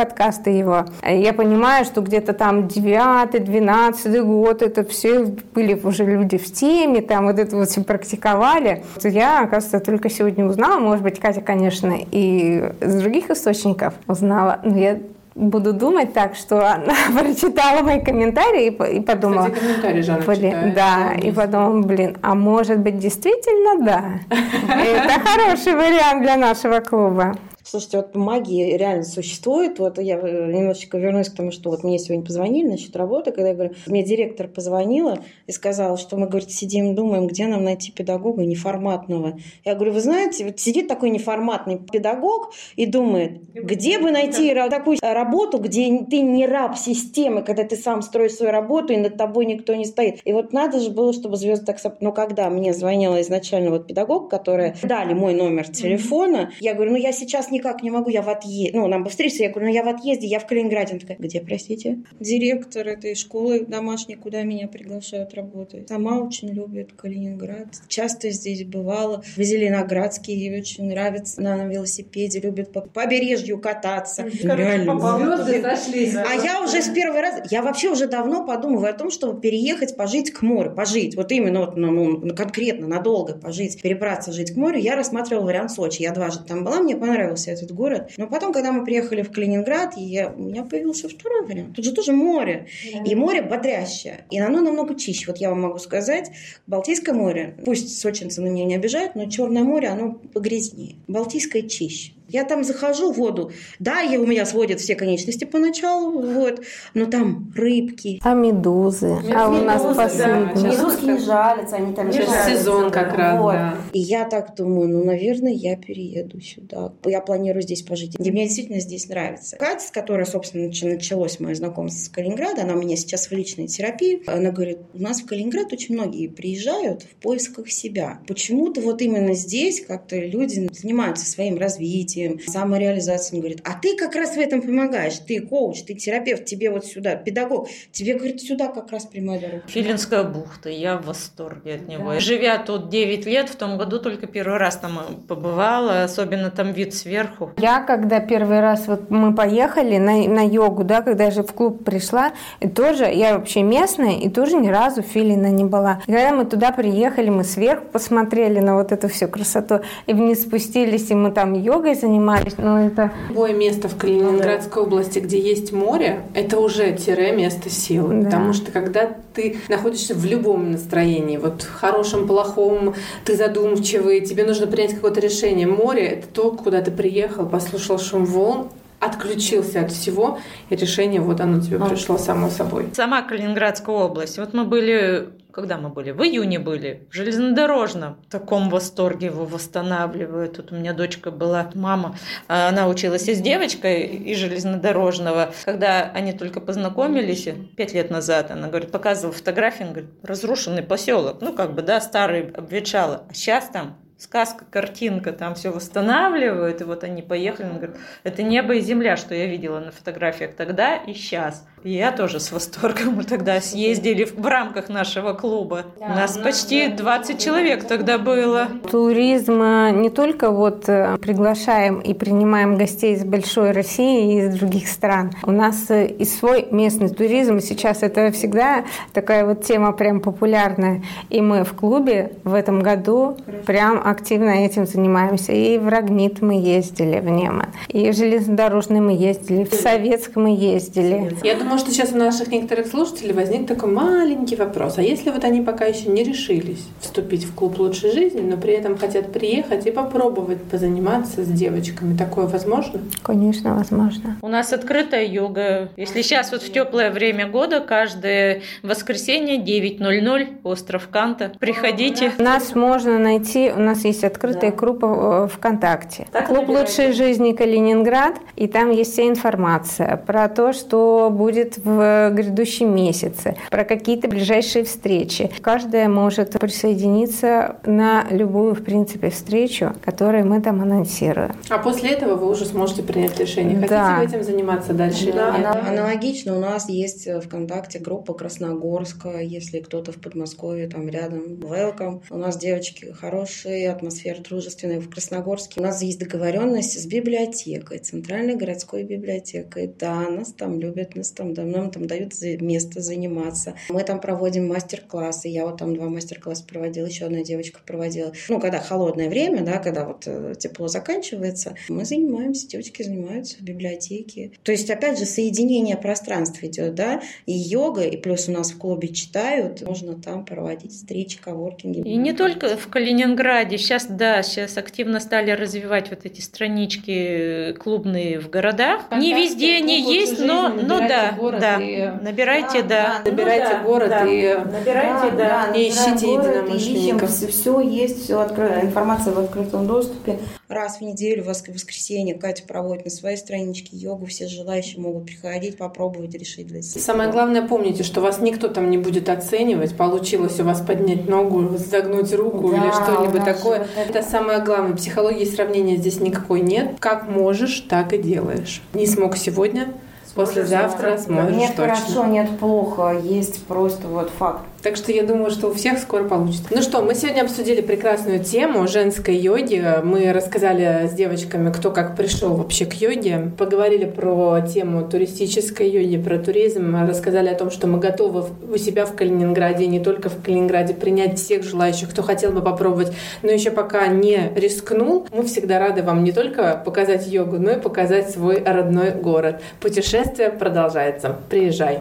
аудиоподкасты 0.04 0.50
его, 0.50 0.84
я 1.02 1.32
понимаю, 1.32 1.84
что 1.84 2.00
где-то 2.00 2.32
там 2.32 2.66
9-12 2.66 4.22
год, 4.22 4.62
это 4.62 4.84
все 4.84 5.24
были 5.54 5.74
уже 5.82 6.04
люди 6.04 6.38
в 6.38 6.52
теме, 6.52 7.02
там 7.02 7.26
вот 7.26 7.38
это 7.38 7.56
вот 7.56 7.68
все 7.68 7.82
практиковали. 7.82 8.84
Я, 9.02 9.40
оказывается, 9.40 9.80
только 9.80 10.10
сегодня 10.10 10.44
узнала, 10.44 10.78
может 10.78 11.02
быть, 11.02 11.18
Катя, 11.20 11.40
конечно, 11.40 11.94
и 12.10 12.72
с 12.80 12.94
других 12.94 13.30
источников 13.30 13.94
узнала, 14.06 14.60
но 14.62 14.78
я 14.78 14.98
буду 15.34 15.72
думать 15.72 16.12
так, 16.12 16.36
что 16.36 16.58
она 16.64 16.94
прочитала 17.18 17.82
мои 17.82 18.00
комментарии 18.02 18.66
и, 18.66 18.96
и 18.98 19.00
подумала... 19.00 19.46
Кстати, 19.46 19.60
комментарии 19.60 20.02
Жанна 20.02 20.24
блин, 20.24 20.36
читает, 20.36 20.74
Да, 20.74 21.14
и 21.14 21.32
подумала, 21.32 21.82
блин, 21.82 22.16
а 22.22 22.34
может 22.34 22.78
быть, 22.78 22.98
действительно, 22.98 23.84
да. 23.84 24.04
Это 24.30 25.20
хороший 25.20 25.74
вариант 25.74 26.22
для 26.22 26.36
нашего 26.36 26.78
клуба. 26.78 27.34
Слушайте, 27.66 27.96
вот 27.96 28.14
магия 28.14 28.76
реально 28.76 29.04
существует. 29.04 29.78
Вот 29.78 29.98
я 29.98 30.18
э, 30.18 30.52
немножечко 30.52 30.98
вернусь 30.98 31.30
к 31.30 31.36
тому, 31.36 31.50
что 31.50 31.70
вот 31.70 31.82
мне 31.82 31.98
сегодня 31.98 32.24
позвонили 32.24 32.68
насчет 32.68 32.94
работы, 32.94 33.32
когда 33.32 33.48
я 33.48 33.54
говорю, 33.54 33.74
мне 33.86 34.04
директор 34.04 34.48
позвонила 34.48 35.18
и 35.46 35.52
сказала, 35.52 35.96
что 35.96 36.18
мы, 36.18 36.28
говорит, 36.28 36.50
сидим, 36.50 36.94
думаем, 36.94 37.26
где 37.26 37.46
нам 37.46 37.64
найти 37.64 37.90
педагога 37.90 38.44
неформатного. 38.44 39.38
Я 39.64 39.74
говорю, 39.76 39.92
вы 39.92 40.00
знаете, 40.00 40.44
вот 40.44 40.60
сидит 40.60 40.88
такой 40.88 41.08
неформатный 41.08 41.78
педагог 41.78 42.52
и 42.76 42.84
думает, 42.84 43.40
где 43.54 43.98
бы 43.98 44.10
найти 44.10 44.52
такую 44.68 44.98
работу, 45.00 45.56
где 45.56 46.04
ты 46.04 46.20
не 46.20 46.46
раб 46.46 46.76
системы, 46.76 47.42
когда 47.42 47.64
ты 47.64 47.76
сам 47.76 48.02
строишь 48.02 48.34
свою 48.34 48.52
работу 48.52 48.92
и 48.92 48.98
над 48.98 49.16
тобой 49.16 49.46
никто 49.46 49.74
не 49.74 49.86
стоит. 49.86 50.20
И 50.24 50.34
вот 50.34 50.52
надо 50.52 50.80
же 50.80 50.90
было, 50.90 51.14
чтобы 51.14 51.38
звезды 51.38 51.64
так... 51.64 51.78
Но 52.00 52.12
когда 52.12 52.50
мне 52.50 52.74
звонила 52.74 53.22
изначально 53.22 53.70
вот 53.70 53.86
педагог, 53.86 54.28
который 54.28 54.74
дали 54.82 55.14
мой 55.14 55.32
номер 55.32 55.68
телефона, 55.68 56.50
я 56.60 56.74
говорю, 56.74 56.92
ну 56.92 56.98
я 56.98 57.12
сейчас 57.12 57.50
никак 57.54 57.82
не 57.82 57.90
могу, 57.90 58.10
я 58.10 58.22
в 58.22 58.28
отъезде. 58.28 58.78
Ну, 58.78 58.86
нам 58.86 59.04
бы 59.04 59.10
встретиться, 59.10 59.44
я 59.44 59.50
говорю, 59.50 59.68
ну 59.68 59.74
я 59.74 59.82
в 59.82 59.88
отъезде, 59.88 60.26
я 60.26 60.38
в 60.38 60.46
Калининграде. 60.46 60.92
Она 60.92 61.00
такая, 61.00 61.16
где, 61.18 61.40
простите? 61.40 61.98
Директор 62.20 62.86
этой 62.86 63.14
школы 63.14 63.64
домашней, 63.66 64.16
куда 64.16 64.42
меня 64.42 64.68
приглашают 64.68 65.34
работать. 65.34 65.88
Сама 65.88 66.18
очень 66.18 66.48
любит 66.48 66.92
Калининград. 66.92 67.68
Часто 67.88 68.30
здесь 68.30 68.64
бывала. 68.64 69.22
В 69.36 69.42
Зеленоградске 69.42 70.34
ей 70.34 70.60
очень 70.60 70.84
нравится. 70.84 71.40
Она 71.40 71.56
на 71.56 71.66
велосипеде 71.68 72.40
любит 72.40 72.72
по 72.72 72.80
побережью 72.80 73.58
кататься. 73.58 74.24
Реально. 74.42 74.98
Звезды 74.98 75.62
сошлись. 75.62 76.14
А 76.14 76.34
я 76.34 76.62
уже 76.62 76.82
с 76.82 76.88
первого 76.88 77.20
раза, 77.20 77.44
я 77.50 77.62
вообще 77.62 77.90
уже 77.90 78.06
давно 78.06 78.44
подумываю 78.46 78.90
о 78.90 78.92
том, 78.92 79.10
чтобы 79.10 79.40
переехать, 79.40 79.96
пожить 79.96 80.32
к 80.32 80.42
морю, 80.42 80.72
пожить. 80.72 81.16
Вот 81.16 81.32
именно 81.32 81.60
вот, 81.60 81.76
ну, 81.76 81.90
ну, 81.90 82.34
конкретно, 82.34 82.86
надолго 82.86 83.34
пожить, 83.34 83.80
перебраться 83.80 84.32
жить 84.32 84.52
к 84.52 84.56
морю. 84.56 84.78
Я 84.78 84.96
рассматривала 84.96 85.44
вариант 85.44 85.70
Сочи. 85.70 86.02
Я 86.02 86.12
дважды 86.12 86.44
там 86.44 86.64
была, 86.64 86.80
мне 86.80 86.96
понравилось 86.96 87.43
нравился 87.44 87.50
этот 87.50 87.74
город. 87.74 88.12
Но 88.16 88.26
потом, 88.26 88.52
когда 88.52 88.72
мы 88.72 88.84
приехали 88.84 89.22
в 89.22 89.30
Калининград, 89.30 89.94
я, 89.96 90.30
у 90.30 90.42
меня 90.42 90.64
появился 90.64 91.08
второй 91.08 91.46
вариант. 91.46 91.76
Тут 91.76 91.84
же 91.84 91.92
тоже 91.92 92.12
море. 92.12 92.66
Да. 92.92 93.02
И 93.04 93.14
море 93.14 93.42
бодрящее. 93.42 94.24
И 94.30 94.38
оно 94.38 94.60
намного 94.60 94.94
чище. 94.94 95.26
Вот 95.28 95.38
я 95.38 95.50
вам 95.50 95.62
могу 95.62 95.78
сказать, 95.78 96.30
Балтийское 96.66 97.14
море, 97.14 97.56
пусть 97.64 97.98
сочинцы 97.98 98.40
на 98.40 98.48
меня 98.48 98.64
не 98.64 98.74
обижают, 98.74 99.14
но 99.14 99.26
Черное 99.26 99.64
море, 99.64 99.88
оно 99.88 100.12
погрязнее. 100.12 100.96
Балтийское 101.08 101.62
чище. 101.62 102.12
Я 102.28 102.44
там 102.44 102.64
захожу 102.64 103.12
в 103.12 103.16
воду, 103.16 103.52
да, 103.78 104.00
я, 104.00 104.20
у 104.20 104.26
меня 104.26 104.46
сводят 104.46 104.80
все 104.80 104.94
конечности 104.94 105.44
поначалу, 105.44 106.20
вот, 106.20 106.62
но 106.94 107.06
там 107.06 107.52
рыбки. 107.54 108.20
А 108.22 108.34
медузы? 108.34 109.04
медузы 109.04 109.32
а 109.34 109.48
у 109.48 109.64
нас 109.64 109.96
последние. 109.96 110.54
Да. 110.54 110.68
Медузки 110.68 111.04
не 111.04 111.18
жалятся, 111.18 111.76
они 111.76 111.94
там 111.94 112.12
Сейчас 112.12 112.48
сезон 112.48 112.90
как 112.90 113.14
раз, 113.14 113.40
вот. 113.40 113.52
да. 113.52 113.76
И 113.92 114.00
я 114.00 114.24
так 114.24 114.54
думаю, 114.56 114.88
ну, 114.88 115.04
наверное, 115.04 115.52
я 115.52 115.76
перееду 115.76 116.40
сюда. 116.40 116.92
Я 117.04 117.20
планирую 117.20 117.62
здесь 117.62 117.82
пожить. 117.82 118.14
И 118.18 118.30
мне 118.30 118.44
действительно 118.44 118.80
здесь 118.80 119.08
нравится. 119.08 119.56
Катя, 119.56 119.84
с 119.86 119.90
которой, 119.90 120.26
собственно, 120.26 120.66
началось 120.66 121.40
мое 121.40 121.54
знакомство 121.54 122.04
с 122.04 122.08
Калининграда, 122.08 122.62
она 122.62 122.74
у 122.74 122.78
меня 122.78 122.96
сейчас 122.96 123.28
в 123.28 123.32
личной 123.32 123.66
терапии, 123.66 124.22
она 124.26 124.50
говорит, 124.50 124.78
у 124.92 124.98
нас 124.98 125.20
в 125.20 125.26
Калининград 125.26 125.72
очень 125.72 125.94
многие 125.94 126.28
приезжают 126.28 127.02
в 127.02 127.14
поисках 127.16 127.70
себя. 127.70 128.20
Почему-то 128.26 128.80
вот 128.80 129.02
именно 129.02 129.34
здесь 129.34 129.84
как-то 129.84 130.18
люди 130.18 130.68
занимаются 130.72 131.26
своим 131.26 131.58
развитием, 131.58 132.13
развитием, 132.14 132.40
самореализацией. 132.40 133.38
Он 133.38 133.40
говорит, 133.40 133.62
а 133.64 133.78
ты 133.80 133.96
как 133.96 134.14
раз 134.14 134.36
в 134.36 134.38
этом 134.38 134.62
помогаешь. 134.62 135.18
Ты 135.18 135.40
коуч, 135.40 135.82
ты 135.82 135.94
терапевт, 135.94 136.44
тебе 136.44 136.70
вот 136.70 136.84
сюда, 136.86 137.16
педагог. 137.16 137.68
Тебе, 137.92 138.14
говорит, 138.14 138.40
сюда 138.40 138.68
как 138.68 138.90
раз 138.90 139.06
прямая 139.06 139.40
дорога. 139.40 139.62
Филинская 139.66 140.24
бухта, 140.24 140.70
я 140.70 140.96
в 140.96 141.06
восторге 141.06 141.74
от 141.74 141.88
него. 141.88 142.12
Да. 142.12 142.20
Живя 142.20 142.58
тут 142.58 142.88
9 142.88 143.26
лет, 143.26 143.48
в 143.48 143.56
том 143.56 143.78
году 143.78 143.98
только 143.98 144.26
первый 144.26 144.58
раз 144.58 144.76
там 144.76 145.22
побывала, 145.28 146.04
особенно 146.04 146.50
там 146.50 146.72
вид 146.72 146.94
сверху. 146.94 147.52
Я, 147.56 147.80
когда 147.80 148.20
первый 148.20 148.60
раз 148.60 148.86
вот 148.86 149.10
мы 149.10 149.34
поехали 149.34 149.98
на, 149.98 150.28
на 150.28 150.46
йогу, 150.46 150.84
да, 150.84 151.02
когда 151.02 151.24
я 151.24 151.30
же 151.30 151.42
в 151.42 151.52
клуб 151.52 151.84
пришла, 151.84 152.32
и 152.60 152.68
тоже, 152.68 153.04
я 153.04 153.38
вообще 153.38 153.62
местная, 153.62 154.18
и 154.18 154.28
тоже 154.28 154.56
ни 154.56 154.68
разу 154.68 155.02
Филина 155.02 155.50
не 155.50 155.64
была. 155.64 156.00
И 156.06 156.12
когда 156.12 156.32
мы 156.32 156.44
туда 156.44 156.72
приехали, 156.72 157.30
мы 157.30 157.44
сверху 157.44 157.86
посмотрели 157.92 158.60
на 158.60 158.74
вот 158.76 158.92
эту 158.92 159.08
всю 159.08 159.28
красоту, 159.28 159.80
и 160.06 160.12
вниз 160.12 160.42
спустились, 160.42 161.10
и 161.10 161.14
мы 161.14 161.30
там 161.30 161.54
йогой 161.54 161.94
занимались, 162.04 162.58
но 162.58 162.80
это... 162.80 163.12
Любое 163.28 163.54
место 163.54 163.88
в 163.88 163.96
Калининградской 163.96 164.82
области, 164.82 165.18
где 165.18 165.38
есть 165.38 165.72
море, 165.72 166.22
это 166.34 166.58
уже 166.58 166.92
тире 166.92 167.32
место 167.32 167.70
силы. 167.70 168.20
Да. 168.20 168.26
Потому 168.26 168.52
что 168.52 168.70
когда 168.70 169.10
ты 169.34 169.58
находишься 169.68 170.14
в 170.14 170.24
любом 170.24 170.72
настроении, 170.72 171.38
вот 171.38 171.62
хорошем, 171.62 172.26
плохом, 172.26 172.94
ты 173.24 173.36
задумчивый, 173.36 174.20
тебе 174.20 174.44
нужно 174.44 174.66
принять 174.66 174.94
какое-то 174.94 175.20
решение. 175.20 175.66
Море— 175.66 176.06
это 176.06 176.28
то, 176.28 176.50
куда 176.50 176.82
ты 176.82 176.90
приехал, 176.90 177.46
послушал 177.46 177.98
шум 177.98 178.26
волн, 178.26 178.68
отключился 179.00 179.80
от 179.80 179.92
всего, 179.92 180.38
и 180.68 180.76
решение 180.76 181.20
вот 181.20 181.40
оно 181.40 181.60
тебе 181.60 181.78
пришло 181.78 182.18
само 182.18 182.48
собой. 182.48 182.88
Сама 182.94 183.22
Калининградская 183.22 183.94
область. 183.94 184.38
Вот 184.38 184.54
мы 184.54 184.64
были 184.64 185.28
когда 185.54 185.78
мы 185.78 185.88
были? 185.88 186.10
В 186.10 186.20
июне 186.22 186.58
были, 186.58 187.06
в 187.10 187.14
железнодорожном. 187.14 188.16
В 188.26 188.30
таком 188.30 188.68
восторге 188.68 189.26
его 189.26 189.44
восстанавливают. 189.44 190.56
Тут 190.56 190.72
у 190.72 190.74
меня 190.74 190.92
дочка 190.92 191.30
была, 191.30 191.70
мама, 191.74 192.16
а 192.48 192.68
она 192.68 192.88
училась 192.88 193.28
и 193.28 193.34
с 193.34 193.40
девочкой 193.40 194.02
из 194.02 194.38
железнодорожного. 194.38 195.54
Когда 195.64 196.10
они 196.12 196.32
только 196.32 196.60
познакомились, 196.60 197.48
пять 197.76 197.94
лет 197.94 198.10
назад, 198.10 198.50
она 198.50 198.68
говорит, 198.68 198.90
показывала 198.90 199.32
фотографии, 199.32 199.84
говорит, 199.84 200.10
разрушенный 200.22 200.82
поселок. 200.82 201.40
Ну, 201.40 201.54
как 201.54 201.74
бы, 201.74 201.82
да, 201.82 202.00
старый 202.00 202.50
обветшало. 202.50 203.24
А 203.28 203.34
сейчас 203.34 203.68
там 203.68 203.96
сказка, 204.24 204.64
картинка, 204.70 205.32
там 205.32 205.54
все 205.54 205.70
восстанавливают, 205.70 206.80
и 206.80 206.84
вот 206.84 207.04
они 207.04 207.22
поехали, 207.22 207.66
он 207.66 207.76
говорит, 207.76 207.96
это 208.24 208.42
небо 208.42 208.74
и 208.74 208.80
земля, 208.80 209.16
что 209.16 209.34
я 209.34 209.46
видела 209.46 209.78
на 209.80 209.92
фотографиях 209.92 210.54
тогда 210.56 210.96
и 210.96 211.14
сейчас. 211.14 211.64
И 211.84 211.92
я 211.92 212.12
тоже 212.12 212.40
с 212.40 212.50
восторгом. 212.50 213.16
Мы 213.16 213.24
тогда 213.24 213.60
съездили 213.60 214.24
в, 214.24 214.36
в 214.36 214.46
рамках 214.46 214.88
нашего 214.88 215.34
клуба. 215.34 215.84
Да, 216.00 216.06
У 216.06 216.08
нас 216.08 216.38
почти 216.38 216.88
20 216.88 217.38
человек 217.38 217.84
тогда 217.86 218.16
было. 218.16 218.68
Туризм 218.90 219.60
э, 219.60 219.90
не 219.90 220.08
только 220.08 220.50
вот 220.50 220.88
э, 220.88 221.18
приглашаем 221.18 222.00
и 222.00 222.14
принимаем 222.14 222.78
гостей 222.78 223.12
из 223.12 223.24
большой 223.24 223.72
России 223.72 224.32
и 224.32 224.46
из 224.46 224.54
других 224.58 224.88
стран. 224.88 225.32
У 225.42 225.50
нас 225.50 225.90
э, 225.90 226.06
и 226.06 226.24
свой 226.24 226.66
местный 226.70 227.10
туризм. 227.10 227.60
Сейчас 227.60 228.02
это 228.02 228.32
всегда 228.32 228.86
такая 229.12 229.44
вот 229.44 229.62
тема 229.62 229.92
прям 229.92 230.20
популярная. 230.20 231.02
И 231.28 231.42
мы 231.42 231.64
в 231.64 231.74
клубе 231.74 232.32
в 232.44 232.54
этом 232.54 232.80
году 232.80 233.36
прям 233.66 234.00
активно 234.14 234.50
этим 234.50 234.86
занимаемся. 234.86 235.52
И 235.52 235.78
в 235.78 235.88
Рогнит 235.88 236.40
мы 236.40 236.54
ездили, 236.54 237.20
в 237.20 237.28
Неман. 237.28 237.68
И 237.88 238.10
в 238.10 238.16
железнодорожный 238.16 239.00
мы 239.00 239.12
ездили, 239.12 239.64
в 239.64 239.74
Советск 239.74 240.36
мы 240.36 240.56
ездили. 240.56 241.36
Я 241.42 241.56
думаю, 241.56 241.78
что 241.78 241.90
сейчас 241.90 242.12
у 242.12 242.16
наших 242.16 242.48
некоторых 242.48 242.86
слушателей 242.86 243.32
возник 243.32 243.66
такой 243.66 243.90
маленький 243.90 244.56
вопрос. 244.56 244.98
А 244.98 245.02
если 245.02 245.30
вот 245.30 245.44
они 245.44 245.60
пока 245.62 245.84
еще 245.84 246.08
не 246.08 246.24
решились 246.24 246.86
вступить 247.00 247.44
в 247.44 247.54
клуб 247.54 247.78
лучшей 247.78 248.12
жизни, 248.12 248.40
но 248.40 248.56
при 248.56 248.72
этом 248.72 248.96
хотят 248.96 249.32
приехать 249.32 249.86
и 249.86 249.90
попробовать 249.90 250.62
позаниматься 250.62 251.44
с 251.44 251.48
девочками, 251.48 252.16
такое 252.16 252.46
возможно? 252.46 253.00
Конечно, 253.22 253.74
возможно. 253.74 254.38
У 254.42 254.48
нас 254.48 254.72
открытая 254.72 255.26
йога. 255.26 255.90
Если 255.96 256.22
сейчас 256.22 256.52
вот 256.52 256.62
в 256.62 256.72
теплое 256.72 257.10
время 257.10 257.48
года, 257.48 257.80
каждое 257.80 258.62
воскресенье 258.82 259.58
9.00, 259.58 260.60
остров 260.62 261.08
Канта. 261.10 261.52
Приходите. 261.58 262.32
Нас 262.38 262.74
можно 262.74 263.18
найти, 263.18 263.72
у 263.74 263.80
нас 263.80 263.93
есть 264.02 264.24
открытая 264.24 264.70
да. 264.70 264.76
группа 264.76 265.48
ВКонтакте. 265.48 266.26
Так 266.32 266.46
Клуб 266.46 266.68
лучшей 266.68 267.12
жизни 267.12 267.52
Калининград, 267.52 268.34
и 268.56 268.66
там 268.66 268.90
есть 268.90 269.12
вся 269.12 269.28
информация 269.28 270.16
про 270.16 270.48
то, 270.48 270.72
что 270.72 271.30
будет 271.30 271.78
в 271.78 272.30
грядущем 272.32 272.94
месяце, 272.94 273.56
про 273.70 273.84
какие-то 273.84 274.28
ближайшие 274.28 274.84
встречи. 274.84 275.50
Каждая 275.60 276.08
может 276.08 276.58
присоединиться 276.58 277.76
на 277.84 278.26
любую, 278.30 278.74
в 278.74 278.82
принципе, 278.82 279.30
встречу, 279.30 279.92
которую 280.04 280.46
мы 280.46 280.60
там 280.60 280.80
анонсируем. 280.80 281.54
А 281.68 281.78
после 281.78 282.10
этого 282.10 282.34
вы 282.34 282.50
уже 282.50 282.64
сможете 282.64 283.02
принять 283.02 283.38
решение, 283.38 283.76
хотите 283.76 283.94
да. 283.94 284.16
вы 284.18 284.24
этим 284.24 284.42
заниматься 284.42 284.92
дальше 284.92 285.32
да, 285.32 285.50
или 285.50 285.58
нет? 285.58 285.76
Аналогично 285.88 286.56
у 286.56 286.60
нас 286.60 286.88
есть 286.88 287.28
ВКонтакте 287.44 287.98
группа 287.98 288.34
Красногорска, 288.34 289.40
если 289.40 289.80
кто-то 289.80 290.12
в 290.12 290.16
Подмосковье 290.16 290.88
там 290.88 291.08
рядом, 291.08 291.42
welcome. 291.60 292.22
У 292.30 292.36
нас 292.36 292.56
девочки 292.56 293.12
хорошие, 293.12 293.83
атмосфера 293.90 294.40
дружественная 294.40 295.00
в 295.00 295.10
Красногорске. 295.10 295.80
У 295.80 295.82
нас 295.82 296.02
есть 296.02 296.18
договоренность 296.18 297.00
с 297.00 297.06
библиотекой, 297.06 297.98
Центральной 297.98 298.56
городской 298.56 299.02
библиотекой. 299.02 299.92
Да, 299.98 300.28
нас 300.28 300.52
там 300.52 300.80
любят, 300.80 301.14
нас 301.16 301.30
там, 301.30 301.54
да, 301.54 301.64
нам 301.64 301.90
там 301.90 302.06
дают 302.06 302.32
место 302.60 303.00
заниматься. 303.00 303.74
Мы 303.88 304.02
там 304.02 304.20
проводим 304.20 304.68
мастер-классы. 304.68 305.48
Я 305.48 305.66
вот 305.66 305.78
там 305.78 305.94
два 305.94 306.08
мастер-класса 306.08 306.64
проводила, 306.66 307.06
еще 307.06 307.26
одна 307.26 307.42
девочка 307.42 307.80
проводила. 307.84 308.32
Ну, 308.48 308.60
когда 308.60 308.78
холодное 308.78 309.28
время, 309.28 309.62
да, 309.62 309.78
когда 309.78 310.04
вот 310.04 310.24
э, 310.26 310.54
тепло 310.58 310.88
заканчивается, 310.88 311.74
мы 311.88 312.04
занимаемся, 312.04 312.68
девочки 312.68 313.02
занимаются 313.02 313.58
в 313.58 313.62
библиотеке. 313.62 314.52
То 314.62 314.72
есть, 314.72 314.90
опять 314.90 315.18
же, 315.18 315.24
соединение 315.24 315.96
пространств 315.96 316.62
идет, 316.62 316.94
да, 316.94 317.22
и 317.46 317.52
йога, 317.52 318.02
и 318.02 318.16
плюс 318.16 318.48
у 318.48 318.52
нас 318.52 318.72
в 318.72 318.78
клубе 318.78 319.08
читают, 319.08 319.82
можно 319.82 320.14
там 320.14 320.44
проводить 320.44 320.92
встречи, 320.92 321.40
коворкинги. 321.40 322.00
И 322.00 322.16
не 322.16 322.32
только 322.32 322.76
в 322.76 322.88
Калининграде. 322.88 323.73
Сейчас, 323.78 324.06
да, 324.08 324.42
сейчас 324.42 324.76
активно 324.76 325.20
стали 325.20 325.50
развивать 325.50 326.10
вот 326.10 326.20
эти 326.24 326.40
странички 326.40 327.72
клубные 327.78 328.40
в 328.40 328.50
городах. 328.50 329.00
Контакты, 329.08 329.16
не 329.18 329.34
везде 329.34 329.76
они 329.76 330.00
есть, 330.14 330.38
но, 330.38 330.68
но 330.68 330.98
да, 330.98 331.34
город 331.36 331.60
да. 331.60 331.80
И... 331.80 332.10
Набирайте, 332.22 332.82
да. 332.82 333.20
да. 333.24 333.30
Набирайте 333.30 333.78
ну, 333.78 333.84
город 333.84 334.08
да. 334.08 334.24
и 334.24 334.54
набирайте, 334.56 335.36
да. 335.36 335.68
да. 335.72 335.78
И 335.78 335.88
ищите 335.88 336.32
единомышленников. 336.32 337.30
Все, 337.30 337.46
все 337.48 337.80
есть, 337.80 338.24
все 338.24 338.40
открыто, 338.40 338.80
информация 338.82 339.32
в 339.34 339.38
открытом 339.38 339.86
доступе. 339.86 340.38
Раз 340.68 340.98
в 340.98 341.00
неделю, 341.02 341.44
в 341.44 341.46
воскресенье 341.46 342.34
Катя 342.34 342.64
проводит 342.66 343.04
на 343.04 343.10
своей 343.10 343.36
страничке 343.36 343.96
йогу. 343.96 344.26
Все 344.26 344.48
желающие 344.48 345.00
могут 345.00 345.26
приходить, 345.26 345.76
попробовать 345.76 346.34
решить 346.34 346.66
для 346.66 346.82
себя. 346.82 347.00
Самое 347.00 347.30
главное, 347.30 347.66
помните, 347.66 348.02
что 348.02 348.20
вас 348.20 348.40
никто 348.40 348.68
там 348.68 348.90
не 348.90 348.98
будет 348.98 349.28
оценивать. 349.28 349.96
Получилось 349.96 350.58
у 350.60 350.64
вас 350.64 350.80
поднять 350.80 351.28
ногу, 351.28 351.76
загнуть 351.76 352.32
руку 352.32 352.70
да, 352.70 352.78
или 352.78 352.90
что-либо 352.90 353.44
такое. 353.44 353.86
Это 353.96 354.22
самое 354.22 354.62
главное. 354.62 354.96
Психологии 354.96 355.44
сравнения 355.44 355.96
здесь 355.96 356.20
никакой 356.20 356.60
нет. 356.60 356.96
Как 356.98 357.28
можешь, 357.28 357.80
так 357.80 358.12
и 358.12 358.18
делаешь. 358.18 358.82
Не 358.94 359.06
смог 359.06 359.36
сегодня, 359.36 359.92
Послезавтра 360.34 361.16
сможешь 361.18 361.56
Нет 361.56 361.76
точно. 361.76 361.94
хорошо, 361.94 362.26
нет 362.26 362.58
плохо, 362.58 363.16
есть 363.22 363.64
просто 363.66 364.08
вот 364.08 364.30
факт. 364.30 364.64
Так 364.84 364.96
что 364.96 365.12
я 365.12 365.22
думаю, 365.22 365.50
что 365.50 365.68
у 365.68 365.72
всех 365.72 365.98
скоро 365.98 366.24
получится. 366.24 366.66
Ну 366.70 366.82
что, 366.82 367.00
мы 367.00 367.14
сегодня 367.14 367.40
обсудили 367.40 367.80
прекрасную 367.80 368.44
тему 368.44 368.86
женской 368.86 369.34
йоги. 369.34 369.82
Мы 370.04 370.30
рассказали 370.30 371.08
с 371.10 371.14
девочками, 371.14 371.72
кто 371.72 371.90
как 371.90 372.14
пришел 372.14 372.54
вообще 372.54 372.84
к 372.84 372.92
йоге. 372.92 373.50
Поговорили 373.56 374.04
про 374.04 374.60
тему 374.60 375.08
туристической 375.08 375.88
йоги, 375.88 376.22
про 376.22 376.38
туризм. 376.38 376.94
Рассказали 377.08 377.48
о 377.48 377.54
том, 377.54 377.70
что 377.70 377.86
мы 377.86 377.98
готовы 377.98 378.44
у 378.70 378.76
себя 378.76 379.06
в 379.06 379.16
Калининграде, 379.16 379.86
не 379.86 380.00
только 380.00 380.28
в 380.28 380.42
Калининграде, 380.42 380.92
принять 380.92 381.38
всех 381.38 381.62
желающих, 381.62 382.10
кто 382.10 382.22
хотел 382.22 382.52
бы 382.52 382.60
попробовать, 382.60 383.10
но 383.42 383.50
еще 383.50 383.70
пока 383.70 384.06
не 384.08 384.52
рискнул. 384.54 385.26
Мы 385.32 385.44
всегда 385.44 385.78
рады 385.78 386.02
вам 386.02 386.24
не 386.24 386.32
только 386.32 386.82
показать 386.84 387.26
йогу, 387.26 387.56
но 387.56 387.70
и 387.70 387.80
показать 387.80 388.32
свой 388.32 388.62
родной 388.62 389.12
город. 389.12 389.62
Путешествие 389.80 390.50
продолжается. 390.50 391.38
Приезжай. 391.48 392.00